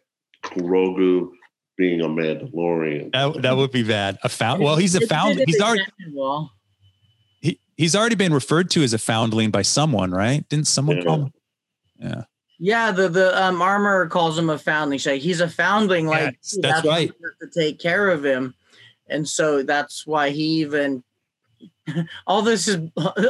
Grogu 0.43 1.29
being 1.77 2.01
a 2.01 2.05
Mandalorian. 2.07 3.11
That, 3.11 3.41
that 3.41 3.57
would 3.57 3.71
be 3.71 3.83
bad. 3.83 4.17
A 4.23 4.29
found. 4.29 4.61
Well, 4.63 4.75
he's 4.75 4.95
a 4.95 4.99
They 4.99 5.05
found. 5.07 5.41
He's 5.45 5.61
already. 5.61 5.83
He, 7.41 7.59
he's 7.77 7.95
already 7.95 8.15
been 8.15 8.33
referred 8.33 8.69
to 8.71 8.83
as 8.83 8.93
a 8.93 8.97
foundling 8.97 9.51
by 9.51 9.61
someone, 9.61 10.11
right? 10.11 10.47
Didn't 10.49 10.67
someone 10.67 10.97
Yeah. 10.97 11.03
call 11.03 11.15
him? 11.15 11.33
Yeah. 11.99 12.23
Yeah, 12.57 12.91
the 12.91 13.09
the 13.09 13.43
um, 13.43 13.61
armor 13.61 14.07
calls 14.07 14.37
him 14.37 14.49
a 14.49 14.57
foundling. 14.57 14.99
So 14.99 15.17
he's 15.17 15.41
a 15.41 15.49
foundling. 15.49 16.07
Like 16.07 16.35
Yes, 16.41 16.57
that's 16.61 16.85
why 16.85 16.91
right. 16.91 17.11
to 17.41 17.49
take 17.53 17.79
care 17.79 18.09
of 18.09 18.23
him, 18.23 18.55
and 19.09 19.27
so 19.27 19.61
that's 19.63 20.07
why 20.07 20.29
he 20.29 20.61
even. 20.61 21.03
all 22.27 22.41
this 22.41 22.67
is 22.69 22.77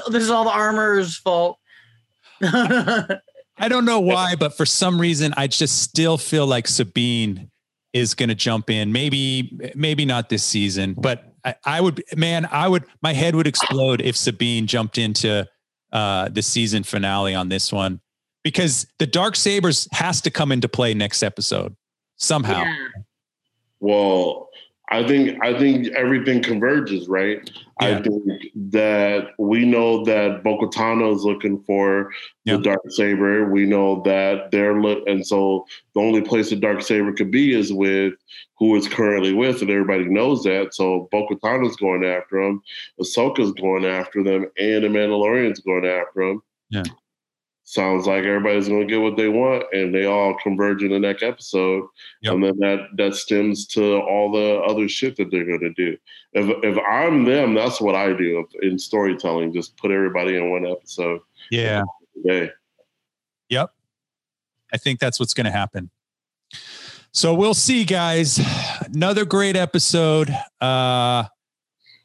this 0.10 0.24
is 0.24 0.30
all 0.30 0.44
the 0.44 0.52
armor's 0.52 1.18
fault. 1.18 1.58
I 2.44 3.68
don't 3.68 3.86
know 3.86 4.00
why, 4.00 4.36
but 4.36 4.56
for 4.56 4.66
some 4.66 5.00
reason, 5.02 5.34
I 5.38 5.48
just 5.48 5.82
still 5.82 6.18
feel 6.20 6.46
like 6.46 6.68
Sabine 6.68 7.50
is 7.96 8.14
going 8.14 8.28
to 8.28 8.36
jump 8.36 8.70
in. 8.70 8.92
Maybe, 8.92 9.58
maybe 9.74 10.04
not 10.04 10.28
this 10.28 10.44
season, 10.44 10.96
but 10.96 11.34
I, 11.46 11.56
I 11.64 11.82
would, 11.82 12.04
man, 12.16 12.46
I 12.52 12.68
would, 12.68 12.84
my 13.02 13.14
head 13.14 13.36
would 13.36 13.48
explode 13.48 14.02
if 14.02 14.18
Sabine 14.18 14.68
jumped 14.68 14.98
into 14.98 15.48
uh, 15.94 16.28
the 16.28 16.42
season 16.42 16.84
finale 16.84 17.34
on 17.34 17.48
this 17.48 17.72
one 17.72 18.02
because 18.44 18.86
the 19.00 19.08
dark 19.08 19.38
sabers 19.38 19.88
has 19.94 20.20
to 20.22 20.30
come 20.30 20.52
into 20.52 20.68
play 20.68 20.94
next 20.94 21.24
episode 21.24 21.74
somehow. 22.18 22.64
Yeah. 22.64 22.88
Well, 23.80 24.45
I 24.90 25.06
think 25.08 25.44
I 25.44 25.58
think 25.58 25.88
everything 25.96 26.44
converges, 26.44 27.08
right? 27.08 27.50
Yeah. 27.82 27.98
I 27.98 28.02
think 28.02 28.44
that 28.72 29.32
we 29.40 29.66
know 29.66 30.06
that 30.06 30.44
Bo-Katan 30.44 31.14
is 31.14 31.24
looking 31.24 31.62
for 31.64 32.12
the 32.46 32.60
dark 32.60 32.82
saber. 32.90 33.50
We 33.50 33.66
know 33.66 34.02
that 34.04 34.52
they're 34.52 34.80
look, 34.80 35.04
and 35.08 35.26
so 35.26 35.66
the 35.94 36.02
only 36.02 36.22
place 36.22 36.52
the 36.52 36.56
dark 36.56 36.82
saber 36.82 37.14
could 37.14 37.32
be 37.32 37.54
is 37.54 37.74
with 37.74 38.14
who 38.58 38.76
it's 38.76 38.88
currently 38.88 39.34
with, 39.34 39.62
and 39.62 39.72
everybody 39.72 40.06
knows 40.06 40.44
that. 40.44 40.74
So 40.74 41.10
Bo-Katan 41.12 41.68
is 41.68 41.76
going 41.76 42.06
after 42.06 42.40
him, 42.40 42.62
Ahsoka's 43.02 43.52
going 43.54 43.86
after 43.86 44.24
them, 44.24 44.46
and 44.58 44.84
the 44.84 44.88
Mandalorian's 44.88 45.60
going 45.60 45.86
after 45.86 46.22
him. 46.22 46.42
Yeah. 46.70 46.84
Sounds 47.68 48.06
like 48.06 48.24
everybody's 48.26 48.68
going 48.68 48.88
to 48.88 48.94
get 48.94 49.02
what 49.02 49.18
they 49.18 49.28
want, 49.28 49.64
and 49.74 49.94
they 49.94 50.06
all 50.06 50.36
converge 50.44 50.84
in 50.84 50.92
the 50.92 51.00
next 51.00 51.24
episode, 51.24 51.84
Yep. 52.22 52.34
and 52.34 52.44
then 52.44 52.58
that 52.60 52.88
that 52.98 53.16
stems 53.16 53.66
to 53.70 53.98
all 54.02 54.32
the 54.32 54.62
other 54.62 54.88
shit 54.88 55.16
that 55.18 55.32
they're 55.32 55.46
going 55.46 55.62
to 55.62 55.74
do. 55.74 55.98
If 56.34 56.48
if 56.64 56.78
I'm 56.88 57.26
them, 57.26 57.56
that's 57.56 57.82
what 57.82 57.96
I 57.96 58.14
do 58.14 58.46
in 58.62 58.78
storytelling. 58.78 59.52
Just 59.52 59.76
put 59.78 59.90
everybody 59.90 60.36
in 60.36 60.52
one 60.52 60.68
episode. 60.68 61.22
Yeah. 61.50 61.82
Today. 62.16 62.52
Yep. 63.50 63.72
I 64.72 64.78
think 64.78 65.00
that's 65.00 65.20
what's 65.20 65.34
going 65.34 65.46
to 65.46 65.52
happen. 65.52 65.90
So 67.12 67.34
we'll 67.34 67.54
see, 67.56 67.84
guys. 67.84 68.40
Another 68.94 69.26
great 69.26 69.56
episode. 69.56 70.30
Uh, 70.62 71.24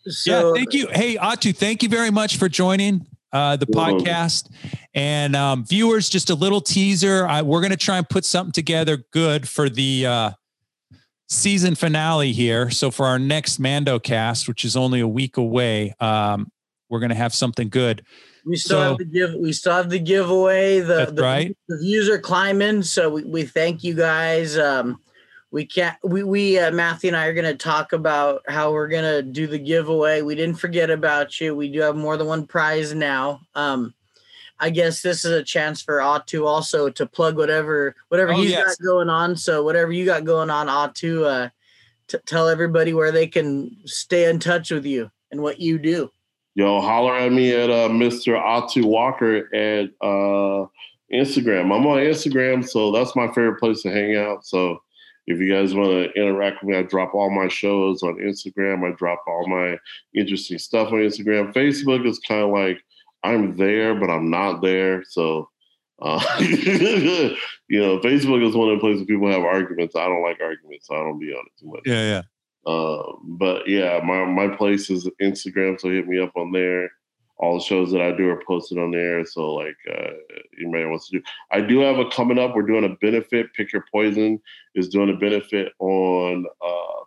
So 0.06 0.30
yeah, 0.30 0.54
thank 0.54 0.72
you. 0.72 0.86
Hey, 0.88 1.16
Ato, 1.18 1.52
thank 1.52 1.82
you 1.82 1.88
very 1.90 2.10
much 2.10 2.38
for 2.38 2.48
joining 2.48 3.06
uh, 3.32 3.56
the 3.56 3.66
You're 3.68 3.84
podcast. 3.84 4.50
And 4.94 5.36
um, 5.36 5.64
viewers, 5.64 6.08
just 6.08 6.30
a 6.30 6.34
little 6.34 6.60
teaser. 6.60 7.26
I, 7.26 7.42
we're 7.42 7.60
going 7.60 7.70
to 7.70 7.76
try 7.76 7.98
and 7.98 8.08
put 8.08 8.24
something 8.24 8.52
together 8.52 9.04
good 9.12 9.48
for 9.48 9.68
the 9.68 10.06
uh, 10.06 10.30
season 11.28 11.74
finale 11.74 12.32
here. 12.32 12.70
So 12.70 12.90
for 12.90 13.06
our 13.06 13.18
next 13.18 13.58
Mando 13.58 13.98
cast, 13.98 14.48
which 14.48 14.64
is 14.64 14.76
only 14.76 15.00
a 15.00 15.08
week 15.08 15.36
away, 15.36 15.94
um, 16.00 16.50
we're 16.88 17.00
going 17.00 17.10
to 17.10 17.16
have 17.16 17.32
something 17.32 17.68
good. 17.68 18.04
we 18.44 18.56
still 18.56 18.78
so- 18.78 18.88
have 18.88 18.98
the 18.98 19.04
give. 19.04 19.34
We 19.34 19.52
still 19.52 19.74
have 19.74 19.90
the 19.90 20.00
giveaway. 20.00 20.80
The 20.80 20.94
That's 20.94 21.12
the, 21.12 21.22
right. 21.22 21.56
the 21.68 21.78
views 21.78 22.08
are 22.08 22.18
climbing. 22.18 22.82
So 22.82 23.10
we, 23.10 23.24
we 23.24 23.42
thank 23.44 23.84
you 23.84 23.94
guys. 23.94 24.58
Um, 24.58 25.00
we 25.50 25.66
can't. 25.66 25.96
We 26.04 26.22
we 26.22 26.58
uh, 26.58 26.70
Matthew 26.70 27.08
and 27.08 27.16
I 27.16 27.26
are 27.26 27.34
going 27.34 27.44
to 27.44 27.56
talk 27.56 27.92
about 27.92 28.42
how 28.48 28.72
we're 28.72 28.88
going 28.88 29.04
to 29.04 29.22
do 29.22 29.46
the 29.46 29.58
giveaway. 29.58 30.22
We 30.22 30.34
didn't 30.34 30.56
forget 30.56 30.90
about 30.90 31.40
you. 31.40 31.54
We 31.56 31.70
do 31.70 31.80
have 31.80 31.96
more 31.96 32.16
than 32.16 32.26
one 32.26 32.46
prize 32.46 32.94
now. 32.94 33.40
Um, 33.54 33.94
I 34.60 34.70
guess 34.70 35.02
this 35.02 35.24
is 35.24 35.32
a 35.32 35.42
chance 35.42 35.82
for 35.82 36.00
Ato 36.00 36.44
also 36.44 36.90
to 36.90 37.06
plug 37.06 37.36
whatever 37.36 37.96
whatever 38.08 38.32
Oh, 38.32 38.36
he's 38.36 38.50
yes. 38.50 38.76
got 38.76 38.84
going 38.84 39.08
on. 39.08 39.36
So 39.36 39.64
whatever 39.64 39.90
you 39.90 40.04
got 40.04 40.24
going 40.24 40.50
on, 40.50 40.68
Ato, 40.68 41.24
uh, 41.24 41.48
t- 42.06 42.18
tell 42.26 42.48
everybody 42.48 42.92
where 42.92 43.10
they 43.10 43.26
can 43.26 43.76
stay 43.86 44.28
in 44.30 44.38
touch 44.38 44.70
with 44.70 44.84
you 44.86 45.10
and 45.32 45.40
what 45.40 45.60
you 45.60 45.78
do. 45.78 46.10
Yo, 46.54 46.80
holler 46.80 47.14
at 47.14 47.32
me 47.32 47.54
at 47.54 47.70
uh, 47.70 47.88
Mr. 47.88 48.38
Ato 48.38 48.86
Walker 48.86 49.52
at 49.54 49.86
uh, 50.00 50.66
Instagram. 51.12 51.74
I'm 51.74 51.86
on 51.86 51.98
Instagram, 51.98 52.68
so 52.68 52.92
that's 52.92 53.16
my 53.16 53.28
favorite 53.28 53.58
place 53.60 53.82
to 53.82 53.90
hang 53.90 54.16
out. 54.16 54.44
So 54.44 54.82
if 55.30 55.38
you 55.38 55.48
guys 55.48 55.74
want 55.74 55.90
to 55.90 56.20
interact 56.20 56.60
with 56.60 56.70
me, 56.70 56.76
I 56.76 56.82
drop 56.82 57.14
all 57.14 57.30
my 57.30 57.46
shows 57.46 58.02
on 58.02 58.16
Instagram. 58.16 58.84
I 58.84 58.96
drop 58.96 59.22
all 59.28 59.46
my 59.46 59.78
interesting 60.12 60.58
stuff 60.58 60.88
on 60.88 60.94
Instagram. 60.94 61.52
Facebook 61.52 62.04
is 62.04 62.18
kind 62.18 62.42
of 62.42 62.50
like 62.50 62.82
I'm 63.22 63.56
there, 63.56 63.94
but 63.94 64.10
I'm 64.10 64.28
not 64.28 64.60
there. 64.60 65.04
So, 65.04 65.48
uh, 66.02 66.20
you 66.40 67.80
know, 67.80 68.00
Facebook 68.00 68.44
is 68.44 68.56
one 68.56 68.70
of 68.70 68.76
the 68.76 68.80
places 68.80 69.04
people 69.04 69.30
have 69.30 69.44
arguments. 69.44 69.94
I 69.94 70.08
don't 70.08 70.22
like 70.22 70.40
arguments, 70.40 70.88
so 70.88 70.96
I 70.96 70.98
don't 70.98 71.20
be 71.20 71.32
on 71.32 71.46
it 71.46 71.60
too 71.60 71.68
much. 71.68 71.82
Yeah, 71.86 72.22
yeah. 72.66 72.70
Uh, 72.70 73.12
but 73.22 73.68
yeah, 73.68 74.00
my 74.04 74.24
my 74.24 74.48
place 74.48 74.90
is 74.90 75.08
Instagram, 75.22 75.80
so 75.80 75.90
hit 75.90 76.08
me 76.08 76.18
up 76.18 76.32
on 76.36 76.50
there. 76.50 76.90
All 77.40 77.58
the 77.58 77.64
shows 77.64 77.90
that 77.92 78.02
I 78.02 78.12
do 78.12 78.28
are 78.28 78.42
posted 78.46 78.78
on 78.78 78.90
there. 78.90 79.24
So 79.24 79.54
like, 79.54 79.76
uh, 79.90 80.10
you 80.58 80.70
may 80.70 80.84
want 80.84 81.02
to 81.02 81.18
do. 81.18 81.24
I 81.50 81.60
do 81.60 81.80
have 81.80 81.98
a 81.98 82.08
coming 82.10 82.38
up. 82.38 82.54
We're 82.54 82.62
doing 82.62 82.84
a 82.84 82.96
benefit. 83.00 83.52
Pick 83.54 83.72
Your 83.72 83.84
Poison 83.90 84.40
is 84.74 84.88
doing 84.88 85.10
a 85.10 85.16
benefit 85.16 85.72
on 85.78 86.44
uh, 86.64 87.04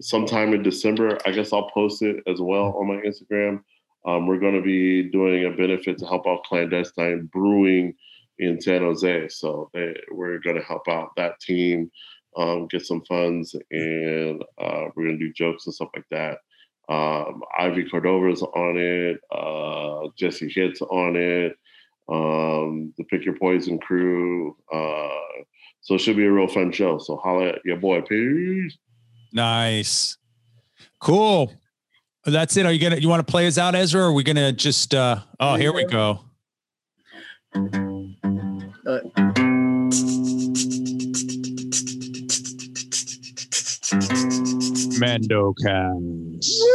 sometime 0.00 0.52
in 0.52 0.62
December. 0.62 1.18
I 1.24 1.30
guess 1.30 1.52
I'll 1.52 1.70
post 1.70 2.02
it 2.02 2.22
as 2.26 2.40
well 2.40 2.76
on 2.78 2.88
my 2.88 3.00
Instagram. 3.00 3.62
Um, 4.06 4.26
we're 4.26 4.38
going 4.38 4.54
to 4.54 4.62
be 4.62 5.10
doing 5.10 5.46
a 5.46 5.56
benefit 5.56 5.98
to 5.98 6.06
help 6.06 6.26
out 6.26 6.44
clandestine 6.44 7.28
brewing 7.32 7.94
in 8.38 8.60
San 8.60 8.82
Jose. 8.82 9.28
So 9.28 9.70
they, 9.72 9.96
we're 10.12 10.38
going 10.38 10.56
to 10.56 10.62
help 10.62 10.86
out 10.86 11.10
that 11.16 11.40
team 11.40 11.90
um, 12.36 12.66
get 12.68 12.84
some 12.84 13.02
funds, 13.04 13.54
and 13.70 14.42
uh, 14.58 14.84
we're 14.94 15.06
gonna 15.06 15.18
do 15.18 15.32
jokes 15.32 15.66
and 15.66 15.74
stuff 15.74 15.88
like 15.94 16.04
that. 16.10 16.38
Um, 16.88 17.42
Ivy 17.58 17.84
Cordova's 17.84 18.42
on 18.42 18.76
it, 18.76 19.20
uh, 19.30 20.08
Jesse 20.16 20.52
Hit's 20.54 20.80
on 20.82 21.16
it, 21.16 21.56
um, 22.08 22.94
the 22.96 23.04
Pick 23.04 23.24
Your 23.24 23.36
Poison 23.36 23.78
crew. 23.78 24.56
Uh, 24.72 25.08
so 25.80 25.94
it 25.94 26.00
should 26.00 26.16
be 26.16 26.24
a 26.24 26.32
real 26.32 26.48
fun 26.48 26.72
show. 26.72 26.98
So 26.98 27.16
holla 27.16 27.48
at 27.48 27.60
your 27.64 27.76
boy. 27.76 28.02
Peace. 28.02 28.76
Nice. 29.32 30.16
Cool. 31.00 31.52
That's 32.24 32.56
it. 32.56 32.66
Are 32.66 32.72
you 32.72 32.80
gonna 32.80 32.96
you 32.96 33.08
want 33.08 33.24
to 33.24 33.30
play 33.30 33.46
us 33.46 33.56
out, 33.58 33.74
Ezra? 33.74 34.02
Or 34.02 34.06
are 34.06 34.12
we 34.12 34.24
gonna 34.24 34.52
just 34.52 34.94
uh 34.94 35.20
oh 35.38 35.54
here 35.54 35.72
we 35.72 35.84
go. 35.84 36.20
Mando 44.98 45.54
cast. 45.62 46.65